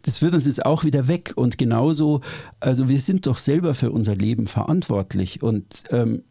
das 0.02 0.21
wird 0.21 0.34
uns 0.36 0.45
jetzt 0.45 0.65
auch 0.65 0.84
wieder 0.84 1.08
weg. 1.08 1.34
Und 1.36 1.58
genauso, 1.58 2.21
also 2.60 2.89
wir 2.89 3.00
sind 3.00 3.26
doch 3.26 3.38
selber 3.38 3.74
für 3.74 3.91
unser 3.91 4.15
Leben 4.15 4.45
verantwortlich. 4.45 5.41
Und 5.41 5.84
ähm, 5.89 6.24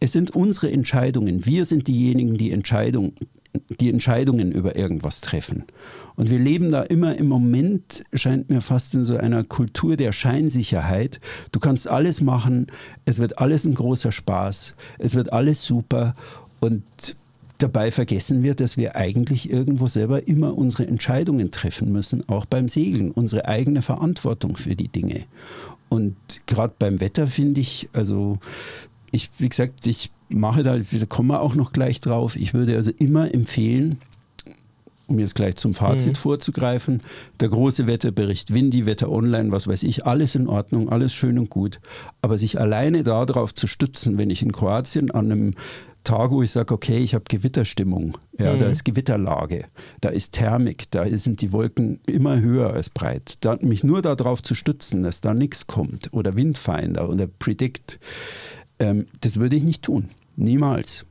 es 0.00 0.12
sind 0.12 0.32
unsere 0.32 0.70
Entscheidungen. 0.72 1.44
Wir 1.44 1.64
sind 1.64 1.88
diejenigen, 1.88 2.38
die 2.38 2.50
Entscheidung, 2.50 3.12
die 3.80 3.90
Entscheidungen 3.90 4.52
über 4.52 4.76
irgendwas 4.76 5.20
treffen. 5.20 5.64
Und 6.16 6.30
wir 6.30 6.38
leben 6.38 6.70
da 6.70 6.82
immer 6.82 7.16
im 7.16 7.28
Moment, 7.28 8.04
scheint 8.14 8.50
mir 8.50 8.62
fast 8.62 8.94
in 8.94 9.04
so 9.04 9.16
einer 9.16 9.44
Kultur 9.44 9.96
der 9.96 10.12
Scheinsicherheit. 10.12 11.20
Du 11.52 11.60
kannst 11.60 11.88
alles 11.88 12.20
machen, 12.20 12.68
es 13.04 13.18
wird 13.18 13.38
alles 13.38 13.64
ein 13.64 13.74
großer 13.74 14.12
Spaß, 14.12 14.74
es 14.98 15.14
wird 15.14 15.32
alles 15.32 15.64
super. 15.64 16.14
Und 16.60 16.82
dabei 17.58 17.90
vergessen 17.90 18.42
wir, 18.42 18.54
dass 18.54 18.76
wir 18.76 18.96
eigentlich 18.96 19.50
irgendwo 19.50 19.86
selber 19.86 20.26
immer 20.26 20.56
unsere 20.56 20.86
Entscheidungen 20.86 21.50
treffen 21.50 21.92
müssen, 21.92 22.28
auch 22.28 22.46
beim 22.46 22.68
Segeln, 22.68 23.10
unsere 23.10 23.46
eigene 23.46 23.82
Verantwortung 23.82 24.56
für 24.56 24.74
die 24.74 24.88
Dinge. 24.88 25.24
Und 25.88 26.16
gerade 26.46 26.74
beim 26.78 27.00
Wetter 27.00 27.26
finde 27.28 27.60
ich, 27.60 27.88
also 27.92 28.38
ich, 29.10 29.30
wie 29.38 29.48
gesagt, 29.48 29.86
ich 29.86 30.10
mache 30.34 30.62
da, 30.62 30.78
da 30.78 31.06
kommen 31.06 31.28
wir 31.28 31.40
auch 31.40 31.54
noch 31.54 31.72
gleich 31.72 32.00
drauf, 32.00 32.36
ich 32.36 32.54
würde 32.54 32.76
also 32.76 32.90
immer 32.90 33.32
empfehlen, 33.34 33.98
um 35.06 35.18
jetzt 35.18 35.34
gleich 35.34 35.56
zum 35.56 35.74
Fazit 35.74 36.12
mhm. 36.12 36.16
vorzugreifen, 36.16 37.00
der 37.40 37.48
große 37.48 37.86
Wetterbericht, 37.86 38.52
Windy, 38.52 38.86
Wetter 38.86 39.10
Online, 39.10 39.52
was 39.52 39.66
weiß 39.66 39.82
ich, 39.82 40.06
alles 40.06 40.34
in 40.34 40.48
Ordnung, 40.48 40.88
alles 40.88 41.12
schön 41.12 41.38
und 41.38 41.50
gut. 41.50 41.80
Aber 42.22 42.38
sich 42.38 42.58
alleine 42.58 43.02
darauf 43.02 43.54
zu 43.54 43.66
stützen, 43.66 44.18
wenn 44.18 44.30
ich 44.30 44.42
in 44.42 44.52
Kroatien 44.52 45.10
an 45.10 45.30
einem 45.30 45.54
Tag, 46.04 46.32
wo 46.32 46.42
ich 46.42 46.50
sage, 46.50 46.74
okay, 46.74 46.98
ich 46.98 47.14
habe 47.14 47.24
Gewitterstimmung, 47.28 48.18
ja, 48.38 48.54
mhm. 48.54 48.58
da 48.58 48.66
ist 48.66 48.84
Gewitterlage, 48.84 49.66
da 50.00 50.08
ist 50.08 50.32
Thermik, 50.32 50.90
da 50.90 51.06
sind 51.16 51.40
die 51.42 51.52
Wolken 51.52 52.00
immer 52.06 52.40
höher 52.40 52.72
als 52.72 52.90
breit. 52.90 53.36
Da, 53.40 53.56
mich 53.60 53.84
nur 53.84 54.02
darauf 54.02 54.42
zu 54.42 54.54
stützen, 54.54 55.02
dass 55.02 55.20
da 55.20 55.32
nichts 55.32 55.66
kommt 55.68 56.12
oder 56.12 56.34
Windfinder 56.34 57.08
oder 57.08 57.26
Predict, 57.26 58.00
ähm, 58.80 59.06
das 59.20 59.36
würde 59.36 59.56
ich 59.56 59.62
nicht 59.62 59.82
tun. 59.82 60.08
Niemals. 60.36 61.06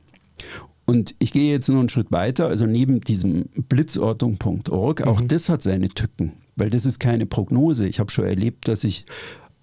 Und 0.84 1.14
ich 1.18 1.32
gehe 1.32 1.52
jetzt 1.52 1.68
noch 1.68 1.78
einen 1.78 1.88
Schritt 1.88 2.10
weiter, 2.10 2.48
also 2.48 2.66
neben 2.66 3.00
diesem 3.00 3.44
blitzortung.org, 3.68 5.00
mhm. 5.00 5.06
auch 5.06 5.20
das 5.20 5.48
hat 5.48 5.62
seine 5.62 5.88
Tücken, 5.88 6.32
weil 6.56 6.70
das 6.70 6.86
ist 6.86 6.98
keine 6.98 7.26
Prognose. 7.26 7.86
Ich 7.86 8.00
habe 8.00 8.10
schon 8.10 8.24
erlebt, 8.24 8.68
dass 8.68 8.84
ich 8.84 9.06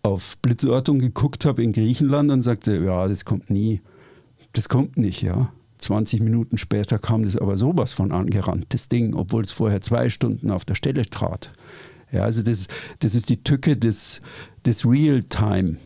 auf 0.01 0.37
Blitzortung 0.41 0.99
geguckt 0.99 1.43
habe 1.45 1.61
in 1.61 1.73
Griechenland 1.73 2.31
und 2.31 2.41
sagte, 2.41 2.77
ja, 2.77 3.07
das 3.07 3.25
kommt 3.25 3.49
nie 3.49 3.81
das 4.53 4.69
kommt 4.69 4.97
nicht, 4.97 5.21
ja. 5.21 5.51
20 5.79 6.21
Minuten 6.21 6.57
später 6.57 6.99
kam 6.99 7.23
das 7.23 7.37
aber 7.37 7.55
sowas 7.55 7.93
von 7.93 8.11
angerannt, 8.11 8.65
das 8.69 8.89
Ding, 8.89 9.13
obwohl 9.13 9.43
es 9.43 9.51
vorher 9.51 9.79
zwei 9.79 10.09
Stunden 10.09 10.51
auf 10.51 10.65
der 10.65 10.75
Stelle 10.75 11.05
trat. 11.05 11.53
Ja, 12.11 12.23
also 12.23 12.41
das, 12.41 12.67
das 12.99 13.15
ist 13.15 13.29
die 13.29 13.43
Tücke 13.43 13.77
des, 13.77 14.19
des 14.65 14.85
Real-Time 14.85 15.77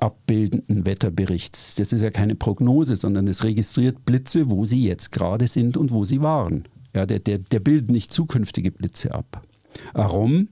abbildenden 0.00 0.86
Wetterberichts. 0.86 1.74
Das 1.74 1.92
ist 1.92 2.02
ja 2.02 2.10
keine 2.10 2.34
Prognose, 2.34 2.96
sondern 2.96 3.26
es 3.26 3.44
registriert 3.44 4.04
Blitze, 4.04 4.50
wo 4.50 4.64
sie 4.64 4.82
jetzt 4.84 5.12
gerade 5.12 5.46
sind 5.48 5.76
und 5.76 5.90
wo 5.90 6.04
sie 6.04 6.20
waren. 6.20 6.64
Ja, 6.94 7.06
der, 7.06 7.18
der, 7.18 7.38
der 7.38 7.60
bildet 7.60 7.90
nicht 7.90 8.12
zukünftige 8.12 8.70
Blitze 8.70 9.14
ab. 9.14 9.42
Arom 9.94 10.48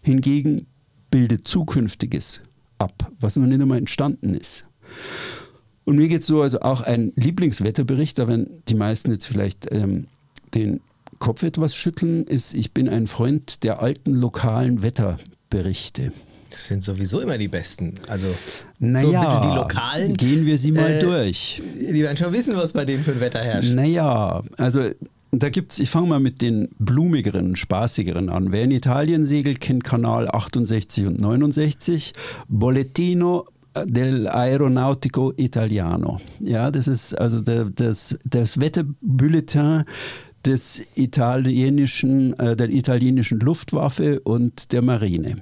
hingegen 0.00 0.66
bildet 1.10 1.46
Zukünftiges 1.46 2.42
ab, 2.78 3.10
was 3.20 3.36
noch 3.36 3.46
nicht 3.46 3.60
einmal 3.60 3.78
entstanden 3.78 4.34
ist. 4.34 4.66
Und 5.84 5.96
mir 5.96 6.08
geht 6.08 6.22
es 6.22 6.26
so, 6.26 6.42
also 6.42 6.60
auch 6.60 6.80
ein 6.82 7.12
Lieblingswetterbericht, 7.16 8.18
da 8.18 8.28
werden 8.28 8.62
die 8.68 8.74
meisten 8.74 9.10
jetzt 9.10 9.26
vielleicht 9.26 9.70
ähm, 9.72 10.06
den 10.54 10.80
Kopf 11.18 11.42
etwas 11.42 11.74
schütteln, 11.74 12.24
ist, 12.24 12.54
ich 12.54 12.72
bin 12.72 12.88
ein 12.88 13.06
Freund 13.06 13.62
der 13.64 13.82
alten 13.82 14.14
lokalen 14.14 14.82
Wetterberichte. 14.82 16.12
Das 16.52 16.68
sind 16.68 16.84
sowieso 16.84 17.20
immer 17.20 17.38
die 17.38 17.48
besten. 17.48 17.94
Also 18.08 18.34
naja, 18.78 19.40
so 19.42 19.48
die 19.48 19.54
lokalen. 19.54 20.14
Gehen 20.14 20.46
wir 20.46 20.58
sie 20.58 20.70
mal 20.70 20.90
äh, 20.90 21.00
durch. 21.00 21.60
Die 21.76 22.02
werden 22.02 22.16
schon 22.16 22.32
wissen, 22.32 22.54
was 22.56 22.72
bei 22.72 22.84
denen 22.84 23.02
für 23.02 23.12
ein 23.12 23.20
Wetter 23.20 23.40
herrscht. 23.40 23.74
Naja, 23.74 24.42
also 24.58 24.82
da 25.32 25.48
gibt's, 25.48 25.78
ich 25.78 25.88
fange 25.88 26.08
mal 26.08 26.20
mit 26.20 26.42
den 26.42 26.68
blumigeren, 26.78 27.56
spaßigeren 27.56 28.28
an. 28.28 28.52
Wer 28.52 28.64
in 28.64 28.70
Italien 28.70 29.24
segelt, 29.24 29.60
kennt 29.60 29.82
Kanal 29.82 30.28
68 30.28 31.06
und 31.06 31.20
69. 31.20 32.12
Bollettino 32.48 33.46
dell'Aeronautico 33.74 35.32
Italiano. 35.38 36.20
Ja, 36.40 36.70
das 36.70 36.86
ist 36.86 37.14
also 37.18 37.40
der, 37.40 37.64
das, 37.64 38.14
das 38.24 38.60
Wetterbulletin 38.60 39.84
des 40.44 40.82
italienischen, 40.96 42.38
äh, 42.38 42.56
der 42.56 42.70
italienischen 42.70 43.40
Luftwaffe 43.40 44.20
und 44.20 44.72
der 44.72 44.82
Marine. 44.82 45.36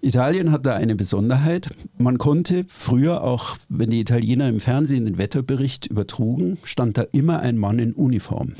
Italien 0.00 0.50
hat 0.50 0.66
da 0.66 0.74
eine 0.74 0.96
Besonderheit. 0.96 1.70
Man 1.98 2.18
konnte 2.18 2.66
früher 2.68 3.22
auch, 3.22 3.56
wenn 3.68 3.90
die 3.90 4.00
Italiener 4.00 4.48
im 4.48 4.60
Fernsehen 4.60 5.04
den 5.04 5.18
Wetterbericht 5.18 5.86
übertrugen, 5.86 6.58
stand 6.64 6.98
da 6.98 7.06
immer 7.12 7.40
ein 7.40 7.56
Mann 7.56 7.78
in 7.78 7.92
Uniform 7.92 8.54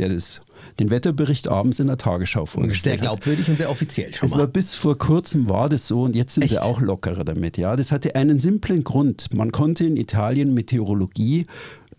der 0.00 0.08
das, 0.08 0.40
den 0.78 0.90
Wetterbericht 0.90 1.48
abends 1.48 1.78
in 1.78 1.86
der 1.86 1.98
Tagesschau 1.98 2.46
vorgestellt 2.46 2.82
Sehr 2.82 2.96
glaubwürdig 2.96 3.48
und 3.48 3.58
sehr 3.58 3.70
offiziell 3.70 4.12
schon 4.14 4.28
es 4.28 4.36
War, 4.36 4.46
bis 4.46 4.74
vor 4.74 4.98
kurzem 4.98 5.48
war 5.48 5.68
das 5.68 5.86
so 5.86 6.02
und 6.02 6.16
jetzt 6.16 6.34
sind 6.34 6.44
Echt? 6.44 6.54
sie 6.54 6.62
auch 6.62 6.80
lockerer 6.80 7.24
damit. 7.24 7.58
Ja, 7.58 7.76
das 7.76 7.92
hatte 7.92 8.14
einen 8.16 8.40
simplen 8.40 8.82
Grund. 8.82 9.32
Man 9.34 9.52
konnte 9.52 9.84
in 9.84 9.96
Italien 9.96 10.54
Meteorologie 10.54 11.46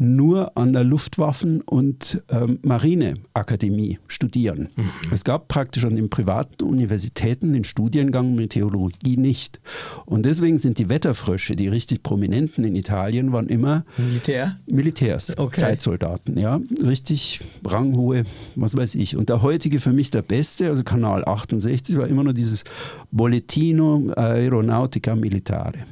nur 0.01 0.57
an 0.57 0.73
der 0.73 0.83
Luftwaffen- 0.83 1.61
und 1.61 2.23
ähm, 2.29 2.57
Marineakademie 2.63 3.99
studieren. 4.07 4.69
Mhm. 4.75 4.89
Es 5.11 5.23
gab 5.23 5.47
praktisch 5.47 5.85
an 5.85 5.95
den 5.95 6.09
privaten 6.09 6.63
Universitäten 6.63 7.53
den 7.53 7.63
Studiengang 7.63 8.33
Meteorologie 8.33 9.17
nicht. 9.17 9.61
Und 10.05 10.25
deswegen 10.25 10.57
sind 10.57 10.79
die 10.79 10.89
Wetterfrösche, 10.89 11.55
die 11.55 11.67
richtig 11.67 12.01
prominenten 12.01 12.63
in 12.63 12.75
Italien, 12.75 13.31
waren 13.31 13.47
immer 13.47 13.85
Militär? 13.95 14.57
Militärs, 14.65 15.37
okay. 15.37 15.59
Zeitsoldaten, 15.59 16.35
ja. 16.39 16.59
Richtig 16.83 17.41
ranghohe, 17.63 18.23
was 18.55 18.75
weiß 18.75 18.95
ich. 18.95 19.15
Und 19.15 19.29
der 19.29 19.43
heutige 19.43 19.79
für 19.79 19.93
mich 19.93 20.09
der 20.09 20.23
beste, 20.23 20.69
also 20.69 20.83
Kanal 20.83 21.23
68, 21.25 21.95
war 21.99 22.07
immer 22.07 22.23
nur 22.23 22.33
dieses 22.33 22.63
Bollettino 23.11 24.11
Aeronautica 24.15 25.15
Militare. 25.15 25.85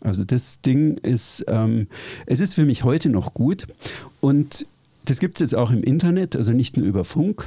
Also 0.00 0.24
das 0.24 0.60
Ding 0.60 0.96
ist, 0.98 1.44
ähm, 1.48 1.88
es 2.26 2.40
ist 2.40 2.54
für 2.54 2.64
mich 2.64 2.84
heute 2.84 3.08
noch 3.08 3.34
gut 3.34 3.66
und 4.20 4.66
das 5.04 5.20
gibt 5.20 5.36
es 5.36 5.40
jetzt 5.40 5.54
auch 5.54 5.70
im 5.70 5.82
Internet, 5.82 6.36
also 6.36 6.52
nicht 6.52 6.76
nur 6.76 6.86
über 6.86 7.04
Funk. 7.04 7.46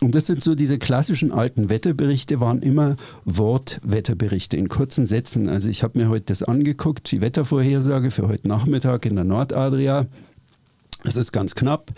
Und 0.00 0.14
das 0.14 0.26
sind 0.26 0.42
so 0.42 0.54
diese 0.54 0.78
klassischen 0.78 1.32
alten 1.32 1.70
Wetterberichte, 1.70 2.40
waren 2.40 2.62
immer 2.62 2.96
Wortwetterberichte 3.24 4.56
in 4.56 4.68
kurzen 4.68 5.06
Sätzen. 5.06 5.48
Also 5.48 5.68
ich 5.68 5.82
habe 5.82 5.98
mir 5.98 6.08
heute 6.08 6.26
das 6.26 6.42
angeguckt, 6.42 7.10
die 7.10 7.20
Wettervorhersage 7.20 8.10
für 8.10 8.28
heute 8.28 8.48
Nachmittag 8.48 9.06
in 9.06 9.14
der 9.14 9.24
Nordadria. 9.24 10.06
Das 11.04 11.16
ist 11.16 11.32
ganz 11.32 11.54
knapp 11.54 11.92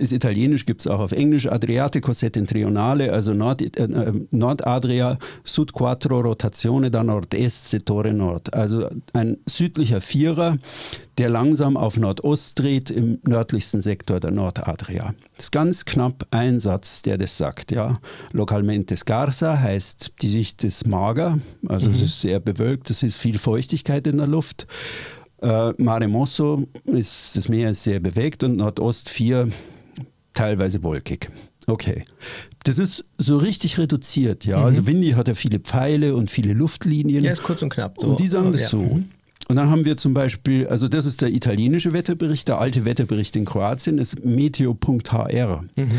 ist 0.00 0.12
italienisch, 0.12 0.64
gibt 0.64 0.80
es 0.80 0.86
auch 0.86 0.98
auf 0.98 1.12
Englisch, 1.12 1.46
Adriatico 1.46 2.12
settentrionale, 2.12 3.12
also 3.12 3.34
Nord, 3.34 3.60
äh, 3.60 3.84
äh, 3.84 4.12
Nordadria, 4.30 5.18
Sud 5.44 5.74
quattro 5.74 6.20
rotazione 6.20 6.90
da 6.90 7.04
Nord-Est, 7.04 7.70
Settore 7.70 8.12
Nord. 8.12 8.54
Also 8.54 8.88
ein 9.12 9.36
südlicher 9.46 10.00
Vierer, 10.00 10.56
der 11.18 11.28
langsam 11.28 11.76
auf 11.76 11.98
Nordost 11.98 12.58
dreht 12.58 12.90
im 12.90 13.18
nördlichsten 13.26 13.82
Sektor 13.82 14.20
der 14.20 14.30
Nordadria. 14.30 15.14
Das 15.36 15.46
ist 15.46 15.52
ganz 15.52 15.84
knapp 15.84 16.26
ein 16.30 16.60
Satz, 16.60 17.02
der 17.02 17.18
das 17.18 17.36
sagt. 17.36 17.70
Ja. 17.70 17.98
Localmente 18.32 18.96
scarsa 18.96 19.58
heißt, 19.58 20.12
die 20.22 20.28
Sicht 20.28 20.64
ist 20.64 20.86
mager, 20.86 21.38
also 21.68 21.88
mhm. 21.88 21.94
es 21.94 22.02
ist 22.02 22.20
sehr 22.22 22.40
bewölkt, 22.40 22.88
es 22.88 23.02
ist 23.02 23.18
viel 23.18 23.38
Feuchtigkeit 23.38 24.06
in 24.06 24.16
der 24.16 24.26
Luft. 24.28 24.66
Äh, 25.42 25.72
Mare 25.76 26.08
Mosso 26.08 26.66
ist, 26.84 27.36
das 27.36 27.48
Meer 27.50 27.70
ist 27.70 27.84
sehr 27.84 28.00
bewegt 28.00 28.42
und 28.42 28.56
Nordost 28.56 29.10
4 29.10 29.48
teilweise 30.40 30.82
wolkig. 30.82 31.28
Okay. 31.66 32.04
Das 32.64 32.78
ist 32.78 33.04
so 33.18 33.36
richtig 33.36 33.78
reduziert, 33.78 34.44
ja. 34.44 34.58
Mhm. 34.58 34.64
Also 34.64 34.86
Windy 34.86 35.12
hat 35.12 35.28
ja 35.28 35.34
viele 35.34 35.58
Pfeile 35.58 36.16
und 36.16 36.30
viele 36.30 36.52
Luftlinien. 36.52 37.22
Ja, 37.22 37.32
ist 37.32 37.42
kurz 37.42 37.62
und 37.62 37.70
knapp. 37.70 37.96
So. 37.98 38.08
Und 38.08 38.20
die 38.20 38.26
sagen 38.26 38.52
das 38.52 38.62
ja. 38.62 38.68
so. 38.68 38.80
Mhm. 38.80 39.10
Und 39.48 39.56
dann 39.56 39.68
haben 39.68 39.84
wir 39.84 39.96
zum 39.96 40.14
Beispiel, 40.14 40.66
also 40.68 40.88
das 40.88 41.06
ist 41.06 41.22
der 41.22 41.30
italienische 41.30 41.92
Wetterbericht, 41.92 42.48
der 42.48 42.58
alte 42.58 42.84
Wetterbericht 42.84 43.34
in 43.36 43.44
Kroatien 43.44 43.98
ist 43.98 44.24
meteo.hr. 44.24 45.64
Mhm. 45.76 45.90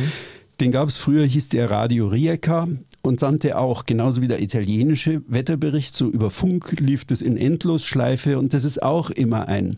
Den 0.59 0.71
gab 0.71 0.89
es 0.89 0.97
früher, 0.97 1.25
hieß 1.25 1.49
der 1.49 1.69
Radio 1.69 2.07
Rijeka 2.07 2.67
und 3.01 3.19
sandte 3.19 3.57
auch, 3.57 3.85
genauso 3.85 4.21
wie 4.21 4.27
der 4.27 4.41
italienische 4.41 5.21
Wetterbericht, 5.27 5.95
so 5.95 6.07
über 6.07 6.29
Funk 6.29 6.79
lief 6.79 7.03
das 7.03 7.21
in 7.21 7.35
Endlosschleife 7.35 8.37
und 8.37 8.53
das 8.53 8.63
ist 8.63 8.81
auch 8.81 9.09
immer 9.09 9.47
ein 9.47 9.77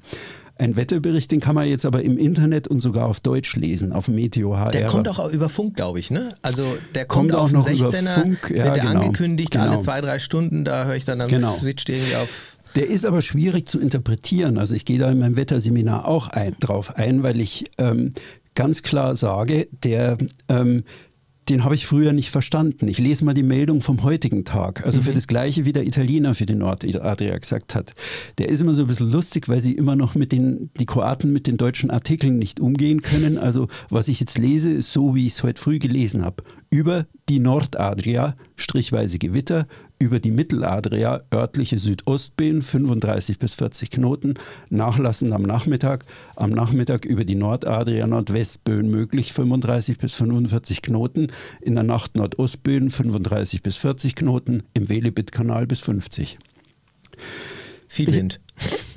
ein 0.56 0.76
Wetterbericht, 0.76 1.32
den 1.32 1.39
kann 1.39 1.56
man 1.56 1.68
jetzt 1.68 1.86
aber 1.86 2.04
im 2.04 2.18
Internet 2.18 2.68
und 2.68 2.80
sogar 2.80 3.08
auf 3.08 3.20
Deutsch 3.20 3.56
lesen, 3.56 3.91
auf 3.91 4.08
Meteo 4.08 4.56
HR. 4.56 4.72
Der 4.72 4.86
kommt 4.86 5.10
auch 5.10 5.32
über 5.32 5.49
Funk, 5.49 5.76
glaube 5.76 5.99
ich, 5.99 6.12
ne? 6.12 6.36
Also 6.41 6.64
der 6.93 7.06
kommt, 7.06 7.32
kommt 7.32 7.41
auch 7.41 7.51
noch 7.51 7.68
16er, 7.68 7.80
über 7.80 8.22
Funk, 8.22 8.38
ja, 8.49 8.66
wird 8.66 8.76
der 8.76 8.84
genau. 8.84 9.01
angekündigt, 9.01 9.51
genau. 9.51 9.72
alle 9.72 9.80
zwei, 9.80 10.01
drei 10.01 10.20
Stunden, 10.20 10.64
da 10.64 10.86
höre 10.86 10.95
ich 10.95 11.06
dann, 11.06 11.20
dann 11.20 11.30
genau. 11.30 11.51
switcht 11.51 11.89
irgendwie 11.89 12.16
auf. 12.16 12.58
Der 12.76 12.88
ist 12.88 13.06
aber 13.06 13.22
schwierig 13.22 13.68
zu 13.68 13.80
interpretieren. 13.80 14.58
Also 14.58 14.74
ich 14.74 14.86
gehe 14.86 14.97
da 14.97 15.12
in 15.12 15.20
meinem 15.20 15.36
Wetterseminar 15.36 16.08
auch 16.08 16.28
ein, 16.28 16.56
drauf 16.60 16.97
ein, 16.97 17.24
weil 17.24 17.39
ich 17.39 17.66
ähm, 17.78 18.12
ganz 18.56 18.84
klar 18.84 19.16
sage, 19.16 19.68
der 19.84 20.18
ähm, 20.49 20.84
den 21.50 21.64
habe 21.64 21.76
ich 21.76 21.86
früher 21.86 22.14
nicht 22.14 22.30
verstanden. 22.30 22.88
Ich 22.88 22.98
lese 22.98 23.26
mal 23.26 23.34
die 23.34 23.44
Meldung 23.44 23.82
vom 23.82 24.04
heutigen 24.04 24.46
Tag. 24.46 24.86
Also 24.86 25.00
mhm. 25.00 25.04
für 25.04 25.14
das 25.14 25.28
Gleiche, 25.28 25.66
wie 25.66 25.74
der 25.74 25.86
Italiener 25.86 26.36
für 26.36 26.46
die 26.46 26.56
Nordadria 26.56 27.38
gesagt 27.38 27.76
hat. 27.76 27.94
Der 28.38 28.50
ist 28.50 28.62
immer 28.62 28.74
so 28.74 28.84
ein 28.84 28.88
bisschen 28.88 29.12
lustig, 29.12 29.50
weil 29.50 29.62
sie 29.62 29.74
immer 29.74 29.96
noch 29.96 30.16
mit 30.16 30.32
den, 30.32 30.70
die 30.80 30.86
Kroaten 30.86 31.34
mit 31.34 31.48
den 31.48 31.58
deutschen 31.58 31.91
Artikeln 31.91 32.38
nicht 32.38 32.60
umgehen 32.60 33.02
können. 33.02 33.38
Also 33.38 33.68
was 33.89 34.08
ich 34.08 34.20
jetzt 34.20 34.38
lese, 34.38 34.72
ist 34.72 34.94
so, 34.94 35.16
wie 35.16 35.26
ich 35.26 35.34
es 35.34 35.44
heute 35.44 35.62
früh 35.62 35.80
gelesen 35.80 36.24
habe 36.24 36.44
über 36.70 37.06
die 37.30 37.39
Nordadria 37.39 38.36
strichweise 38.56 39.20
Gewitter, 39.20 39.68
über 40.04 40.20
die 40.20 40.32
Mitteladria 40.32 41.24
örtliche 41.34 41.80
Südostböen 41.80 42.62
35 42.62 43.39
bis 43.39 43.56
40 43.56 43.89
Knoten, 43.89 44.34
nachlassend 44.70 45.32
am 45.32 45.43
Nachmittag, 45.43 46.06
am 46.36 46.49
Nachmittag 46.51 47.06
über 47.06 47.24
die 47.24 47.36
Nordadria 47.36 48.06
Nordwestböen 48.06 48.89
möglich 48.89 49.32
35 49.32 49.97
bis 49.97 50.14
45 50.16 50.82
Knoten, 50.82 51.28
in 51.62 51.76
der 51.76 51.86
Nacht 51.86 52.18
Nordostböen 52.18 52.91
35 52.91 53.64
bis 53.64 53.78
40 53.78 54.16
Knoten, 54.16 54.64
im 54.74 54.89
Velebit-Kanal 54.89 55.68
bis 55.68 55.80
50. 55.80 56.38
Viel 57.88 58.14
Wind. 58.14 58.41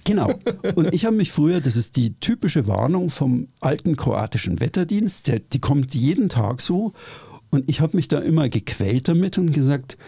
Genau. 0.05 0.33
Und 0.75 0.93
ich 0.93 1.05
habe 1.05 1.17
mich 1.17 1.31
früher, 1.31 1.61
das 1.61 1.77
ist 1.77 1.97
die 1.97 2.15
typische 2.19 2.67
Warnung 2.67 3.11
vom 3.11 3.49
alten 3.61 3.97
kroatischen 3.97 4.59
Wetterdienst, 4.59 5.29
der, 5.29 5.39
die 5.39 5.61
kommt 5.61 5.95
jeden 5.95 6.29
Tag 6.29 6.61
so. 6.61 6.93
Und 7.51 7.69
ich 7.69 7.81
habe 7.81 7.97
mich 7.97 8.09
da 8.09 8.19
immer 8.19 8.49
gequält 8.49 9.09
damit 9.09 9.39
und 9.39 9.53
gesagt, 9.53 9.99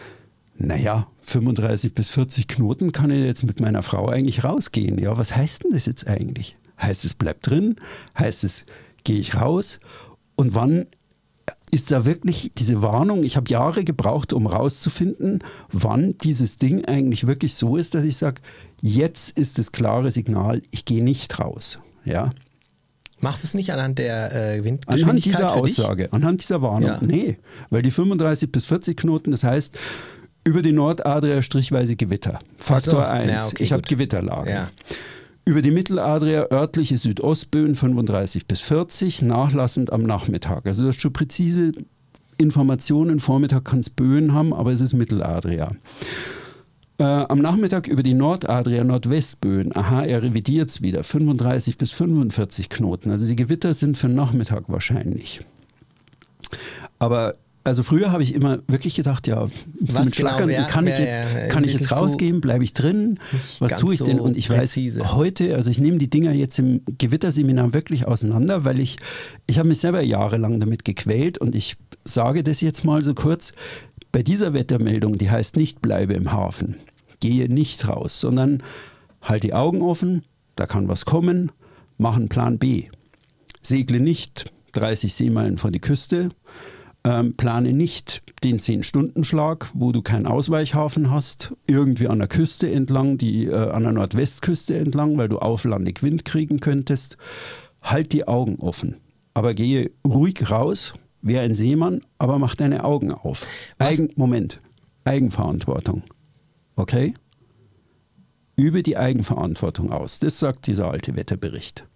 naja, 0.58 1.06
35 1.22 1.94
bis 1.94 2.10
40 2.10 2.48
Knoten 2.48 2.92
kann 2.92 3.10
ich 3.10 3.24
jetzt 3.24 3.44
mit 3.44 3.60
meiner 3.60 3.82
Frau 3.82 4.08
eigentlich 4.08 4.44
rausgehen. 4.44 4.98
Ja, 4.98 5.16
was 5.16 5.34
heißt 5.34 5.64
denn 5.64 5.72
das 5.72 5.86
jetzt 5.86 6.06
eigentlich? 6.08 6.56
Heißt 6.80 7.04
es, 7.04 7.14
bleib 7.14 7.42
drin? 7.42 7.76
Heißt 8.18 8.44
es, 8.44 8.64
gehe 9.04 9.18
ich 9.20 9.36
raus? 9.36 9.78
Und 10.34 10.54
wann 10.54 10.86
ist 11.70 11.90
da 11.90 12.04
wirklich 12.04 12.52
diese 12.56 12.82
Warnung? 12.82 13.22
Ich 13.22 13.36
habe 13.36 13.50
Jahre 13.50 13.84
gebraucht, 13.84 14.32
um 14.32 14.46
rauszufinden, 14.46 15.44
wann 15.70 16.16
dieses 16.18 16.56
Ding 16.56 16.84
eigentlich 16.84 17.26
wirklich 17.26 17.54
so 17.54 17.76
ist, 17.76 17.94
dass 17.94 18.04
ich 18.04 18.16
sage, 18.16 18.40
jetzt 18.80 19.38
ist 19.38 19.58
das 19.58 19.72
klare 19.72 20.10
Signal, 20.10 20.62
ich 20.70 20.84
gehe 20.84 21.04
nicht 21.04 21.38
raus. 21.38 21.78
Ja. 22.04 22.30
Machst 23.20 23.42
du 23.42 23.46
es 23.46 23.54
nicht 23.54 23.72
anhand 23.72 23.98
der 23.98 24.32
äh, 24.32 24.64
Windgeschwindigkeit 24.64 25.04
Anhand 25.04 25.24
dieser 25.24 25.56
Aussage, 25.56 26.12
anhand 26.12 26.42
dieser 26.42 26.62
Warnung. 26.62 26.88
Ja. 26.88 26.98
Nee, 27.00 27.38
weil 27.70 27.82
die 27.82 27.90
35 27.90 28.50
bis 28.52 28.64
40 28.66 28.96
Knoten, 28.96 29.32
das 29.32 29.42
heißt, 29.42 29.76
über 30.48 30.62
die 30.62 30.72
Nordadria 30.72 31.42
strichweise 31.42 31.94
Gewitter. 31.94 32.38
Faktor 32.56 33.02
so. 33.02 33.06
1. 33.06 33.30
Ja, 33.30 33.46
okay, 33.46 33.62
ich 33.62 33.72
habe 33.72 33.82
Gewitterlage. 33.82 34.50
Ja. 34.50 34.70
Über 35.44 35.60
die 35.60 35.70
Mitteladria 35.70 36.46
örtliche 36.50 36.96
Südostböen 36.96 37.74
35 37.74 38.46
bis 38.46 38.60
40, 38.62 39.22
nachlassend 39.22 39.92
am 39.92 40.02
Nachmittag. 40.02 40.66
Also 40.66 40.82
du 40.82 40.88
hast 40.88 41.00
schon 41.00 41.12
präzise 41.12 41.72
Informationen. 42.38 43.18
Vormittag 43.18 43.66
kann 43.66 43.80
es 43.80 43.90
Böen 43.90 44.32
haben, 44.32 44.54
aber 44.54 44.72
es 44.72 44.80
ist 44.80 44.94
Mitteladria. 44.94 45.72
Äh, 46.96 47.04
am 47.04 47.40
Nachmittag 47.40 47.86
über 47.86 48.02
die 48.02 48.14
Nordadria 48.14 48.84
Nordwestböen. 48.84 49.76
Aha, 49.76 50.04
er 50.04 50.22
revidiert 50.22 50.70
es 50.70 50.80
wieder. 50.80 51.04
35 51.04 51.76
bis 51.76 51.92
45 51.92 52.70
Knoten. 52.70 53.10
Also 53.10 53.26
die 53.26 53.36
Gewitter 53.36 53.74
sind 53.74 53.98
für 53.98 54.06
den 54.06 54.16
Nachmittag 54.16 54.64
wahrscheinlich. 54.68 55.42
Aber 56.98 57.34
also 57.68 57.82
früher 57.82 58.10
habe 58.10 58.22
ich 58.22 58.34
immer 58.34 58.58
wirklich 58.66 58.94
gedacht, 58.94 59.26
ja, 59.26 59.46
so 59.46 59.52
mit 59.76 59.88
genau, 59.88 60.04
Schlackern, 60.10 60.50
ja, 60.50 60.64
kann, 60.64 60.86
ich 60.86 60.98
jetzt, 60.98 61.20
ja, 61.20 61.46
kann 61.48 61.64
ich 61.64 61.72
jetzt 61.72 61.92
rausgehen, 61.92 62.40
bleibe 62.40 62.64
ich 62.64 62.72
drin, 62.72 63.18
was 63.58 63.78
tue 63.78 63.94
ich 63.94 64.02
denn? 64.02 64.18
Und 64.18 64.36
ich 64.36 64.48
präzise. 64.48 65.00
weiß 65.00 65.14
heute, 65.14 65.54
also 65.54 65.70
ich 65.70 65.78
nehme 65.78 65.98
die 65.98 66.10
Dinger 66.10 66.32
jetzt 66.32 66.58
im 66.58 66.82
Gewitterseminar 66.98 67.74
wirklich 67.74 68.06
auseinander, 68.06 68.64
weil 68.64 68.80
ich, 68.80 68.96
ich 69.46 69.58
habe 69.58 69.68
mich 69.68 69.78
selber 69.80 70.02
jahrelang 70.02 70.60
damit 70.60 70.84
gequält 70.84 71.38
und 71.38 71.54
ich 71.54 71.76
sage 72.04 72.42
das 72.42 72.60
jetzt 72.60 72.84
mal 72.84 73.04
so 73.04 73.14
kurz, 73.14 73.52
bei 74.10 74.22
dieser 74.22 74.54
Wettermeldung, 74.54 75.18
die 75.18 75.30
heißt 75.30 75.56
nicht 75.56 75.82
bleibe 75.82 76.14
im 76.14 76.32
Hafen, 76.32 76.76
gehe 77.20 77.48
nicht 77.48 77.86
raus, 77.86 78.20
sondern 78.20 78.62
halt 79.22 79.42
die 79.42 79.54
Augen 79.54 79.82
offen, 79.82 80.22
da 80.56 80.66
kann 80.66 80.88
was 80.88 81.04
kommen, 81.04 81.52
mach 81.98 82.16
einen 82.16 82.28
Plan 82.28 82.58
B. 82.58 82.84
Segle 83.62 84.00
nicht 84.00 84.50
30 84.72 85.12
Seemeilen 85.12 85.58
vor 85.58 85.70
die 85.70 85.80
Küste, 85.80 86.30
ähm, 87.08 87.34
plane 87.36 87.72
nicht 87.72 88.22
den 88.44 88.58
10-Stunden-Schlag, 88.58 89.70
wo 89.72 89.92
du 89.92 90.02
keinen 90.02 90.26
Ausweichhafen 90.26 91.10
hast, 91.10 91.54
irgendwie 91.66 92.08
an 92.08 92.18
der 92.18 92.28
Küste 92.28 92.70
entlang, 92.70 93.16
die, 93.16 93.46
äh, 93.46 93.70
an 93.70 93.84
der 93.84 93.92
Nordwestküste 93.92 94.76
entlang, 94.76 95.16
weil 95.16 95.28
du 95.28 95.38
auflandig 95.38 96.02
Wind 96.02 96.26
kriegen 96.26 96.60
könntest. 96.60 97.16
Halt 97.80 98.12
die 98.12 98.28
Augen 98.28 98.56
offen, 98.56 98.96
aber 99.32 99.54
gehe 99.54 99.90
ruhig 100.06 100.50
raus, 100.50 100.94
Wär 101.20 101.42
ein 101.42 101.54
Seemann, 101.54 102.02
aber 102.18 102.38
mach 102.38 102.54
deine 102.54 102.84
Augen 102.84 103.12
auf. 103.12 103.46
Eigen, 103.78 104.10
Moment, 104.14 104.60
Eigenverantwortung. 105.04 106.04
Okay? 106.76 107.14
Übe 108.56 108.82
die 108.82 108.96
Eigenverantwortung 108.96 109.90
aus. 109.90 110.20
Das 110.20 110.38
sagt 110.38 110.68
dieser 110.68 110.90
alte 110.90 111.16
Wetterbericht. 111.16 111.86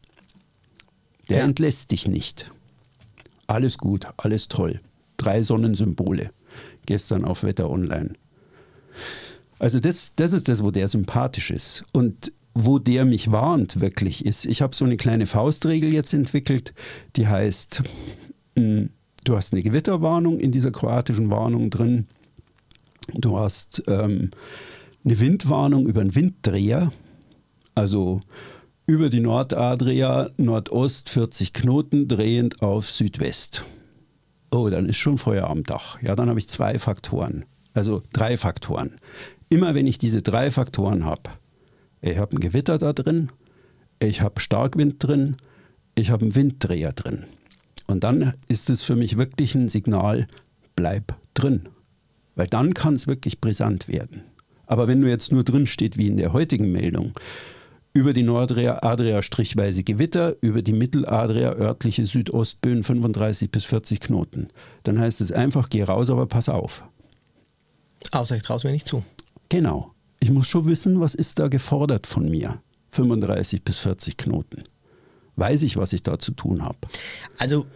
Der 1.29 1.39
ja. 1.39 1.45
entlässt 1.45 1.93
dich 1.93 2.09
nicht. 2.09 2.51
Alles 3.47 3.79
gut, 3.79 4.09
alles 4.17 4.49
toll. 4.49 4.81
Drei 5.23 5.43
Sonnensymbole. 5.43 6.31
Gestern 6.87 7.25
auf 7.25 7.45
Wetter 7.45 7.71
Online. 7.71 8.15
Also 9.59 9.79
das, 9.79 10.13
das 10.17 10.33
ist 10.33 10.49
das, 10.49 10.63
wo 10.63 10.73
der 10.73 10.89
sympathisch 10.89 11.51
ist. 11.51 11.85
Und 11.93 12.33
wo 12.55 12.79
der 12.79 13.05
mich 13.05 13.31
warnt 13.31 13.81
wirklich 13.81 14.27
ist, 14.27 14.45
ich 14.45 14.61
habe 14.61 14.75
so 14.75 14.85
eine 14.85 14.97
kleine 14.97 15.27
Faustregel 15.27 15.93
jetzt 15.93 16.13
entwickelt, 16.13 16.75
die 17.17 17.29
heißt, 17.29 17.83
mh, 18.57 18.89
du 19.25 19.37
hast 19.37 19.53
eine 19.53 19.63
Gewitterwarnung 19.63 20.39
in 20.39 20.53
dieser 20.53 20.71
kroatischen 20.71 21.31
Warnung 21.31 21.71
drin, 21.71 22.07
du 23.15 23.39
hast 23.39 23.83
ähm, 23.87 24.31
eine 25.05 25.21
Windwarnung 25.21 25.87
über 25.87 26.01
einen 26.01 26.15
Winddreher, 26.15 26.93
also 27.75 28.21
über 28.87 29.09
die 29.09 29.21
Nordadria, 29.21 30.31
Nordost 30.37 31.09
40 31.09 31.53
Knoten, 31.53 32.09
drehend 32.09 32.63
auf 32.63 32.91
Südwest. 32.91 33.65
Oh, 34.55 34.69
dann 34.69 34.87
ist 34.87 34.99
schon 34.99 35.17
Feuer 35.17 35.49
am 35.49 35.63
Dach. 35.65 36.01
Ja, 36.03 36.15
dann 36.15 36.29
habe 36.29 36.39
ich 36.39 36.47
zwei 36.47 36.79
Faktoren, 36.79 37.47
also 37.73 38.03
drei 38.13 38.37
Faktoren. 38.37 38.97
Immer 39.49 39.75
wenn 39.75 39.87
ich 39.87 39.97
diese 39.97 40.21
drei 40.21 40.51
Faktoren 40.51 41.07
habe, 41.07 41.31
ich 42.03 42.19
habe 42.19 42.37
ein 42.37 42.41
Gewitter 42.41 42.77
da 42.77 42.93
drin, 42.93 43.31
ich 43.99 44.21
habe 44.21 44.41
Starkwind 44.41 45.03
drin, 45.03 45.37
ich 45.95 46.11
habe 46.11 46.27
einen 46.27 46.35
Winddreher 46.35 46.93
drin. 46.93 47.25
Und 47.87 48.05
dann 48.05 48.33
ist 48.49 48.69
es 48.69 48.83
für 48.83 48.95
mich 48.95 49.17
wirklich 49.17 49.55
ein 49.55 49.69
Signal, 49.69 50.27
bleib 50.77 51.17
drin. 51.33 51.71
Weil 52.35 52.47
dann 52.47 52.75
kann 52.75 52.95
es 52.95 53.07
wirklich 53.07 53.41
brisant 53.41 53.89
werden. 53.89 54.23
Aber 54.67 54.87
wenn 54.87 55.01
du 55.01 55.09
jetzt 55.09 55.33
nur 55.33 55.45
drin 55.45 55.67
steht, 55.67 55.97
wie 55.97 56.09
in 56.09 56.19
der 56.19 56.35
heutigen 56.35 56.73
Meldung, 56.73 57.13
über 57.93 58.13
die 58.13 58.23
Nordadria 58.23 59.23
strichweise 59.23 59.83
Gewitter, 59.85 60.37
über 60.41 60.63
die 60.63 60.73
Mitteladria 60.73 61.53
örtliche 61.53 62.07
Südostböen 62.07 62.83
35 62.83 63.51
bis 63.51 63.65
40 63.65 64.01
Knoten, 64.01 64.49
dann 64.85 64.99
heißt 64.99 65.21
es 65.21 65.33
einfach, 65.33 65.69
geh 65.69 65.83
raus, 65.83 66.11
aber 66.11 66.27
pass 66.27 66.49
auf. 66.49 66.85
Außer 68.11 68.37
ich 68.37 68.43
traue 68.43 68.57
es 68.57 68.65
mir 68.65 68.73
nicht 68.73 68.89
zu. 68.89 69.05
Genau 69.49 69.93
ich 70.23 70.31
muss 70.31 70.47
schon 70.47 70.67
wissen, 70.67 71.01
was 71.01 71.17
ist 71.17 71.41
da 71.41 71.49
gefordert 71.49 72.07
von 72.07 72.31
mir. 72.31 72.63
35 72.91 73.65
bis 73.65 73.79
40 73.79 74.17
Knoten. 74.17 74.63
Weiß 75.35 75.63
ich, 75.63 75.77
was 75.77 75.93
ich 75.93 76.05
da 76.05 76.21
zu 76.21 76.31
tun 76.31 76.63
habe. 76.63 76.79
Also 77.39 77.67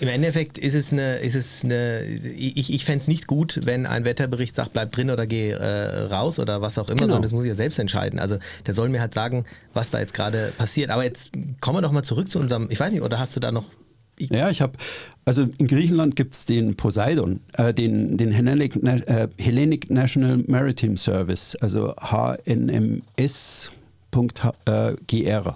im 0.00 0.08
Endeffekt 0.08 0.58
ist 0.58 0.74
es 0.74 0.92
eine, 0.92 1.16
ist 1.16 1.34
es 1.34 1.64
eine 1.64 2.04
ich, 2.04 2.72
ich 2.72 2.84
fände 2.84 3.02
es 3.02 3.08
nicht 3.08 3.26
gut, 3.26 3.60
wenn 3.64 3.86
ein 3.86 4.04
Wetterbericht 4.04 4.54
sagt, 4.54 4.72
bleib 4.72 4.92
drin 4.92 5.10
oder 5.10 5.26
geh 5.26 5.50
äh, 5.50 6.00
raus 6.06 6.38
oder 6.38 6.60
was 6.60 6.78
auch 6.78 6.88
immer, 6.88 6.96
genau. 6.96 7.06
sondern 7.08 7.22
das 7.22 7.32
muss 7.32 7.44
ich 7.44 7.50
ja 7.50 7.54
selbst 7.54 7.78
entscheiden. 7.78 8.18
Also 8.18 8.38
der 8.66 8.74
soll 8.74 8.88
mir 8.88 9.00
halt 9.00 9.14
sagen, 9.14 9.44
was 9.72 9.90
da 9.90 10.00
jetzt 10.00 10.14
gerade 10.14 10.52
passiert. 10.58 10.90
Aber 10.90 11.04
jetzt 11.04 11.30
kommen 11.60 11.78
wir 11.78 11.82
doch 11.82 11.92
mal 11.92 12.02
zurück 12.02 12.30
zu 12.30 12.38
unserem, 12.38 12.68
ich 12.70 12.78
weiß 12.78 12.92
nicht, 12.92 13.02
oder 13.02 13.18
hast 13.18 13.34
du 13.36 13.40
da 13.40 13.52
noch 13.52 13.64
ich 14.18 14.30
ja, 14.30 14.48
ich 14.48 14.62
habe, 14.62 14.72
also 15.26 15.46
in 15.58 15.66
Griechenland 15.66 16.16
gibt 16.16 16.36
es 16.36 16.46
den 16.46 16.74
Poseidon, 16.74 17.40
äh, 17.58 17.74
den, 17.74 18.16
den 18.16 18.32
Hellenic, 18.32 18.76
äh, 18.82 19.28
Hellenic, 19.36 19.90
National 19.90 20.38
Maritime 20.46 20.96
Service, 20.96 21.54
also 21.56 21.94
HNMS.gr. 22.00 23.02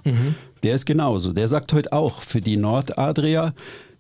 Mhm. 0.05 0.35
Der 0.63 0.75
ist 0.75 0.85
genauso. 0.85 1.33
Der 1.33 1.49
sagt 1.49 1.73
heute 1.73 1.93
auch 1.93 2.21
für 2.21 2.43
die 2.43 2.59
Nordadria 2.59 3.55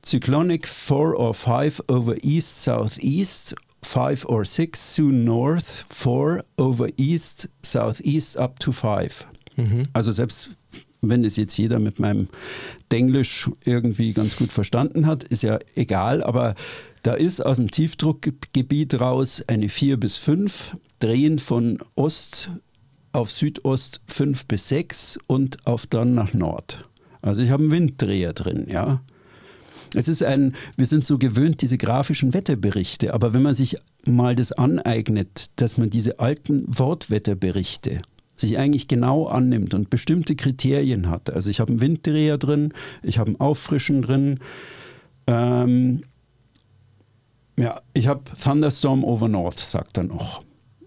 Cyclonic 0.05 0.67
4 0.67 1.15
or 1.17 1.35
5 1.35 1.83
over 1.89 2.17
East 2.23 2.63
Southeast 2.63 3.55
5 3.83 4.27
or 4.27 4.45
6 4.45 4.79
soon 4.79 5.25
north, 5.25 5.85
4 5.89 6.45
over 6.59 6.89
east, 6.97 7.49
southeast 7.63 8.37
up 8.37 8.59
to 8.61 8.73
5. 8.73 9.27
Mhm. 9.57 9.85
Also 9.93 10.13
selbst 10.13 10.51
wenn 11.03 11.25
es 11.25 11.37
jetzt 11.37 11.57
jeder 11.57 11.79
mit 11.79 11.99
meinem 11.99 12.29
Denglisch 12.93 13.51
irgendwie 13.65 14.13
ganz 14.13 14.37
gut 14.37 14.53
verstanden 14.53 15.07
hat, 15.07 15.25
ist 15.25 15.43
ja 15.43 15.59
egal, 15.75 16.23
aber 16.23 16.55
da 17.03 17.15
ist 17.15 17.41
aus 17.41 17.57
dem 17.57 17.71
Tiefdruckgebiet 17.71 19.01
raus 19.01 19.43
eine 19.47 19.71
4 19.71 19.99
bis 19.99 20.19
5, 20.19 20.77
drehen 20.99 21.39
von 21.39 21.79
Ost 21.95 22.51
auf 23.13 23.31
Südost 23.31 24.03
5 24.07 24.47
bis 24.47 24.69
6 24.69 25.19
und 25.27 25.67
auf 25.67 25.87
dann 25.87 26.15
nach 26.15 26.35
Nord. 26.35 26.87
Also 27.23 27.43
ich 27.43 27.51
habe 27.51 27.63
einen 27.63 27.73
Winddreher 27.73 28.35
drin, 28.35 28.67
ja. 28.69 29.01
Es 29.95 30.09
ist 30.09 30.23
ein, 30.23 30.55
wir 30.77 30.87
sind 30.87 31.05
so 31.05 31.19
gewöhnt, 31.19 31.63
diese 31.63 31.79
grafischen 31.79 32.35
Wetterberichte, 32.35 33.13
aber 33.15 33.33
wenn 33.33 33.43
man 33.43 33.55
sich 33.55 33.77
mal 34.07 34.37
das 34.37 34.53
aneignet, 34.53 35.47
dass 35.57 35.79
man 35.79 35.91
diese 35.91 36.21
alten 36.21 36.63
Wortwetterberichte 36.67 38.03
sich 38.41 38.59
eigentlich 38.59 38.89
genau 38.89 39.27
annimmt 39.27 39.75
und 39.75 39.91
bestimmte 39.91 40.35
Kriterien 40.35 41.11
hat. 41.11 41.31
Also 41.31 41.51
ich 41.51 41.61
habe 41.61 41.73
einen 41.73 41.81
Winddreher 41.81 42.39
drin, 42.39 42.73
ich 43.03 43.19
habe 43.19 43.29
einen 43.29 43.41
Auffrischen 43.41 44.03
drin. 44.03 44.41
Ähm, 45.27 46.03
ja, 47.59 47.81
ich 47.93 48.07
habe 48.07 48.23
Thunderstorm 48.43 49.05
over 49.05 49.29
North, 49.29 49.59
sagt 49.59 49.99
er 49.99 50.05
noch. 50.05 50.43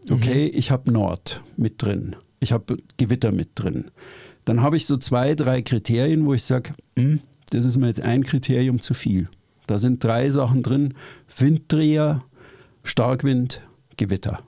Okay, 0.10 0.52
mhm. 0.52 0.58
ich 0.58 0.72
habe 0.72 0.92
Nord 0.92 1.42
mit 1.56 1.82
drin. 1.82 2.16
Ich 2.40 2.52
habe 2.52 2.78
Gewitter 2.98 3.32
mit 3.32 3.50
drin. 3.56 3.86
Dann 4.46 4.62
habe 4.62 4.76
ich 4.76 4.86
so 4.86 4.98
zwei, 4.98 5.36
drei 5.36 5.62
Kriterien, 5.62 6.26
wo 6.26 6.34
ich 6.34 6.44
sage, 6.44 6.74
hm, 6.98 7.22
das 7.54 7.66
ist 7.66 7.78
mir 7.78 7.88
jetzt 7.88 8.02
ein 8.02 8.24
Kriterium 8.24 8.82
zu 8.82 8.94
viel. 8.94 9.30
Da 9.68 9.80
sind 9.80 10.04
drei 10.04 10.30
Sachen 10.30 10.64
drin: 10.64 10.94
Winddreher, 11.38 12.24
Starkwind, 12.84 13.62
Gewitter. 13.98 14.42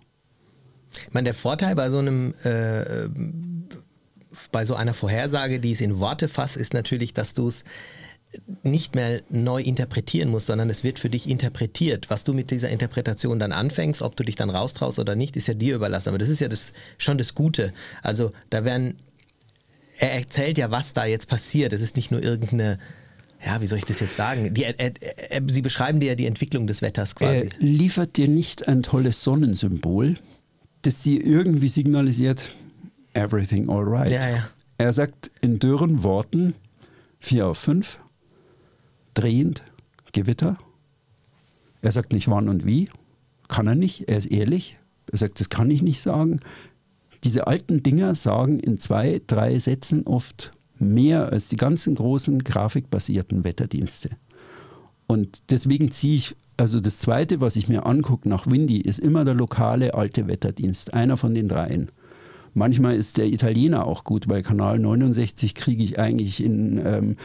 Ich 1.08 1.14
meine, 1.14 1.26
der 1.26 1.34
Vorteil 1.34 1.76
bei 1.76 1.89
so 1.89 1.99
einem 1.99 2.34
äh, 2.43 3.10
bei 4.51 4.66
so 4.66 4.76
einer 4.76 4.93
Vorhersage, 4.93 5.60
die 5.60 5.72
es 5.72 5.82
in 5.82 5.99
Worte 5.99 6.28
fasst, 6.28 6.58
ist 6.58 6.74
natürlich, 6.74 7.14
dass 7.14 7.34
du 7.34 7.47
es 7.47 7.64
nicht 8.64 8.95
mehr 8.95 9.22
neu 9.30 9.62
interpretieren 9.62 10.30
musst, 10.30 10.47
sondern 10.47 10.70
es 10.70 10.84
wird 10.84 10.99
für 10.99 11.10
dich 11.10 11.30
interpretiert. 11.30 12.10
Was 12.10 12.24
du 12.24 12.34
mit 12.34 12.51
dieser 12.51 12.70
Interpretation 12.70 13.39
dann 13.39 13.53
anfängst, 13.53 14.01
ob 14.01 14.16
du 14.16 14.24
dich 14.24 14.36
dann 14.36 14.49
raustraust 14.49 14.99
oder 14.99 15.16
nicht, 15.16 15.38
ist 15.38 15.47
ja 15.47 15.53
dir 15.53 15.76
überlassen. 15.76 16.10
Aber 16.10 16.18
das 16.18 16.30
ist 16.30 16.41
ja 16.41 16.49
das, 16.49 16.74
schon 16.97 17.18
das 17.18 17.36
Gute. 17.36 17.74
Also 18.01 18.34
da 18.49 18.66
werden, 18.66 18.99
er 19.98 20.14
erzählt 20.14 20.58
ja, 20.58 20.72
was 20.72 20.93
da 20.93 21.06
jetzt 21.06 21.28
passiert. 21.28 21.74
Es 21.74 21.82
ist 21.82 21.96
nicht 21.96 22.12
nur 22.12 22.22
irgendeine, 22.22 22.80
ja, 23.46 23.62
wie 23.62 23.68
soll 23.68 23.78
ich 23.78 23.86
das 23.86 24.00
jetzt 24.00 24.16
sagen? 24.16 24.54
Die, 24.54 24.66
äh, 24.66 24.93
äh, 25.30 25.41
sie 25.48 25.62
beschreiben 25.62 26.00
dir 26.00 26.10
ja 26.10 26.16
die 26.16 26.26
Entwicklung 26.26 26.68
des 26.68 26.82
Wetters 26.82 27.16
quasi. 27.16 27.46
Er 27.46 27.50
liefert 27.60 28.18
dir 28.18 28.28
nicht 28.28 28.68
ein 28.68 28.84
tolles 28.84 29.24
Sonnensymbol, 29.24 30.18
das 30.82 31.02
dir 31.02 31.26
irgendwie 31.26 31.70
signalisiert, 31.70 32.52
everything 33.14 33.70
all 33.70 33.84
right. 33.84 34.10
Ja, 34.12 34.30
ja. 34.30 34.50
Er 34.78 34.91
sagt 34.93 35.32
in 35.41 35.60
dürren 35.60 36.04
Worten 36.04 36.54
4 37.20 37.48
auf 37.48 37.58
5, 37.60 38.00
drehend, 39.14 39.64
Gewitter. 40.12 40.58
Er 41.82 41.91
sagt 41.91 42.14
nicht 42.14 42.30
wann 42.30 42.50
und 42.50 42.66
wie, 42.66 42.89
kann 43.48 43.68
er 43.68 43.76
nicht, 43.76 44.10
er 44.10 44.18
ist 44.18 44.26
ehrlich. 44.26 44.78
Er 45.12 45.20
sagt, 45.20 45.39
das 45.39 45.50
kann 45.50 45.72
ich 45.72 45.82
nicht 45.82 46.02
sagen. 46.02 46.39
Diese 47.24 47.47
alten 47.47 47.84
Dinger 47.84 48.16
sagen 48.16 48.59
in 48.59 48.80
zwei, 48.80 49.22
drei 49.26 49.57
Sätzen 49.59 50.05
oft 50.05 50.51
mehr 50.78 51.32
als 51.32 51.47
die 51.47 51.55
ganzen 51.55 51.95
großen 51.95 52.43
grafikbasierten 52.43 53.43
Wetterdienste. 53.43 54.09
Und 55.07 55.43
deswegen 55.49 55.91
ziehe 55.91 56.16
ich 56.16 56.36
also 56.57 56.80
das 56.80 56.99
Zweite, 56.99 57.41
was 57.41 57.57
ich 57.57 57.68
mir 57.68 57.86
angucke 57.86 58.30
nach 58.30 58.47
Windy, 58.47 58.80
ist 58.80 58.99
immer 58.99 59.26
der 59.26 59.34
lokale 59.34 59.93
alte 59.93 60.28
Wetterdienst, 60.28 60.93
einer 60.93 61.18
von 61.18 61.36
den 61.36 61.49
dreien. 61.49 61.91
Manchmal 62.53 62.95
ist 62.95 63.18
der 63.18 63.28
Italiener 63.28 63.86
auch 63.86 64.05
gut, 64.05 64.30
weil 64.30 64.41
Kanal 64.41 64.80
69 64.80 65.55
kriege 65.55 65.84
ich 65.84 65.99
eigentlich 65.99 66.41
in 66.41 66.82
ähm, 66.86 67.18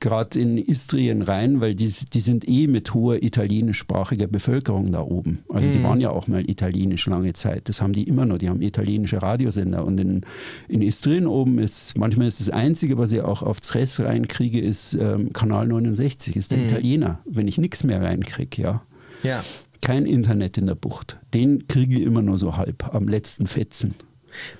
gerade 0.00 0.38
in 0.38 0.58
Istrien 0.58 1.22
rein, 1.22 1.60
weil 1.60 1.74
die, 1.74 1.92
die 2.12 2.20
sind 2.20 2.48
eh 2.48 2.66
mit 2.66 2.92
hoher 2.92 3.22
italienischsprachiger 3.22 4.26
Bevölkerung 4.26 4.92
da 4.92 5.00
oben. 5.00 5.44
Also 5.48 5.68
mhm. 5.68 5.72
die 5.72 5.82
waren 5.82 6.00
ja 6.00 6.10
auch 6.10 6.26
mal 6.26 6.48
italienisch 6.48 7.06
lange 7.06 7.32
Zeit. 7.32 7.68
Das 7.68 7.80
haben 7.80 7.92
die 7.92 8.04
immer 8.04 8.26
noch. 8.26 8.38
Die 8.38 8.48
haben 8.48 8.60
italienische 8.60 9.22
Radiosender. 9.22 9.86
Und 9.86 9.98
in, 9.98 10.20
in 10.68 10.82
Istrien 10.82 11.26
oben 11.26 11.58
ist, 11.58 11.96
manchmal 11.96 12.28
ist 12.28 12.40
das 12.40 12.50
Einzige, 12.50 12.98
was 12.98 13.12
ich 13.12 13.22
auch 13.22 13.42
auf 13.42 13.60
Zres 13.60 13.98
reinkriege, 14.00 14.60
ist 14.60 14.94
ähm, 14.94 15.32
Kanal 15.32 15.66
69, 15.66 16.36
ist 16.36 16.50
der 16.50 16.58
mhm. 16.58 16.66
Italiener. 16.66 17.20
Wenn 17.24 17.48
ich 17.48 17.58
nichts 17.58 17.82
mehr 17.82 18.02
reinkriege, 18.02 18.62
ja. 18.62 18.82
Ja. 19.22 19.42
Kein 19.80 20.06
Internet 20.06 20.58
in 20.58 20.66
der 20.66 20.74
Bucht. 20.74 21.18
Den 21.32 21.68
kriege 21.68 21.96
ich 21.96 22.02
immer 22.02 22.22
nur 22.22 22.38
so 22.38 22.56
halb 22.56 22.94
am 22.94 23.08
letzten 23.08 23.46
Fetzen. 23.46 23.94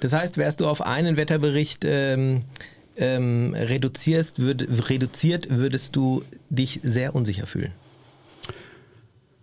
Das 0.00 0.12
heißt, 0.12 0.38
wärst 0.38 0.60
du 0.60 0.66
auf 0.66 0.80
einen 0.80 1.16
Wetterbericht 1.16 1.84
ähm, 1.84 2.42
ähm, 2.96 3.54
reduzierst, 3.54 4.40
würd, 4.40 4.88
reduziert, 4.88 5.48
würdest 5.50 5.96
du 5.96 6.22
dich 6.50 6.80
sehr 6.82 7.14
unsicher 7.14 7.46
fühlen. 7.46 7.72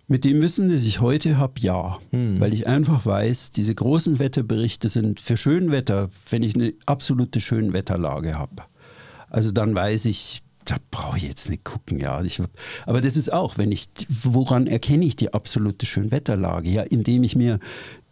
Mit 0.07 0.25
dem 0.25 0.41
Wissen, 0.41 0.69
das 0.69 0.83
ich 0.83 0.99
heute 0.99 1.37
habe, 1.37 1.53
ja. 1.59 1.97
Hm. 2.11 2.39
Weil 2.39 2.53
ich 2.53 2.67
einfach 2.67 3.05
weiß, 3.05 3.51
diese 3.51 3.73
großen 3.73 4.19
Wetterberichte 4.19 4.89
sind 4.89 5.21
für 5.21 5.37
Schönwetter, 5.37 6.09
wenn 6.29 6.43
ich 6.43 6.55
eine 6.55 6.73
absolute 6.85 7.39
Schönwetterlage 7.39 8.37
habe. 8.37 8.63
Also 9.29 9.51
dann 9.51 9.73
weiß 9.73 10.05
ich, 10.05 10.43
da 10.65 10.75
brauche 10.91 11.17
ich 11.17 11.23
jetzt 11.23 11.49
nicht 11.49 11.63
gucken, 11.63 11.99
ja. 11.99 12.21
Ich, 12.21 12.41
aber 12.85 13.01
das 13.01 13.17
ist 13.17 13.31
auch, 13.31 13.57
wenn 13.57 13.71
ich, 13.71 13.87
woran 14.07 14.67
erkenne 14.67 15.05
ich 15.05 15.15
die 15.15 15.33
absolute 15.33 15.85
Schönwetterlage? 15.85 16.69
Ja, 16.69 16.83
indem 16.83 17.23
ich 17.23 17.35
mir 17.35 17.59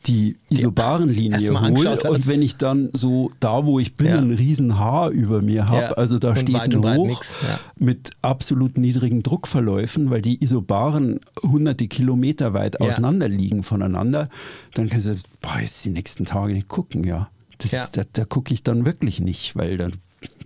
die 0.07 0.37
Isobarenlinie 0.49 1.49
hole 1.61 2.01
und 2.09 2.27
wenn 2.27 2.41
ich 2.41 2.57
dann 2.57 2.89
so 2.93 3.29
da, 3.39 3.65
wo 3.65 3.79
ich 3.79 3.95
bin, 3.95 4.07
ja. 4.07 4.17
ein 4.17 4.31
riesen 4.31 4.79
Haar 4.79 5.09
über 5.09 5.41
mir 5.41 5.67
habe, 5.67 5.81
ja. 5.81 5.91
also 5.91 6.17
da 6.17 6.29
und 6.29 6.39
steht 6.39 6.55
ein 6.55 6.97
Hoch 6.97 7.23
ja. 7.43 7.59
mit 7.77 8.11
absolut 8.21 8.77
niedrigen 8.77 9.21
Druckverläufen, 9.23 10.09
weil 10.09 10.21
die 10.21 10.41
Isobaren 10.43 11.19
hunderte 11.43 11.87
Kilometer 11.87 12.53
weit 12.53 12.81
auseinander 12.81 13.27
liegen 13.27 13.63
voneinander, 13.63 14.27
dann 14.73 14.89
kannst 14.89 15.07
du 15.07 15.15
boah, 15.41 15.59
jetzt 15.61 15.83
die 15.85 15.89
nächsten 15.89 16.25
Tage 16.25 16.53
nicht 16.53 16.67
gucken, 16.67 17.03
ja. 17.03 17.29
Das, 17.59 17.71
Ja. 17.71 17.87
Da, 17.91 18.01
da 18.11 18.25
gucke 18.25 18.53
ich 18.53 18.63
dann 18.63 18.85
wirklich 18.85 19.19
nicht, 19.19 19.55
weil 19.55 19.77
dann, 19.77 19.93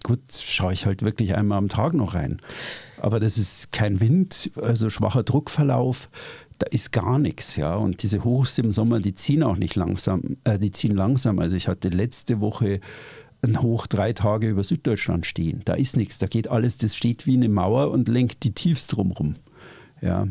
gut, 0.04 0.20
schaue 0.32 0.74
ich 0.74 0.86
halt 0.86 1.02
wirklich 1.02 1.36
einmal 1.36 1.58
am 1.58 1.70
Tag 1.70 1.94
noch 1.94 2.14
rein. 2.14 2.42
Aber 2.98 3.20
das 3.20 3.38
ist 3.38 3.72
kein 3.72 4.00
Wind, 4.00 4.52
also 4.62 4.90
schwacher 4.90 5.24
Druckverlauf, 5.24 6.10
da 6.60 6.68
ist 6.68 6.92
gar 6.92 7.20
nichts, 7.20 7.56
ja. 7.56 7.76
Und 7.76 8.04
diese 8.04 8.24
Hochs 8.24 8.58
im 8.58 8.72
Sommer, 8.72 9.00
die 9.00 9.16
ziehen 9.16 9.44
auch 9.44 9.58
nicht 9.58 9.76
langsam, 9.76 10.38
äh, 10.44 10.58
die 10.58 10.72
ziehen 10.72 10.96
langsam. 10.96 11.40
Also 11.40 11.56
ich 11.56 11.68
hatte 11.68 11.90
letzte 11.90 12.40
Woche 12.40 12.80
ein 13.42 13.62
Hoch 13.62 13.88
drei 13.88 14.14
Tage 14.14 14.50
über 14.50 14.64
Süddeutschland 14.64 15.26
stehen. 15.26 15.62
Da 15.66 15.74
ist 15.74 15.98
nichts, 15.98 16.18
da 16.18 16.28
geht 16.28 16.48
alles, 16.48 16.78
das 16.78 16.96
steht 16.96 17.28
wie 17.28 17.36
eine 17.36 17.50
Mauer 17.50 17.92
und 17.92 18.08
lenkt 18.08 18.44
die 18.44 18.52
tiefst 18.52 18.96
drumrum. 18.96 19.36
Ja. 20.02 20.28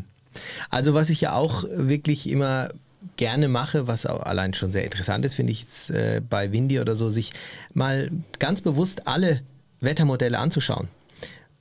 Also 0.69 0.93
was 0.93 1.09
ich 1.09 1.21
ja 1.21 1.33
auch 1.33 1.63
wirklich 1.69 2.29
immer 2.29 2.69
gerne 3.17 3.47
mache, 3.47 3.87
was 3.87 4.05
auch 4.05 4.23
allein 4.23 4.53
schon 4.53 4.71
sehr 4.71 4.83
interessant 4.83 5.23
ist, 5.25 5.35
finde 5.35 5.51
ich 5.51 5.61
jetzt, 5.61 5.89
äh, 5.91 6.21
bei 6.27 6.51
Windy 6.51 6.79
oder 6.79 6.95
so, 6.95 7.09
sich 7.09 7.31
mal 7.73 8.11
ganz 8.39 8.61
bewusst 8.61 9.07
alle 9.07 9.41
Wettermodelle 9.79 10.37
anzuschauen. 10.37 10.87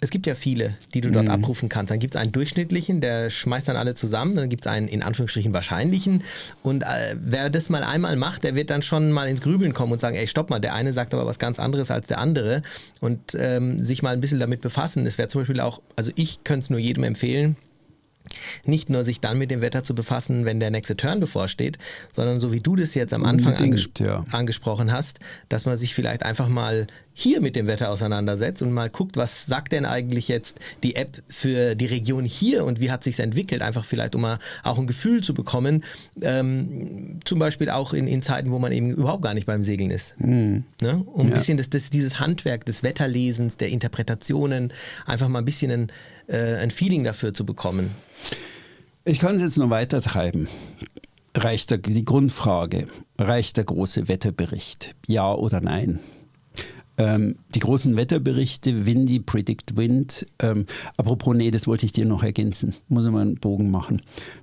Es 0.05 0.11
gibt 0.11 0.27
ja 0.27 0.35
viele, 0.35 0.75
die 0.93 1.01
du 1.01 1.11
dort 1.11 1.31
abrufen 1.31 1.71
kannst. 1.71 1.91
Dann 1.91 1.99
gibt 1.99 2.15
es 2.15 2.21
einen 2.21 2.31
durchschnittlichen, 2.31 3.01
der 3.01 3.31
schmeißt 3.31 3.69
dann 3.69 3.77
alle 3.77 3.95
zusammen. 3.95 4.35
Dann 4.35 4.51
gibt 4.51 4.67
es 4.67 4.71
einen 4.71 4.87
in 4.87 5.03
Anführungsstrichen 5.03 5.55
wahrscheinlichen. 5.55 6.25
Und 6.63 6.83
äh, 6.83 7.17
wer 7.19 7.49
das 7.49 7.71
mal 7.71 7.83
einmal 7.83 8.15
macht, 8.17 8.45
der 8.45 8.55
wird 8.55 8.69
dann 8.69 8.83
schon 8.83 9.13
mal 9.13 9.29
ins 9.29 9.41
Grübeln 9.41 9.73
kommen 9.73 9.93
und 9.93 10.03
sagen, 10.03 10.15
ey, 10.15 10.27
stopp 10.27 10.51
mal, 10.51 10.59
der 10.59 10.75
eine 10.75 10.93
sagt 10.93 11.15
aber 11.15 11.25
was 11.25 11.39
ganz 11.39 11.59
anderes 11.59 11.91
als 11.91 12.07
der 12.09 12.19
andere. 12.19 12.61
Und 13.01 13.35
ähm, 13.35 13.83
sich 13.83 14.03
mal 14.03 14.11
ein 14.11 14.21
bisschen 14.21 14.41
damit 14.41 14.61
befassen. 14.61 15.07
Das 15.07 15.17
wäre 15.17 15.29
zum 15.29 15.41
Beispiel 15.41 15.61
auch, 15.61 15.81
also 15.97 16.11
ich 16.17 16.45
könnte 16.45 16.65
es 16.65 16.71
nur 16.71 16.81
jedem 16.81 17.05
empfehlen, 17.05 17.57
nicht 18.65 18.91
nur 18.91 19.05
sich 19.05 19.21
dann 19.21 19.39
mit 19.39 19.51
dem 19.51 19.61
Wetter 19.61 19.85
zu 19.85 19.95
befassen, 19.95 20.45
wenn 20.45 20.61
der 20.61 20.71
nächste 20.71 20.97
Turn 20.97 21.21
bevorsteht, 21.21 21.79
sondern 22.13 22.41
so 22.41 22.53
wie 22.53 22.61
du 22.61 22.77
das 22.77 22.95
jetzt 22.95 23.13
am 23.15 23.25
Anfang 23.25 23.55
anges 23.55 23.89
ja. 23.99 24.25
angesprochen 24.33 24.93
hast, 24.93 25.21
dass 25.49 25.67
man 25.67 25.77
sich 25.77 25.95
vielleicht 25.95 26.25
einfach 26.25 26.49
mal 26.49 26.87
hier 27.17 27.41
mit 27.41 27.55
dem 27.55 27.69
Wetter 27.69 27.91
auseinandersetzt 27.91 28.61
und 28.61 28.73
mal 28.73 28.91
guckt, 28.91 29.17
was 29.17 29.47
sagt 29.47 29.71
denn 29.73 29.85
eigentlich 29.87 30.27
jetzt 30.27 30.59
die 30.83 30.97
App 30.97 31.23
für 31.29 31.77
die 31.77 31.87
Region 31.87 32.25
hier 32.25 32.65
und 32.65 32.81
wie 32.81 32.91
hat 32.91 33.05
sich 33.05 33.21
entwickelt, 33.21 33.63
einfach 33.63 33.85
vielleicht 33.85 34.17
um 34.17 34.23
mal 34.23 34.39
auch 34.65 34.79
ein 34.79 34.89
Gefühl 34.89 35.23
zu 35.23 35.33
bekommen, 35.33 35.85
ähm, 36.23 37.21
zum 37.25 37.39
Beispiel 37.39 37.71
auch 37.71 37.93
in, 37.93 38.09
in 38.09 38.21
Zeiten, 38.23 38.51
wo 38.51 38.59
man 38.59 38.73
eben 38.73 38.91
überhaupt 38.91 39.23
gar 39.23 39.35
nicht 39.35 39.47
beim 39.47 39.63
Segeln 39.63 39.91
ist. 39.91 40.19
Ne? 40.19 40.65
Um 40.81 41.27
ein 41.27 41.29
Ja. 41.29 41.37
bisschen 41.37 41.57
das, 41.57 41.71
das, 41.71 41.91
dieses 41.91 42.19
Handwerk 42.19 42.65
des 42.67 42.83
Wetterlesens, 42.83 43.59
der 43.59 43.69
Interpretationen, 43.69 44.73
einfach 45.07 45.29
mal 45.29 45.39
ein 45.41 45.45
bisschen 45.45 45.71
ein, 45.71 45.93
äh, 46.27 46.57
ein 46.57 46.71
Feeling 46.71 47.05
dafür 47.05 47.35
zu 47.35 47.45
bekommen. 47.45 47.91
Ich 49.05 49.19
kann 49.19 49.37
es 49.37 49.43
jetzt 49.43 49.59
noch 49.59 49.71
weiter 49.71 50.01
treiben. 50.01 50.49
Reicht 51.37 51.71
der, 51.71 51.79
die 51.79 52.05
Grundfrage, 52.05 52.87
reicht 53.19 53.57
der 53.57 53.65
große 53.65 54.09
Wetterbericht? 54.09 54.95
Ja 55.07 55.35
oder 55.35 55.61
nein? 55.61 56.01
Ähm, 56.97 57.37
die 57.55 57.59
großen 57.59 57.97
Wetterberichte, 57.97 58.87
Windy, 58.87 59.19
Predict 59.19 59.77
Wind. 59.77 60.27
Ähm, 60.39 60.67
apropos, 60.97 61.35
nee, 61.35 61.51
das 61.51 61.67
wollte 61.67 61.87
ich 61.87 61.93
dir 61.93 62.07
noch 62.07 62.23
ergänzen. 62.23 62.75
Muss 62.89 63.05
ich 63.05 63.11
mal 63.11 63.23
einen 63.23 63.35
Bogen 63.35 63.71
machen. 63.71 64.01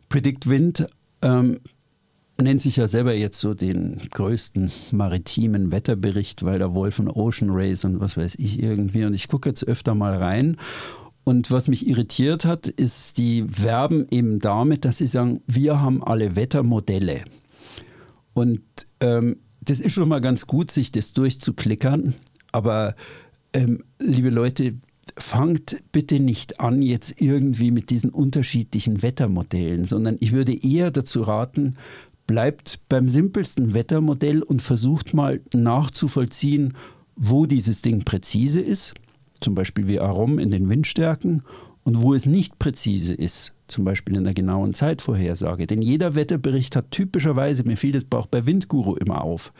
Predict 0.09 0.49
Wind 0.49 0.85
ähm, 1.21 1.59
nennt 2.41 2.61
sich 2.61 2.75
ja 2.75 2.87
selber 2.87 3.13
jetzt 3.13 3.39
so 3.39 3.53
den 3.53 4.01
größten 4.11 4.71
maritimen 4.91 5.71
Wetterbericht, 5.71 6.43
weil 6.43 6.59
da 6.59 6.73
Wolf 6.73 6.99
und 6.99 7.09
Ocean 7.09 7.51
Race 7.51 7.85
und 7.85 7.99
was 8.01 8.17
weiß 8.17 8.35
ich 8.35 8.61
irgendwie. 8.61 9.05
Und 9.05 9.13
ich 9.13 9.27
gucke 9.27 9.49
jetzt 9.49 9.65
öfter 9.65 9.95
mal 9.95 10.13
rein. 10.13 10.57
Und 11.23 11.51
was 11.51 11.67
mich 11.67 11.87
irritiert 11.87 12.45
hat, 12.45 12.67
ist, 12.67 13.17
die 13.17 13.45
werben 13.63 14.07
eben 14.09 14.39
damit, 14.39 14.85
dass 14.85 14.97
sie 14.97 15.07
sagen, 15.07 15.39
wir 15.45 15.79
haben 15.79 16.03
alle 16.03 16.35
Wettermodelle. 16.35 17.23
Und 18.33 18.61
ähm, 19.01 19.37
das 19.61 19.79
ist 19.79 19.93
schon 19.93 20.09
mal 20.09 20.21
ganz 20.21 20.47
gut, 20.47 20.71
sich 20.71 20.91
das 20.91 21.13
durchzuklickern. 21.13 22.15
Aber 22.51 22.95
ähm, 23.53 23.83
liebe 23.99 24.29
Leute, 24.29 24.75
fangt 25.17 25.77
bitte 25.91 26.19
nicht 26.19 26.59
an 26.59 26.81
jetzt 26.81 27.21
irgendwie 27.21 27.71
mit 27.71 27.89
diesen 27.89 28.09
unterschiedlichen 28.11 29.01
Wettermodellen, 29.01 29.83
sondern 29.83 30.17
ich 30.19 30.31
würde 30.31 30.53
eher 30.53 30.91
dazu 30.91 31.21
raten, 31.21 31.75
bleibt 32.27 32.79
beim 32.87 33.09
simpelsten 33.09 33.73
Wettermodell 33.73 34.41
und 34.41 34.61
versucht 34.61 35.13
mal 35.13 35.41
nachzuvollziehen, 35.53 36.73
wo 37.15 37.45
dieses 37.45 37.81
Ding 37.81 38.03
präzise 38.03 38.61
ist, 38.61 38.93
zum 39.41 39.55
Beispiel 39.55 39.87
wie 39.87 39.99
Arom 39.99 40.39
in 40.39 40.51
den 40.51 40.69
Windstärken, 40.69 41.43
und 41.83 42.01
wo 42.01 42.13
es 42.13 42.25
nicht 42.25 42.59
präzise 42.59 43.13
ist, 43.13 43.53
zum 43.67 43.85
Beispiel 43.85 44.15
in 44.15 44.23
der 44.23 44.33
genauen 44.33 44.73
Zeitvorhersage. 44.73 45.65
Denn 45.65 45.81
jeder 45.81 46.13
Wetterbericht 46.13 46.75
hat 46.75 46.91
typischerweise, 46.91 47.63
mir 47.63 47.77
fiel 47.77 47.93
das 47.93 48.05
auch 48.11 48.27
bei 48.27 48.45
Windguru 48.45 48.95
immer 48.95 49.23
auf. 49.23 49.51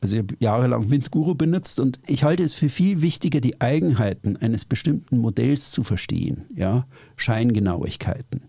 Also 0.00 0.16
ich 0.16 0.22
habe 0.22 0.34
jahrelang 0.40 0.90
Windguru 0.90 1.34
benutzt 1.34 1.78
und 1.78 2.00
ich 2.06 2.24
halte 2.24 2.42
es 2.42 2.54
für 2.54 2.70
viel 2.70 3.02
wichtiger, 3.02 3.40
die 3.40 3.60
Eigenheiten 3.60 4.36
eines 4.38 4.64
bestimmten 4.64 5.18
Modells 5.18 5.70
zu 5.70 5.84
verstehen. 5.84 6.46
Ja? 6.56 6.86
Scheingenauigkeiten. 7.16 8.40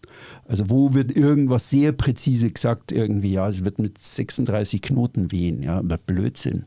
Also 0.47 0.69
wo 0.69 0.93
wird 0.93 1.15
irgendwas 1.15 1.69
sehr 1.69 1.91
präzise 1.91 2.49
gesagt, 2.49 2.91
irgendwie, 2.91 3.33
ja, 3.33 3.47
es 3.49 3.65
wird 3.65 3.79
mit 3.79 3.97
36 3.97 4.81
Knoten 4.81 5.31
wehen, 5.31 5.61
ja, 5.61 5.81
Blödsinn. 5.81 6.63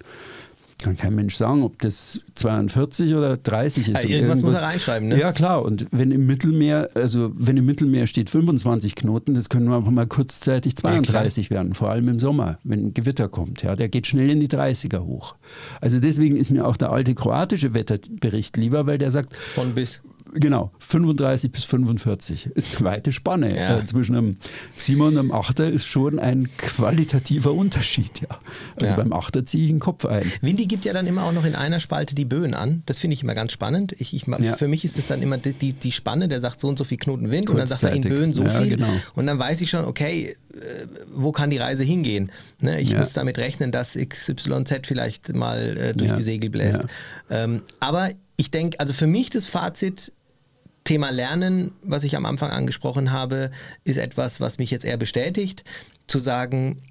Kann 0.85 0.99
kein 0.99 1.14
Mensch 1.14 1.35
sagen, 1.37 1.62
ob 1.62 1.78
das 1.80 2.20
42 2.35 3.14
oder 3.14 3.39
30 3.39 3.89
ist. 3.89 3.95
Ja, 3.95 4.01
Und 4.05 4.11
irgendwas 4.11 4.43
muss 4.43 4.53
er 4.53 4.59
irgendwas- 4.59 4.72
reinschreiben, 4.74 5.09
ne? 5.09 5.18
Ja, 5.18 5.32
klar. 5.32 5.62
Und 5.64 5.87
wenn 5.93 6.11
im 6.11 6.26
Mittelmeer, 6.26 6.91
also 6.95 7.32
wenn 7.37 7.57
im 7.57 7.64
Mittelmeer 7.64 8.07
steht 8.07 8.28
25 8.28 8.95
Knoten, 8.95 9.32
das 9.32 9.49
können 9.49 9.66
wir 9.70 9.76
einfach 9.76 9.91
mal 9.91 10.07
kurzzeitig 10.07 10.76
32 10.76 11.49
werden, 11.51 11.72
vor 11.72 11.89
allem 11.91 12.07
im 12.09 12.18
Sommer, 12.20 12.59
wenn 12.64 12.89
ein 12.89 12.93
Gewitter 12.95 13.30
kommt. 13.30 13.62
Ja, 13.62 13.76
der 13.76 13.89
geht 13.89 14.07
schnell 14.07 14.28
in 14.28 14.41
die 14.41 14.49
30er 14.49 14.99
hoch. 15.07 15.37
Also 15.80 16.01
deswegen 16.01 16.37
ist 16.37 16.51
mir 16.51 16.66
auch 16.66 16.76
der 16.76 16.93
alte 16.93 17.14
kroatische 17.14 17.72
Wetterbericht 17.72 18.59
lieber, 18.59 18.87
weil 18.87 18.99
der 18.99 19.11
sagt, 19.11 19.35
Von 19.35 19.74
bis. 19.74 20.03
Genau, 20.33 20.72
35 20.79 21.53
bis 21.53 21.64
45 21.64 22.47
ist 22.55 22.77
eine 22.77 22.85
weite 22.87 23.12
Spanne. 23.12 23.55
Ja. 23.55 23.79
Äh, 23.79 23.85
zwischen 23.85 24.16
einem 24.16 24.37
Siebener 24.75 25.07
und 25.09 25.18
einem 25.18 25.33
Achter 25.33 25.68
ist 25.68 25.85
schon 25.85 26.18
ein 26.18 26.49
qualitativer 26.57 27.53
Unterschied. 27.53 28.22
Ja. 28.22 28.39
Also 28.77 28.87
Ja. 28.89 28.97
beim 28.97 29.12
Achter 29.12 29.45
ziehe 29.45 29.64
ich 29.64 29.70
den 29.70 29.81
Kopf 29.81 30.05
ein. 30.07 30.25
Windy 30.41 30.66
gibt 30.66 30.85
ja 30.87 30.93
dann 30.93 31.07
immer 31.07 31.25
auch 31.25 31.33
noch 31.33 31.45
in 31.45 31.55
einer 31.55 31.79
Spalte 31.79 32.14
die 32.14 32.25
Böen 32.25 32.55
an. 32.55 32.83
Das 32.87 32.99
finde 32.99 33.14
ich 33.14 33.22
immer 33.22 33.35
ganz 33.35 33.53
spannend. 33.53 33.95
Ich, 33.99 34.14
ich, 34.14 34.27
Ja. 34.27 34.57
Für 34.57 34.66
mich 34.66 34.85
ist 34.85 34.99
es 34.99 35.07
dann 35.09 35.22
immer 35.22 35.39
die, 35.39 35.53
die, 35.53 35.72
die 35.72 35.93
Spanne, 35.93 36.27
der 36.29 36.41
sagt 36.41 36.61
so 36.61 36.68
und 36.68 36.79
so 36.79 36.85
viel 36.85 36.99
Knoten 36.99 37.31
Wind 37.31 37.51
und 37.51 37.57
dann 37.57 37.66
sagt 37.66 37.83
er 37.83 37.93
in. 37.93 38.03
Böen 38.03 38.33
so 38.33 38.49
viel. 38.49 38.68
genau. 38.70 38.89
Und 39.14 39.27
dann 39.27 39.39
weiß 39.39 39.61
ich 39.61 39.70
schon, 39.70 39.85
okay, 39.85 40.37
wo 41.12 41.32
kann 41.32 41.50
die 41.50 41.59
Reise 41.59 41.84
hingehen? 41.84 42.30
Ne, 42.61 42.80
ich 42.80 42.90
Ja. 42.90 43.00
muss 43.00 43.12
damit 43.12 43.38
rechnen, 43.38 43.72
dass 43.72 43.94
XYZ 43.96 44.86
vielleicht 44.86 45.34
mal 45.34 45.76
äh, 45.76 45.92
durch 45.92 46.11
Ja. 46.11 46.16
die 46.16 46.22
Segel 46.22 46.50
bläst. 46.50 46.82
Ähm, 47.30 47.62
aber 47.80 48.11
ich 48.36 48.50
denke, 48.50 48.80
also 48.80 48.92
für 48.92 49.07
mich 49.07 49.30
das 49.30 49.46
Fazit, 49.46 50.12
Thema 50.84 51.11
Lernen, 51.11 51.72
was 51.82 52.05
ich 52.05 52.14
am 52.16 52.26
Anfang 52.26 52.50
angesprochen 52.50 53.11
habe, 53.11 53.50
ist 53.84 53.96
etwas, 53.96 54.40
was 54.40 54.59
mich 54.59 54.70
jetzt 54.70 54.84
eher 54.84 54.98
bestätigt, 54.98 55.64
zu 56.07 56.18
sagen, 56.18 56.82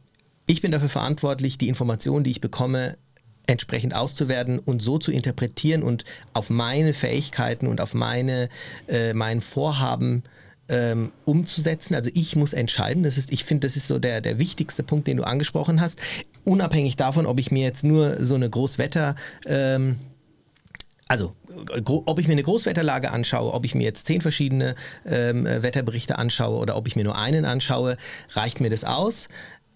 ich 0.47 0.61
bin 0.61 0.71
dafür 0.71 0.89
verantwortlich, 0.89 1.57
die 1.59 1.67
Informationen, 1.69 2.23
die 2.23 2.31
ich 2.31 2.41
bekomme, 2.41 2.97
entsprechend 3.45 3.93
auszuwerten 3.95 4.57
und 4.57 4.81
so 4.81 4.97
zu 4.97 5.11
interpretieren 5.11 5.83
und 5.83 6.05
auf 6.33 6.49
meine 6.49 6.93
Fähigkeiten 6.93 7.67
und 7.67 7.81
auf 7.81 7.93
meine, 7.93 8.49
äh, 8.87 9.13
mein 9.13 9.41
Vorhaben 9.41 10.23
ähm, 10.69 11.11
umzusetzen. 11.25 11.95
Also 11.95 12.09
ich 12.13 12.35
muss 12.35 12.53
entscheiden. 12.53 13.03
Das 13.03 13.17
ist, 13.17 13.31
ich 13.31 13.43
finde, 13.43 13.67
das 13.67 13.75
ist 13.75 13.87
so 13.87 13.99
der, 13.99 14.21
der 14.21 14.39
wichtigste 14.39 14.83
Punkt, 14.83 15.07
den 15.07 15.17
du 15.17 15.23
angesprochen 15.23 15.81
hast. 15.81 15.99
Unabhängig 16.43 16.95
davon, 16.95 17.25
ob 17.25 17.39
ich 17.39 17.51
mir 17.51 17.63
jetzt 17.63 17.83
nur 17.83 18.23
so 18.23 18.35
eine 18.35 18.49
Großwetter 18.49 19.15
ähm, 19.45 19.97
also 21.07 21.35
ob 21.85 22.19
ich 22.19 22.27
mir 22.27 22.31
eine 22.31 22.43
Großwetterlage 22.43 23.11
anschaue, 23.11 23.53
ob 23.53 23.65
ich 23.65 23.75
mir 23.75 23.83
jetzt 23.83 24.07
zehn 24.07 24.21
verschiedene 24.21 24.73
ähm, 25.05 25.45
äh, 25.45 25.61
Wetterberichte 25.61 26.17
anschaue 26.17 26.57
oder 26.57 26.75
ob 26.75 26.87
ich 26.87 26.95
mir 26.95 27.03
nur 27.03 27.17
einen 27.17 27.45
anschaue, 27.45 27.97
reicht 28.31 28.61
mir 28.61 28.71
das 28.71 28.83
aus. 28.83 29.27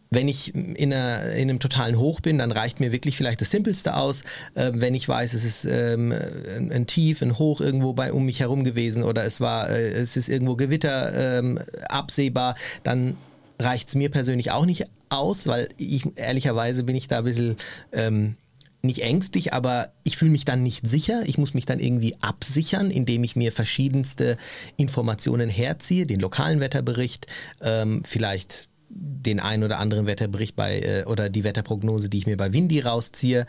Wenn 0.10 0.28
ich 0.28 0.56
in, 0.56 0.94
einer, 0.94 1.34
in 1.34 1.50
einem 1.50 1.60
totalen 1.60 1.98
Hoch 1.98 2.22
bin, 2.22 2.38
dann 2.38 2.52
reicht 2.52 2.80
mir 2.80 2.92
wirklich 2.92 3.18
vielleicht 3.18 3.42
das 3.42 3.52
Simpelste 3.52 3.96
aus. 3.96 4.24
Ähm, 4.56 4.80
wenn 4.80 4.94
ich 4.94 5.08
weiß, 5.08 5.34
es 5.34 5.44
ist 5.44 5.66
ähm, 5.66 6.14
ein, 6.14 6.72
ein 6.72 6.88
Tief, 6.88 7.22
ein 7.22 7.38
Hoch 7.38 7.62
irgendwo 7.62 7.94
bei 7.94 8.14
um 8.14 8.26
mich 8.26 8.40
herum 8.40 8.64
gewesen 8.64 9.04
oder 9.04 9.26
es 9.26 9.42
war, 9.42 9.70
äh, 9.70 9.90
es 9.90 10.16
ist 10.16 10.30
irgendwo 10.30 10.56
Gewitter 10.56 11.40
ähm, 11.40 11.60
absehbar, 11.90 12.56
dann 12.84 13.18
reicht 13.60 13.90
es 13.90 13.96
mir 13.96 14.10
persönlich 14.10 14.52
auch 14.52 14.66
nicht 14.66 14.86
aus, 15.10 15.48
weil 15.48 15.70
ich 15.78 16.06
ehrlicherweise 16.16 16.84
bin 16.84 16.96
ich 16.96 17.08
da 17.08 17.20
ein 17.20 17.24
bisschen 17.24 17.58
ähm, 17.92 18.36
nicht 18.84 19.02
ängstlich, 19.02 19.54
aber 19.54 19.92
ich 20.04 20.18
fühle 20.18 20.32
mich 20.32 20.46
dann 20.46 20.64
nicht 20.64 20.88
sicher. 20.88 21.24
Ich 21.26 21.38
muss 21.38 21.54
mich 21.54 21.66
dann 21.66 21.80
irgendwie 21.80 22.16
absichern, 22.22 22.92
indem 22.92 23.24
ich 23.24 23.36
mir 23.36 23.52
verschiedenste 23.52 24.38
Informationen 24.78 25.50
herziehe, 25.50 26.06
den 26.06 26.20
lokalen 26.20 26.60
Wetterbericht, 26.60 27.28
ähm, 27.62 28.04
vielleicht 28.06 28.67
den 28.90 29.40
einen 29.40 29.64
oder 29.64 29.80
anderen 29.80 30.06
Wetterbericht 30.06 30.56
bei 30.56 30.80
äh, 30.80 31.04
oder 31.06 31.30
die 31.30 31.44
Wetterprognose, 31.44 32.10
die 32.10 32.20
ich 32.20 32.26
mir 32.26 32.38
bei 32.38 32.54
Windy 32.54 32.80
rausziehe. 32.80 33.46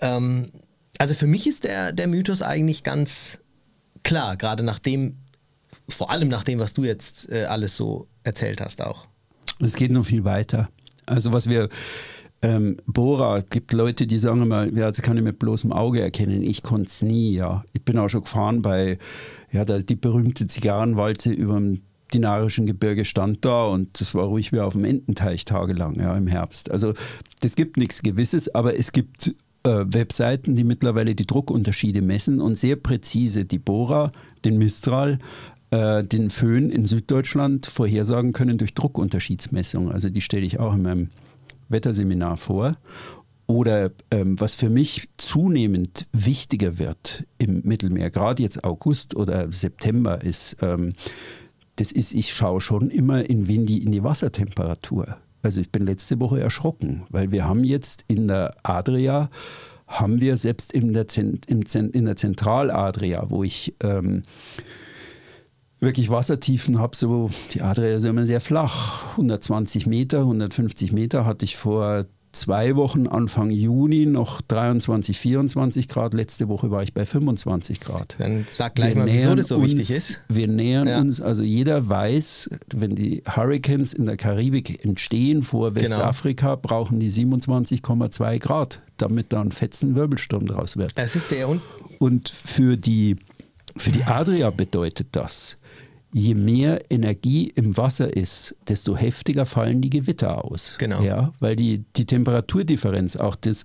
Ähm, 0.00 0.50
also 0.98 1.14
für 1.14 1.26
mich 1.26 1.46
ist 1.46 1.64
der, 1.64 1.92
der 1.92 2.08
Mythos 2.08 2.42
eigentlich 2.42 2.84
ganz 2.84 3.38
klar, 4.02 4.36
gerade 4.36 4.62
nach 4.62 4.78
dem, 4.78 5.16
vor 5.88 6.10
allem 6.10 6.28
nach 6.28 6.44
dem, 6.44 6.58
was 6.58 6.74
du 6.74 6.84
jetzt 6.84 7.30
äh, 7.30 7.44
alles 7.44 7.76
so 7.76 8.08
erzählt 8.24 8.60
hast 8.60 8.82
auch. 8.82 9.06
Es 9.60 9.76
geht 9.76 9.90
noch 9.90 10.04
viel 10.04 10.24
weiter. 10.24 10.68
Also 11.06 11.32
was 11.32 11.48
wir 11.48 11.68
Ähm, 12.40 12.76
Bora, 12.86 13.40
gibt 13.40 13.72
Leute, 13.72 14.06
die 14.06 14.16
sagen 14.16 14.42
immer, 14.42 14.66
ja, 14.66 14.88
das 14.88 15.02
kann 15.02 15.16
ich 15.16 15.24
mit 15.24 15.40
bloßem 15.40 15.72
Auge 15.72 16.00
erkennen. 16.00 16.44
Ich 16.44 16.62
konnte 16.62 16.88
es 16.88 17.02
nie, 17.02 17.34
ja. 17.34 17.64
Ich 17.72 17.82
bin 17.82 17.98
auch 17.98 18.08
schon 18.08 18.22
gefahren 18.22 18.62
bei, 18.62 18.98
ja, 19.50 19.64
die 19.64 19.96
berühmte 19.96 20.46
Zigarrenwalze 20.46 21.32
über 21.32 21.56
dem 21.56 21.82
Dinarischen 22.14 22.66
Gebirge 22.66 23.04
stand 23.04 23.44
da 23.44 23.66
und 23.66 24.00
das 24.00 24.14
war 24.14 24.24
ruhig 24.24 24.52
wie 24.52 24.60
auf 24.60 24.74
dem 24.74 24.84
Ententeich 24.84 25.44
tagelang, 25.44 25.98
ja, 25.98 26.16
im 26.16 26.26
Herbst. 26.26 26.70
Also 26.70 26.94
das 27.40 27.56
gibt 27.56 27.76
nichts 27.76 28.02
Gewisses, 28.02 28.54
aber 28.54 28.78
es 28.78 28.92
gibt 28.92 29.34
äh, 29.64 29.84
Webseiten, 29.86 30.56
die 30.56 30.64
mittlerweile 30.64 31.14
die 31.14 31.26
Druckunterschiede 31.26 32.02
messen 32.02 32.40
und 32.40 32.58
sehr 32.58 32.76
präzise 32.76 33.44
die 33.44 33.58
Bora, 33.58 34.10
den 34.44 34.58
Mistral, 34.58 35.18
äh, 35.70 36.02
den 36.04 36.30
Föhn 36.30 36.70
in 36.70 36.86
Süddeutschland 36.86 37.66
vorhersagen 37.66 38.32
können 38.32 38.58
durch 38.58 38.74
Druckunterschiedsmessung. 38.74 39.92
Also 39.92 40.08
die 40.08 40.20
stelle 40.20 40.46
ich 40.46 40.58
auch 40.58 40.74
in 40.74 40.82
meinem 40.82 41.08
Wetterseminar 41.68 42.36
vor. 42.36 42.76
Oder 43.46 43.92
ähm, 44.10 44.38
was 44.38 44.54
für 44.54 44.68
mich 44.68 45.08
zunehmend 45.16 46.06
wichtiger 46.12 46.78
wird 46.78 47.24
im 47.38 47.62
Mittelmeer, 47.64 48.10
gerade 48.10 48.42
jetzt 48.42 48.62
August 48.62 49.16
oder 49.16 49.50
September, 49.50 50.22
ist, 50.22 50.58
ähm, 50.60 50.92
das 51.80 51.92
ist, 51.92 52.12
ich 52.12 52.34
schaue 52.34 52.60
schon 52.60 52.90
immer 52.90 53.28
in 53.28 53.46
Windy 53.46 53.78
in 53.78 53.92
die 53.92 54.02
Wassertemperatur. 54.02 55.16
Also 55.42 55.60
ich 55.60 55.70
bin 55.70 55.84
letzte 55.84 56.18
Woche 56.18 56.40
erschrocken, 56.40 57.04
weil 57.10 57.30
wir 57.30 57.44
haben 57.44 57.62
jetzt 57.62 58.04
in 58.08 58.26
der 58.26 58.56
Adria, 58.64 59.30
haben 59.86 60.20
wir 60.20 60.36
selbst 60.36 60.72
in 60.72 60.92
der, 60.92 61.06
Zent, 61.06 61.46
in 61.46 62.04
der 62.04 62.16
Zentraladria, 62.16 63.30
wo 63.30 63.44
ich 63.44 63.74
ähm, 63.82 64.24
wirklich 65.78 66.10
Wassertiefen 66.10 66.80
habe, 66.80 66.96
so 66.96 67.30
die 67.52 67.62
Adria 67.62 67.96
ist 67.96 68.04
immer 68.04 68.26
sehr 68.26 68.40
flach, 68.40 69.12
120 69.12 69.86
Meter, 69.86 70.18
150 70.20 70.92
Meter 70.92 71.24
hatte 71.24 71.44
ich 71.44 71.56
vor 71.56 72.06
zwei 72.32 72.76
Wochen, 72.76 73.06
Anfang 73.06 73.50
Juni, 73.50 74.06
noch 74.06 74.40
23, 74.42 75.18
24 75.18 75.88
Grad. 75.88 76.14
Letzte 76.14 76.48
Woche 76.48 76.70
war 76.70 76.82
ich 76.82 76.94
bei 76.94 77.04
25 77.04 77.80
Grad. 77.80 78.16
Dann 78.18 78.46
sag 78.50 78.74
gleich 78.74 78.94
wir 78.94 79.04
mal, 79.04 79.12
wieso 79.12 79.34
das 79.34 79.48
so 79.48 79.56
uns, 79.56 79.66
wichtig 79.66 79.90
ist. 79.90 80.20
Wir 80.28 80.48
nähern 80.48 80.88
ja. 80.88 81.00
uns, 81.00 81.20
also 81.20 81.42
jeder 81.42 81.88
weiß, 81.88 82.50
wenn 82.74 82.94
die 82.94 83.22
Hurricanes 83.26 83.92
in 83.92 84.06
der 84.06 84.16
Karibik 84.16 84.84
entstehen 84.84 85.42
vor 85.42 85.72
genau. 85.72 85.82
Westafrika, 85.82 86.54
genau. 86.54 86.60
brauchen 86.60 87.00
die 87.00 87.10
27,2 87.10 88.38
Grad, 88.38 88.82
damit 88.96 89.32
da 89.32 89.40
ein 89.40 89.52
fetzen 89.52 89.94
Wirbelsturm 89.94 90.46
draus 90.46 90.76
wird. 90.76 90.92
Es 90.96 91.16
ist 91.16 91.30
der 91.30 91.48
und, 91.48 91.62
und 91.98 92.28
für 92.28 92.76
die, 92.76 93.16
für 93.76 93.90
die 93.90 94.04
Adria 94.04 94.50
bedeutet 94.50 95.08
das, 95.12 95.58
je 96.12 96.34
mehr 96.34 96.90
Energie 96.90 97.52
im 97.54 97.76
Wasser 97.76 98.16
ist, 98.16 98.54
desto 98.66 98.96
heftiger 98.96 99.46
fallen 99.46 99.80
die 99.80 99.90
Gewitter 99.90 100.44
aus. 100.44 100.76
Genau. 100.78 101.02
Ja, 101.02 101.32
weil 101.40 101.56
die, 101.56 101.84
die 101.96 102.06
Temperaturdifferenz, 102.06 103.16
auch 103.16 103.36
das, 103.36 103.64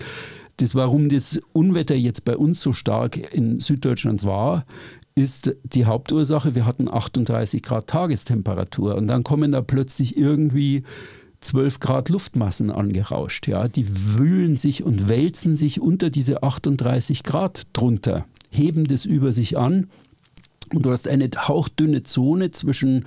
das, 0.57 0.75
warum 0.75 1.09
das 1.09 1.39
Unwetter 1.53 1.95
jetzt 1.95 2.25
bei 2.25 2.35
uns 2.37 2.61
so 2.61 2.73
stark 2.73 3.33
in 3.33 3.59
Süddeutschland 3.59 4.23
war, 4.23 4.65
ist 5.15 5.55
die 5.63 5.85
Hauptursache, 5.85 6.55
wir 6.55 6.65
hatten 6.65 6.89
38 6.89 7.61
Grad 7.61 7.87
Tagestemperatur 7.87 8.95
und 8.95 9.07
dann 9.07 9.23
kommen 9.23 9.51
da 9.51 9.61
plötzlich 9.61 10.17
irgendwie 10.17 10.83
12 11.41 11.79
Grad 11.79 12.09
Luftmassen 12.09 12.71
angerauscht. 12.71 13.47
Ja, 13.47 13.67
die 13.67 13.85
wühlen 14.17 14.55
sich 14.55 14.83
und 14.83 15.07
wälzen 15.07 15.55
sich 15.55 15.79
unter 15.79 16.09
diese 16.09 16.41
38 16.41 17.23
Grad 17.23 17.63
drunter, 17.73 18.25
heben 18.49 18.85
das 18.85 19.05
über 19.05 19.33
sich 19.33 19.57
an 19.57 19.87
und 20.75 20.83
du 20.83 20.91
hast 20.91 21.07
eine 21.07 21.29
hauchdünne 21.35 22.01
Zone 22.01 22.51
zwischen 22.51 23.05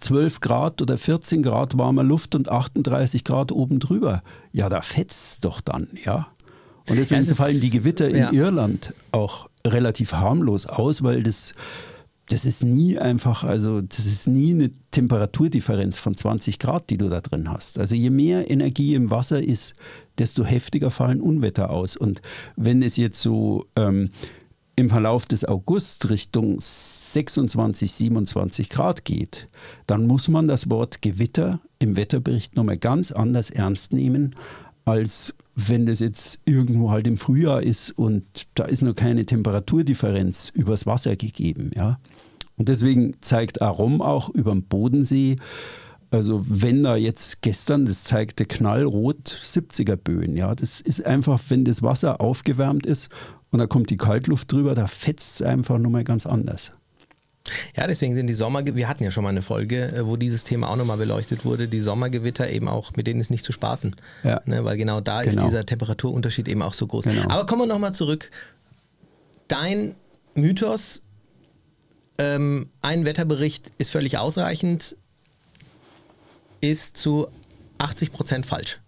12 0.00 0.40
Grad 0.40 0.82
oder 0.82 0.98
14 0.98 1.42
Grad 1.42 1.78
warmer 1.78 2.02
Luft 2.02 2.34
und 2.34 2.48
38 2.48 3.24
Grad 3.24 3.52
oben 3.52 3.80
drüber. 3.80 4.22
Ja, 4.52 4.68
da 4.68 4.82
fetzt 4.82 5.32
es 5.32 5.40
doch 5.40 5.60
dann, 5.60 5.88
ja. 6.04 6.28
Und 6.88 6.96
deswegen 6.96 7.24
ja, 7.24 7.34
fallen 7.34 7.60
die 7.60 7.70
Gewitter 7.70 8.08
in 8.10 8.16
ja. 8.16 8.32
Irland 8.32 8.92
auch 9.12 9.48
relativ 9.66 10.12
harmlos 10.12 10.66
aus, 10.66 11.02
weil 11.02 11.22
das, 11.22 11.54
das 12.28 12.44
ist 12.44 12.62
nie 12.62 12.98
einfach, 12.98 13.44
also 13.44 13.80
das 13.80 14.04
ist 14.04 14.26
nie 14.26 14.52
eine 14.52 14.70
Temperaturdifferenz 14.90 15.98
von 15.98 16.14
20 16.14 16.58
Grad, 16.58 16.90
die 16.90 16.98
du 16.98 17.08
da 17.08 17.22
drin 17.22 17.50
hast. 17.50 17.78
Also 17.78 17.94
je 17.94 18.10
mehr 18.10 18.50
Energie 18.50 18.94
im 18.94 19.10
Wasser 19.10 19.42
ist, 19.42 19.74
desto 20.18 20.44
heftiger 20.44 20.90
fallen 20.90 21.22
Unwetter 21.22 21.70
aus. 21.70 21.96
Und 21.96 22.20
wenn 22.56 22.82
es 22.82 22.98
jetzt 22.98 23.22
so 23.22 23.64
ähm, 23.76 24.10
im 24.76 24.88
Verlauf 24.88 25.24
des 25.24 25.44
August 25.44 26.10
Richtung 26.10 26.56
26, 26.58 27.92
27 27.92 28.68
Grad 28.68 29.04
geht, 29.04 29.48
dann 29.86 30.06
muss 30.06 30.28
man 30.28 30.48
das 30.48 30.68
Wort 30.70 31.00
Gewitter 31.02 31.60
im 31.78 31.96
Wetterbericht 31.96 32.56
nochmal 32.56 32.78
ganz 32.78 33.12
anders 33.12 33.50
ernst 33.50 33.92
nehmen, 33.92 34.34
als 34.84 35.34
wenn 35.54 35.86
das 35.86 36.00
jetzt 36.00 36.40
irgendwo 36.44 36.90
halt 36.90 37.06
im 37.06 37.16
Frühjahr 37.16 37.62
ist 37.62 37.92
und 37.92 38.24
da 38.54 38.64
ist 38.64 38.82
noch 38.82 38.94
keine 38.94 39.24
Temperaturdifferenz 39.24 40.50
übers 40.54 40.86
Wasser 40.86 41.14
gegeben. 41.14 41.70
Ja? 41.76 42.00
Und 42.56 42.68
deswegen 42.68 43.14
zeigt 43.20 43.62
Arom 43.62 44.02
auch 44.02 44.28
über 44.30 44.50
dem 44.50 44.64
Bodensee, 44.64 45.36
also 46.10 46.44
wenn 46.48 46.84
da 46.84 46.94
jetzt 46.94 47.42
gestern, 47.42 47.86
das 47.86 48.04
zeigte 48.04 48.46
knallrot 48.46 49.36
70er 49.42 49.96
Böen, 49.96 50.36
ja, 50.36 50.54
das 50.54 50.80
ist 50.80 51.04
einfach, 51.04 51.40
wenn 51.48 51.64
das 51.64 51.82
Wasser 51.82 52.20
aufgewärmt 52.20 52.86
ist 52.86 53.08
und 53.54 53.60
da 53.60 53.68
kommt 53.68 53.88
die 53.90 53.96
Kaltluft 53.96 54.50
drüber, 54.50 54.74
da 54.74 54.88
fetzt 54.88 55.36
es 55.36 55.42
einfach 55.42 55.78
nochmal 55.78 56.02
ganz 56.02 56.26
anders. 56.26 56.72
Ja, 57.76 57.86
deswegen 57.86 58.16
sind 58.16 58.26
die 58.26 58.34
Sommer, 58.34 58.66
wir 58.66 58.88
hatten 58.88 59.04
ja 59.04 59.12
schon 59.12 59.22
mal 59.22 59.30
eine 59.30 59.42
Folge, 59.42 59.92
äh, 59.92 60.04
wo 60.04 60.16
dieses 60.16 60.42
Thema 60.42 60.68
auch 60.68 60.74
nochmal 60.74 60.96
beleuchtet 60.96 61.44
wurde, 61.44 61.68
die 61.68 61.78
Sommergewitter 61.80 62.50
eben 62.50 62.66
auch, 62.66 62.96
mit 62.96 63.06
denen 63.06 63.20
ist 63.20 63.30
nicht 63.30 63.44
zu 63.44 63.52
spaßen. 63.52 63.94
Ja. 64.24 64.40
Ne, 64.46 64.64
weil 64.64 64.76
genau 64.76 65.00
da 65.00 65.22
genau. 65.22 65.36
ist 65.36 65.46
dieser 65.46 65.64
Temperaturunterschied 65.64 66.48
eben 66.48 66.62
auch 66.62 66.74
so 66.74 66.88
groß. 66.88 67.04
Genau. 67.04 67.30
Aber 67.30 67.46
kommen 67.46 67.62
wir 67.62 67.66
nochmal 67.66 67.94
zurück. 67.94 68.32
Dein 69.46 69.94
Mythos, 70.34 71.02
ähm, 72.18 72.70
ein 72.82 73.04
Wetterbericht 73.04 73.70
ist 73.78 73.92
völlig 73.92 74.18
ausreichend, 74.18 74.96
ist 76.60 76.96
zu 76.96 77.28
80 77.78 78.12
Prozent 78.12 78.46
falsch. 78.46 78.80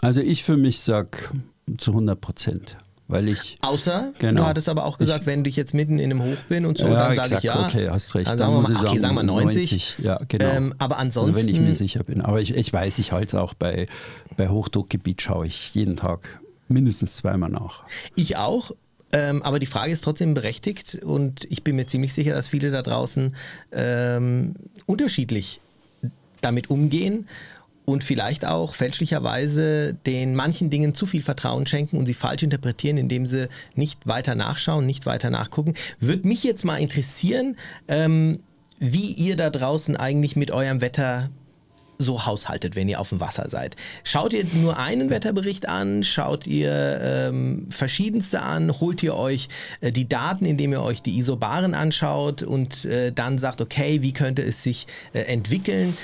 Also 0.00 0.20
ich 0.20 0.42
für 0.42 0.56
mich 0.56 0.80
sage 0.80 1.10
zu 1.76 1.92
100 1.92 2.20
Prozent 2.20 2.76
weil 3.08 3.28
ich. 3.28 3.58
Außer, 3.62 4.12
genau, 4.18 4.42
du 4.42 4.46
hattest 4.46 4.68
aber 4.68 4.84
auch 4.84 4.98
gesagt, 4.98 5.22
ich, 5.22 5.26
wenn 5.26 5.44
ich 5.44 5.56
jetzt 5.56 5.74
mitten 5.74 5.98
in 5.98 6.10
einem 6.10 6.22
Hoch 6.22 6.36
bin 6.48 6.66
und 6.66 6.78
so, 6.78 6.86
ja, 6.86 7.08
dann 7.08 7.16
sage 7.16 7.36
ich 7.38 7.42
ja. 7.42 7.66
Okay, 7.66 7.88
hast 7.90 8.14
recht. 8.14 8.28
Dann, 8.28 8.38
dann 8.38 8.64
sagen 8.64 8.74
wir 8.74 8.80
mal, 8.80 8.88
okay, 8.88 8.98
sagen 8.98 9.14
wir 9.14 9.22
90. 9.22 9.54
90 9.54 9.98
ja, 9.98 10.20
genau. 10.28 10.44
Ähm, 10.44 10.74
aber 10.78 10.98
ansonsten. 10.98 11.34
Also 11.34 11.46
wenn 11.46 11.54
ich 11.54 11.60
mir 11.60 11.74
sicher 11.74 12.04
bin. 12.04 12.20
Aber 12.20 12.40
ich, 12.40 12.54
ich 12.54 12.72
weiß, 12.72 12.98
ich 12.98 13.12
halte 13.12 13.26
es 13.26 13.34
auch 13.34 13.54
bei, 13.54 13.88
bei 14.36 14.48
Hochdruckgebiet, 14.48 15.22
schaue 15.22 15.46
ich 15.46 15.74
jeden 15.74 15.96
Tag 15.96 16.40
mindestens 16.68 17.16
zweimal 17.16 17.50
nach. 17.50 17.82
Ich 18.14 18.36
auch. 18.36 18.72
Ähm, 19.10 19.42
aber 19.42 19.58
die 19.58 19.66
Frage 19.66 19.90
ist 19.90 20.04
trotzdem 20.04 20.34
berechtigt 20.34 20.98
und 21.02 21.46
ich 21.50 21.64
bin 21.64 21.76
mir 21.76 21.86
ziemlich 21.86 22.12
sicher, 22.12 22.34
dass 22.34 22.48
viele 22.48 22.70
da 22.70 22.82
draußen 22.82 23.34
ähm, 23.72 24.54
unterschiedlich 24.84 25.62
damit 26.42 26.68
umgehen 26.68 27.26
und 27.88 28.04
vielleicht 28.04 28.44
auch 28.44 28.74
fälschlicherweise 28.74 29.94
den 29.94 30.34
manchen 30.34 30.68
Dingen 30.68 30.94
zu 30.94 31.06
viel 31.06 31.22
Vertrauen 31.22 31.64
schenken 31.64 31.96
und 31.96 32.04
sie 32.04 32.12
falsch 32.12 32.42
interpretieren, 32.42 32.98
indem 32.98 33.24
sie 33.24 33.48
nicht 33.74 34.06
weiter 34.06 34.34
nachschauen, 34.34 34.84
nicht 34.84 35.06
weiter 35.06 35.30
nachgucken. 35.30 35.72
Würde 35.98 36.28
mich 36.28 36.44
jetzt 36.44 36.66
mal 36.66 36.76
interessieren, 36.76 37.56
ähm, 37.88 38.40
wie 38.78 39.12
ihr 39.12 39.36
da 39.36 39.48
draußen 39.48 39.96
eigentlich 39.96 40.36
mit 40.36 40.50
eurem 40.50 40.82
Wetter 40.82 41.30
so 41.98 42.26
haushaltet, 42.26 42.76
wenn 42.76 42.88
ihr 42.88 43.00
auf 43.00 43.08
dem 43.08 43.20
Wasser 43.20 43.50
seid. 43.50 43.74
Schaut 44.04 44.32
ihr 44.32 44.44
nur 44.54 44.78
einen 44.78 45.10
Wetterbericht 45.10 45.68
an? 45.68 46.04
Schaut 46.04 46.46
ihr 46.46 47.00
ähm, 47.02 47.66
verschiedenste 47.70 48.40
an? 48.42 48.80
Holt 48.80 49.02
ihr 49.02 49.16
euch 49.16 49.48
äh, 49.80 49.90
die 49.90 50.08
Daten, 50.08 50.46
indem 50.46 50.72
ihr 50.72 50.82
euch 50.82 51.02
die 51.02 51.18
Isobaren 51.18 51.74
anschaut 51.74 52.42
und 52.42 52.84
äh, 52.84 53.12
dann 53.12 53.38
sagt, 53.38 53.60
okay, 53.60 54.00
wie 54.00 54.12
könnte 54.12 54.42
es 54.42 54.62
sich 54.62 54.86
äh, 55.12 55.20
entwickeln? 55.22 55.96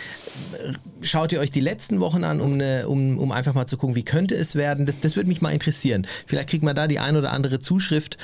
Schaut 1.01 1.31
ihr 1.31 1.39
euch 1.39 1.53
die 1.53 1.61
letzten 1.61 2.01
Wochen 2.01 2.25
an, 2.25 2.41
um, 2.41 2.55
eine, 2.55 2.89
um, 2.89 3.19
um 3.19 3.31
einfach 3.31 3.55
mal 3.55 3.69
zu 3.69 3.77
gucken, 3.77 3.95
wie 3.95 4.05
könnte 4.05 4.35
es 4.35 4.57
werden? 4.57 4.87
Das, 4.87 4.99
das 4.99 5.15
würde 5.15 5.29
mich 5.29 5.43
mal 5.43 5.51
interessieren. 5.51 6.09
Vielleicht 6.27 6.51
kriegt 6.51 6.65
man 6.65 6.75
da 6.75 6.89
die 6.89 6.99
ein 6.99 7.17
oder 7.17 7.33
andere 7.33 7.61
Zuschrift, 7.61 8.19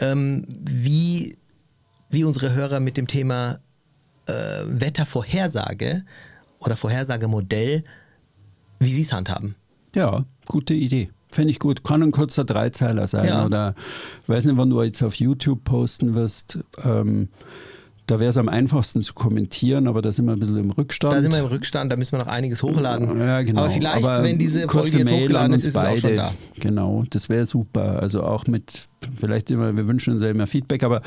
ähm, 0.00 0.44
wie, 0.48 1.36
wie 2.10 2.24
unsere 2.24 2.52
Hörer 2.52 2.80
mit 2.80 2.96
dem 2.96 3.06
Thema 3.06 3.60
äh, 4.26 4.32
Wettervorhersage 4.66 6.02
oder 6.64 6.76
Vorhersagemodell, 6.76 7.84
wie 8.78 8.92
Sie 8.92 9.02
es 9.02 9.12
handhaben. 9.12 9.54
Ja, 9.94 10.24
gute 10.46 10.74
Idee. 10.74 11.10
Fände 11.30 11.50
ich 11.50 11.58
gut. 11.58 11.82
Kann 11.84 12.02
ein 12.02 12.12
kurzer 12.12 12.44
Dreizeiler 12.44 13.06
sein 13.06 13.26
ja. 13.28 13.46
oder 13.46 13.74
weiß 14.26 14.44
nicht, 14.44 14.56
wann 14.56 14.70
du 14.70 14.82
jetzt 14.82 15.02
auf 15.02 15.14
YouTube 15.14 15.64
posten 15.64 16.14
wirst. 16.14 16.58
Ähm, 16.84 17.28
da 18.06 18.18
wäre 18.18 18.30
es 18.30 18.36
am 18.36 18.48
einfachsten 18.48 19.00
zu 19.00 19.14
kommentieren, 19.14 19.86
aber 19.86 20.02
da 20.02 20.12
sind 20.12 20.26
wir 20.26 20.32
ein 20.32 20.40
bisschen 20.40 20.58
im 20.58 20.70
Rückstand. 20.70 21.14
Da 21.14 21.22
sind 21.22 21.32
wir 21.32 21.38
im 21.38 21.46
Rückstand, 21.46 21.90
da 21.92 21.96
müssen 21.96 22.12
wir 22.12 22.18
noch 22.18 22.26
einiges 22.26 22.62
hochladen. 22.62 23.18
Ja, 23.18 23.42
genau. 23.42 23.62
Aber 23.62 23.70
vielleicht, 23.70 24.04
aber 24.04 24.22
wenn 24.24 24.38
diese 24.38 24.68
Folge 24.68 24.98
jetzt 24.98 25.10
Mail 25.10 25.22
hochgeladen 25.22 25.54
ist, 25.54 25.64
ist 25.64 25.74
beide. 25.74 25.94
es 25.94 26.04
auch 26.04 26.08
schon 26.08 26.16
da. 26.16 26.32
Genau, 26.60 27.04
das 27.08 27.28
wäre 27.28 27.46
super. 27.46 28.02
Also 28.02 28.24
auch 28.24 28.46
mit, 28.46 28.88
vielleicht 29.18 29.50
immer, 29.50 29.76
wir 29.76 29.86
wünschen 29.86 30.14
uns 30.14 30.22
ja 30.22 30.30
immer 30.30 30.46
Feedback, 30.46 30.82
aber 30.82 31.00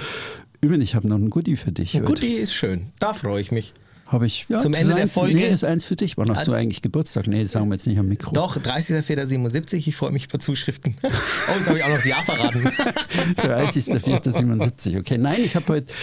übrigens, 0.61 0.85
ich 0.85 0.95
habe 0.95 1.07
noch 1.07 1.17
ein 1.17 1.29
Goodie 1.29 1.57
für 1.57 1.71
dich. 1.71 1.95
Ein 1.95 2.05
Goodie 2.05 2.35
ist 2.35 2.53
schön, 2.53 2.87
da 2.99 3.13
freue 3.13 3.41
ich 3.41 3.51
mich. 3.51 3.73
Habe 4.07 4.27
ich. 4.27 4.45
Ja, 4.49 4.59
Zum 4.59 4.73
Ende 4.75 4.93
der 4.93 5.03
eins, 5.03 5.13
Folge. 5.13 5.33
Nee, 5.35 5.47
ist 5.47 5.63
eins 5.63 5.83
für 5.83 5.95
dich. 5.95 6.15
Wann 6.17 6.29
hast 6.29 6.39
Also- 6.39 6.51
du 6.51 6.57
eigentlich 6.57 6.81
Geburtstag? 6.83 7.25
Nee, 7.27 7.41
das 7.41 7.51
sagen 7.53 7.67
wir 7.69 7.73
jetzt 7.75 7.87
nicht 7.87 7.97
am 7.97 8.07
Mikro. 8.07 8.31
Doch, 8.31 8.57
30.04.77, 8.57 9.87
ich 9.87 9.95
freue 9.95 10.11
mich 10.11 10.25
über 10.25 10.39
Zuschriften. 10.39 10.95
Oh, 11.03 11.57
jetzt 11.57 11.67
habe 11.67 11.77
ich 11.79 11.83
auch 11.83 11.89
noch 11.89 11.95
das 11.95 12.05
Jahr 12.05 12.23
verraten. 12.23 12.59
30.04.77. 13.37 14.99
Okay, 14.99 15.17
nein, 15.17 15.37
ich 15.43 15.55
habe 15.55 15.65
heute, 15.73 15.93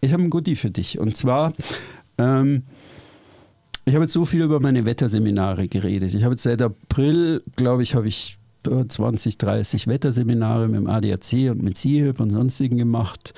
ich 0.00 0.12
habe 0.12 0.22
ein 0.22 0.30
Goodie 0.30 0.56
für 0.56 0.70
dich. 0.70 0.98
Und 0.98 1.16
zwar, 1.16 1.52
ähm, 2.18 2.62
ich 3.84 3.94
habe 3.94 4.04
jetzt 4.04 4.12
so 4.12 4.24
viel 4.24 4.42
über 4.42 4.60
meine 4.60 4.84
Wetterseminare 4.84 5.68
geredet. 5.68 6.14
Ich 6.14 6.24
habe 6.24 6.32
jetzt 6.34 6.42
seit 6.42 6.60
April, 6.62 7.42
glaube 7.56 7.82
ich, 7.82 7.94
habe 7.94 8.08
ich 8.08 8.38
äh, 8.68 8.86
20, 8.88 9.38
30 9.38 9.86
Wetterseminare 9.86 10.66
mit 10.68 10.76
dem 10.80 10.86
ADAC 10.88 11.50
und 11.50 11.62
mit 11.62 11.78
SIHIP 11.78 12.18
und 12.20 12.30
sonstigen 12.30 12.76
gemacht. 12.78 13.34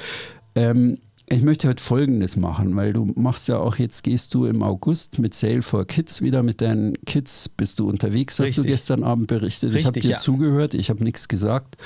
Ähm, 0.54 0.98
ich 1.30 1.42
möchte 1.42 1.68
heute 1.68 1.82
Folgendes 1.82 2.36
machen, 2.36 2.74
weil 2.76 2.92
du 2.92 3.12
machst 3.16 3.48
ja 3.48 3.58
auch 3.58 3.76
jetzt, 3.76 4.02
gehst 4.02 4.34
du 4.34 4.46
im 4.46 4.62
August 4.62 5.18
mit 5.18 5.34
Sale 5.34 5.62
for 5.62 5.86
Kids 5.86 6.22
wieder 6.22 6.42
mit 6.42 6.60
deinen 6.60 6.94
Kids, 7.04 7.48
bist 7.48 7.78
du 7.78 7.88
unterwegs, 7.88 8.38
hast 8.38 8.56
du 8.56 8.62
Richtig. 8.62 8.66
gestern 8.66 9.04
Abend 9.04 9.26
berichtet. 9.28 9.74
ich 9.74 9.84
habe 9.84 9.96
Richtig, 9.96 10.02
dir 10.02 10.10
ja. 10.12 10.18
zugehört, 10.18 10.74
ich 10.74 10.90
habe 10.90 11.04
nichts 11.04 11.28
gesagt. 11.28 11.76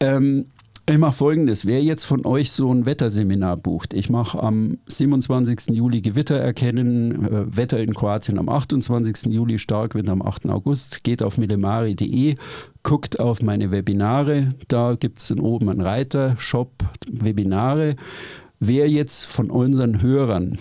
Ähm, 0.00 0.46
ich 0.88 0.98
mache 0.98 1.16
folgendes: 1.16 1.66
Wer 1.66 1.82
jetzt 1.82 2.04
von 2.04 2.24
euch 2.24 2.52
so 2.52 2.72
ein 2.72 2.86
Wetterseminar 2.86 3.56
bucht, 3.56 3.92
ich 3.92 4.08
mache 4.08 4.40
am 4.40 4.78
27. 4.86 5.74
Juli 5.74 6.00
Gewitter 6.00 6.36
erkennen, 6.36 7.26
äh, 7.26 7.56
Wetter 7.56 7.80
in 7.80 7.92
Kroatien 7.92 8.38
am 8.38 8.48
28. 8.48 9.32
Juli, 9.32 9.58
Starkwind 9.58 10.08
am 10.08 10.22
8. 10.22 10.48
August, 10.48 11.02
geht 11.02 11.24
auf 11.24 11.38
milemari.de, 11.38 12.36
guckt 12.84 13.18
auf 13.18 13.42
meine 13.42 13.72
Webinare, 13.72 14.50
da 14.68 14.94
gibt 14.94 15.18
es 15.18 15.32
oben 15.32 15.68
einen 15.70 15.80
Reiter, 15.80 16.36
Shop, 16.38 16.70
Webinare. 17.10 17.96
Wer 18.68 18.88
jetzt 18.90 19.26
von 19.26 19.50
unseren 19.50 20.02
Hörern 20.02 20.58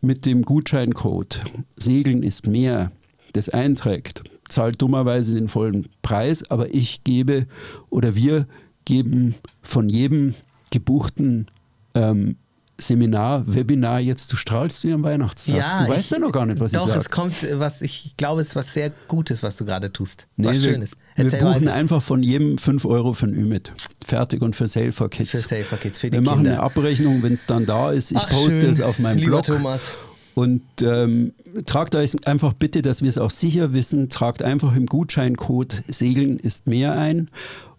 mit 0.00 0.24
dem 0.26 0.42
Gutscheincode 0.42 1.42
Segeln 1.76 2.22
ist 2.22 2.46
mehr 2.46 2.90
das 3.34 3.48
einträgt, 3.48 4.22
zahlt 4.48 4.80
dummerweise 4.80 5.34
den 5.34 5.48
vollen 5.48 5.86
Preis, 6.02 6.48
aber 6.50 6.74
ich 6.74 7.04
gebe 7.04 7.46
oder 7.90 8.14
wir 8.14 8.46
geben 8.84 9.34
von 9.62 9.88
jedem 9.88 10.34
gebuchten 10.70 11.46
ähm, 11.94 12.36
Seminar, 12.78 13.44
Webinar 13.46 14.00
jetzt, 14.00 14.32
du 14.32 14.36
strahlst 14.36 14.82
wie 14.82 14.92
am 14.92 15.02
Weihnachtstag. 15.04 15.56
Ja, 15.56 15.84
du 15.84 15.90
weißt 15.92 16.06
ich- 16.06 16.10
ja 16.10 16.18
noch 16.18 16.32
gar 16.32 16.46
nicht, 16.46 16.58
was 16.58 16.72
Doch, 16.72 16.88
ich 16.88 16.94
es 16.96 17.02
sage. 17.04 17.08
kommt 17.14 17.42
äh, 17.44 17.58
was, 17.60 17.80
ich 17.80 18.16
glaube, 18.16 18.40
es 18.40 18.48
ist 18.48 18.56
was 18.56 18.72
sehr 18.72 18.90
Gutes, 19.08 19.42
was 19.42 19.56
du 19.58 19.64
gerade 19.64 19.92
tust. 19.92 20.26
was 20.36 20.62
wir, 20.62 20.72
Schönes. 20.72 20.92
Wir 21.16 21.24
Erzähl 21.24 21.40
buchen 21.40 21.64
weiter. 21.66 21.74
einfach 21.74 22.02
von 22.02 22.22
jedem 22.22 22.58
5 22.58 22.84
Euro 22.86 23.12
für 23.12 23.26
ein 23.26 23.34
Ümit. 23.34 23.72
Fertig 24.04 24.42
und 24.42 24.56
für 24.56 24.68
Sale 24.68 24.92
for 24.92 25.10
Kids. 25.10 25.30
Für 25.30 25.38
Safer 25.38 25.76
Kids, 25.76 25.98
für 25.98 26.10
die 26.10 26.16
wir 26.18 26.22
machen 26.22 26.38
Kinder. 26.44 26.52
eine 26.52 26.60
Abrechnung, 26.62 27.22
wenn 27.22 27.32
es 27.34 27.46
dann 27.46 27.66
da 27.66 27.90
ist. 27.92 28.12
Ich 28.12 28.18
Ach, 28.18 28.28
poste 28.28 28.60
schön. 28.62 28.70
es 28.70 28.80
auf 28.80 28.98
meinem 28.98 29.18
Lieber 29.18 29.42
Blog. 29.42 29.44
Thomas. 29.44 29.94
Und 30.34 30.62
ähm, 30.80 31.34
tragt 31.66 31.94
euch 31.94 32.26
einfach 32.26 32.54
bitte, 32.54 32.80
dass 32.80 33.02
wir 33.02 33.08
es 33.10 33.18
auch 33.18 33.30
sicher 33.30 33.74
wissen, 33.74 34.08
tragt 34.08 34.42
einfach 34.42 34.74
im 34.74 34.86
Gutscheincode 34.86 35.82
Segeln 35.88 36.38
ist 36.38 36.66
mehr 36.66 36.96
ein. 36.96 37.28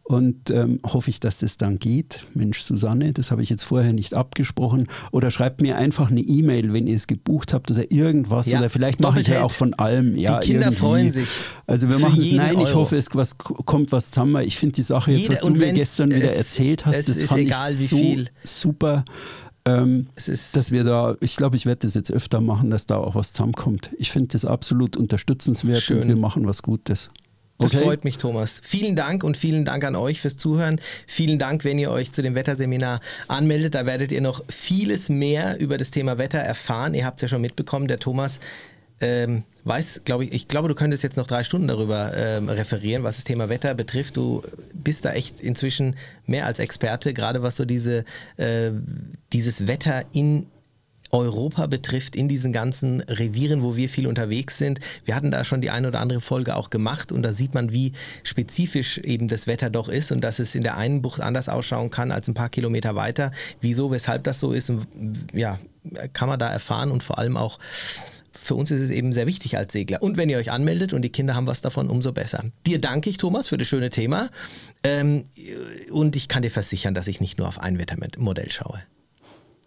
Und 0.06 0.50
ähm, 0.50 0.82
hoffe 0.86 1.10
ich, 1.10 1.22
dass 1.22 1.40
das 1.40 1.56
dann 1.56 1.80
geht. 1.80 2.26
Mensch, 2.34 2.62
Susanne, 2.62 3.14
das 3.14 3.32
habe 3.32 3.42
ich 3.42 3.50
jetzt 3.50 3.64
vorher 3.64 3.94
nicht 3.94 4.14
abgesprochen. 4.16 4.88
Oder 5.12 5.32
schreibt 5.32 5.62
mir 5.62 5.78
einfach 5.78 6.12
eine 6.12 6.20
E-Mail, 6.20 6.74
wenn 6.74 6.88
ihr 6.88 6.96
es 6.98 7.08
gebucht 7.08 7.54
habt 7.54 7.72
oder 7.72 7.90
irgendwas. 7.90 8.48
Ja, 8.48 8.60
oder 8.60 8.70
vielleicht 8.70 9.00
mache 9.00 9.22
ich 9.22 9.28
ja 9.28 9.44
auch 9.44 9.52
von 9.52 9.74
allem. 9.76 10.18
Ja, 10.18 10.40
Die 10.42 10.48
Kinder 10.48 10.66
irgendwie. 10.68 10.80
freuen 10.82 11.12
sich 11.14 11.30
Also 11.68 11.88
wir 11.90 12.00
machen 12.00 12.20
es. 12.22 12.32
Nein, 12.34 12.52
ich 12.56 12.58
Euro. 12.68 12.82
hoffe, 12.82 12.98
es 12.98 13.08
was, 13.14 13.38
kommt 13.38 13.94
was 13.94 14.12
zusammen. 14.12 14.46
Ich 14.46 14.58
finde 14.58 14.74
die 14.76 14.82
Sache 14.82 15.12
jetzt, 15.12 15.22
Jeder- 15.22 15.34
was 15.36 15.40
du 15.42 15.52
mir 15.52 15.72
gestern 15.72 16.10
wieder 16.14 16.26
es- 16.26 16.36
erzählt 16.36 16.86
hast, 16.86 17.08
das 17.08 17.16
ist 17.18 17.30
fand 17.30 17.40
egal, 17.40 17.72
ich 17.72 17.88
so 17.88 17.96
viel. 17.96 18.30
super. 18.44 19.06
Ähm, 19.66 20.08
Es 20.16 20.28
ist- 20.28 20.58
dass 20.58 20.72
wir 20.74 20.84
da, 20.84 21.16
ich 21.22 21.38
glaube, 21.38 21.56
ich 21.56 21.66
werde 21.66 21.88
das 21.88 21.94
jetzt 21.94 22.12
öfter 22.12 22.42
machen, 22.42 22.70
dass 22.72 22.86
da 22.86 22.98
auch 22.98 23.16
was 23.16 23.32
zusammenkommt. 23.32 23.92
Ich 23.98 24.12
finde 24.12 24.28
das 24.34 24.44
absolut 24.44 24.98
unterstützenswert 24.98 25.82
Schön. 25.82 26.02
und 26.02 26.08
wir 26.10 26.18
machen 26.18 26.46
was 26.46 26.62
Gutes. 26.62 27.10
Das 27.72 27.82
freut 27.82 28.04
mich, 28.04 28.18
Thomas. 28.18 28.62
Vielen 28.64 28.96
Dank 28.96 29.24
und 29.24 29.38
vielen 29.38 29.66
Dank 29.66 29.84
an 29.84 29.96
euch 29.96 30.22
fürs 30.22 30.38
Zuhören. 30.38 30.80
Vielen 31.08 31.40
Dank, 31.40 31.64
wenn 31.64 31.80
ihr 31.80 31.92
euch 31.92 32.12
zu 32.12 32.22
dem 32.22 32.36
Wetterseminar 32.36 33.02
anmeldet. 33.28 33.76
Da 33.76 33.86
werdet 33.86 34.12
ihr 34.12 34.22
noch 34.22 34.44
vieles 34.50 35.10
mehr 35.10 35.60
über 35.60 35.78
das 35.78 35.92
Thema 35.92 36.18
Wetter 36.18 36.40
erfahren. 36.40 36.94
Ihr 36.94 37.06
habt 37.06 37.18
es 37.18 37.24
ja 37.24 37.28
schon 37.28 37.42
mitbekommen, 37.42 37.88
der 37.88 38.00
Thomas 38.00 38.40
ähm, 39.04 39.44
weiß, 39.66 40.02
glaube 40.06 40.26
ich, 40.26 40.34
ich 40.34 40.48
glaube, 40.48 40.68
du 40.68 40.76
könntest 40.76 41.04
jetzt 41.04 41.18
noch 41.18 41.28
drei 41.28 41.44
Stunden 41.44 41.68
darüber 41.68 42.14
ähm, 42.16 42.50
referieren, 42.50 43.04
was 43.04 43.16
das 43.16 43.26
Thema 43.26 43.50
Wetter 43.50 43.74
betrifft. 43.76 44.18
Du 44.18 44.44
bist 44.74 45.06
da 45.06 45.14
echt 45.14 45.42
inzwischen 45.42 45.96
mehr 46.26 46.46
als 46.46 46.60
Experte, 46.60 47.14
gerade 47.14 47.44
was 47.44 47.56
so 47.56 47.66
diese, 47.66 48.06
äh, 48.38 48.72
dieses 49.32 49.68
Wetter 49.68 50.04
in 50.14 50.48
Europa 51.14 51.68
betrifft, 51.68 52.16
in 52.16 52.28
diesen 52.28 52.52
ganzen 52.52 53.02
Revieren, 53.02 53.62
wo 53.62 53.76
wir 53.76 53.88
viel 53.88 54.08
unterwegs 54.08 54.58
sind. 54.58 54.80
Wir 55.06 55.16
hatten 55.16 55.32
da 55.32 55.46
schon 55.46 55.62
die 55.62 55.70
eine 55.70 55.88
oder 55.88 56.02
andere 56.02 56.22
Folge 56.22 56.56
auch 56.56 56.70
gemacht 56.70 57.12
und 57.12 57.22
da 57.22 57.34
sieht 57.34 57.54
man, 57.54 57.72
wie 57.72 57.94
spezifisch 58.24 58.98
eben 58.98 59.28
das 59.28 59.48
Wetter 59.48 59.70
doch 59.70 59.90
ist 59.90 60.12
und 60.12 60.22
dass 60.22 60.40
es 60.40 60.56
in 60.56 60.64
der 60.64 60.76
einen 60.76 61.02
Bucht 61.02 61.22
anders 61.22 61.50
ausschauen 61.50 61.90
kann 61.90 62.12
als 62.12 62.28
ein 62.28 62.34
paar 62.34 62.50
Kilometer 62.50 62.96
weiter. 62.96 63.32
Wieso, 63.62 63.92
weshalb 63.92 64.24
das 64.24 64.40
so 64.40 64.52
ist 64.52 64.72
ja, 65.34 65.60
kann 66.14 66.30
man 66.30 66.40
da 66.40 66.50
erfahren 66.50 66.92
und 66.92 67.04
vor 67.04 67.20
allem 67.20 67.38
auch 67.38 67.60
für 68.44 68.56
uns 68.56 68.72
ist 68.72 68.82
es 68.82 68.90
eben 68.90 69.14
sehr 69.14 69.28
wichtig 69.28 69.58
als 69.58 69.72
Segler. 69.72 70.02
Und 70.02 70.18
wenn 70.18 70.28
ihr 70.28 70.38
euch 70.38 70.52
anmeldet 70.52 70.92
und 70.92 71.02
die 71.02 71.12
Kinder 71.12 71.34
haben 71.36 71.48
was 71.48 71.62
davon, 71.62 71.88
umso 71.88 72.12
besser. 72.12 72.44
Dir 72.66 72.82
danke 72.82 73.10
ich, 73.10 73.18
Thomas, 73.18 73.48
für 73.48 73.58
das 73.58 73.68
schöne 73.68 73.90
Thema. 73.90 74.30
Ähm, 74.84 75.24
und 75.92 76.18
ich 76.18 76.28
kann 76.28 76.42
dir 76.42 76.52
versichern, 76.52 76.94
dass 76.94 77.08
ich 77.08 77.22
nicht 77.22 77.38
nur 77.38 77.48
auf 77.48 77.60
ein 77.62 77.80
Wettermodell 77.80 78.52
schaue. 78.52 78.82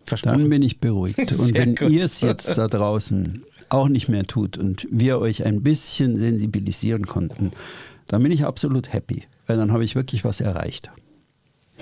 Versprochen. 0.07 0.39
Dann 0.41 0.51
bin 0.51 0.63
ich 0.63 0.79
beruhigt. 0.81 1.19
Und 1.39 1.55
wenn 1.55 1.75
ihr 1.91 2.05
es 2.05 2.21
jetzt 2.21 2.57
da 2.57 2.69
draußen 2.69 3.45
auch 3.69 3.89
nicht 3.89 4.09
mehr 4.09 4.23
tut 4.25 4.57
und 4.59 4.87
wir 4.93 5.19
euch 5.19 5.45
ein 5.45 5.63
bisschen 5.63 6.17
sensibilisieren 6.17 7.07
konnten, 7.07 7.51
dann 8.07 8.23
bin 8.23 8.31
ich 8.31 8.45
absolut 8.45 8.93
happy, 8.93 9.25
weil 9.49 9.57
dann 9.57 9.73
habe 9.73 9.85
ich 9.85 9.97
wirklich 9.97 10.25
was 10.25 10.41
erreicht. 10.41 10.91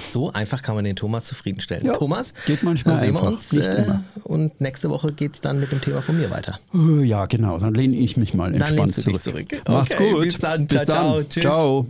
So 0.05 0.33
einfach 0.33 0.63
kann 0.63 0.75
man 0.75 0.85
den 0.85 0.97
Thomas 0.97 1.25
zufriedenstellen. 1.27 1.85
Ja, 1.85 1.93
Thomas, 1.93 2.35
geht 2.47 2.63
manchmal 2.65 2.97
dann 2.97 3.05
sehen 3.05 3.15
wir 3.15 3.21
einfach, 3.21 3.31
uns 3.33 3.53
nicht 3.53 3.65
äh, 3.67 3.99
und 4.25 4.61
nächste 4.61 4.91
Woche 4.91 5.13
geht 5.13 5.35
es 5.35 5.41
dann 5.41 5.61
mit 5.61 5.71
dem 5.71 5.81
Thema 5.83 6.03
von 6.03 6.17
mir 6.17 6.31
weiter. 6.31 6.59
Äh, 6.75 7.05
Ja, 7.05 7.27
genau. 7.27 7.59
Dann 7.59 7.75
lehne 7.75 7.97
ich 7.97 8.17
mich 8.17 8.35
mal 8.35 8.51
Dann 8.51 8.61
entspannt 8.63 8.97
dich 8.97 9.05
zurück. 9.05 9.23
zurück. 9.23 9.63
Macht's 9.69 9.95
Okay, 9.95 10.11
gut. 10.11 10.23
bis 10.25 10.39
dann. 10.39 10.67
Bis 10.67 10.83
Ciao, 10.83 10.87
ciao. 10.87 11.17
dann. 11.21 11.29
Tschüss. 11.29 11.43
Ciao. 11.43 11.87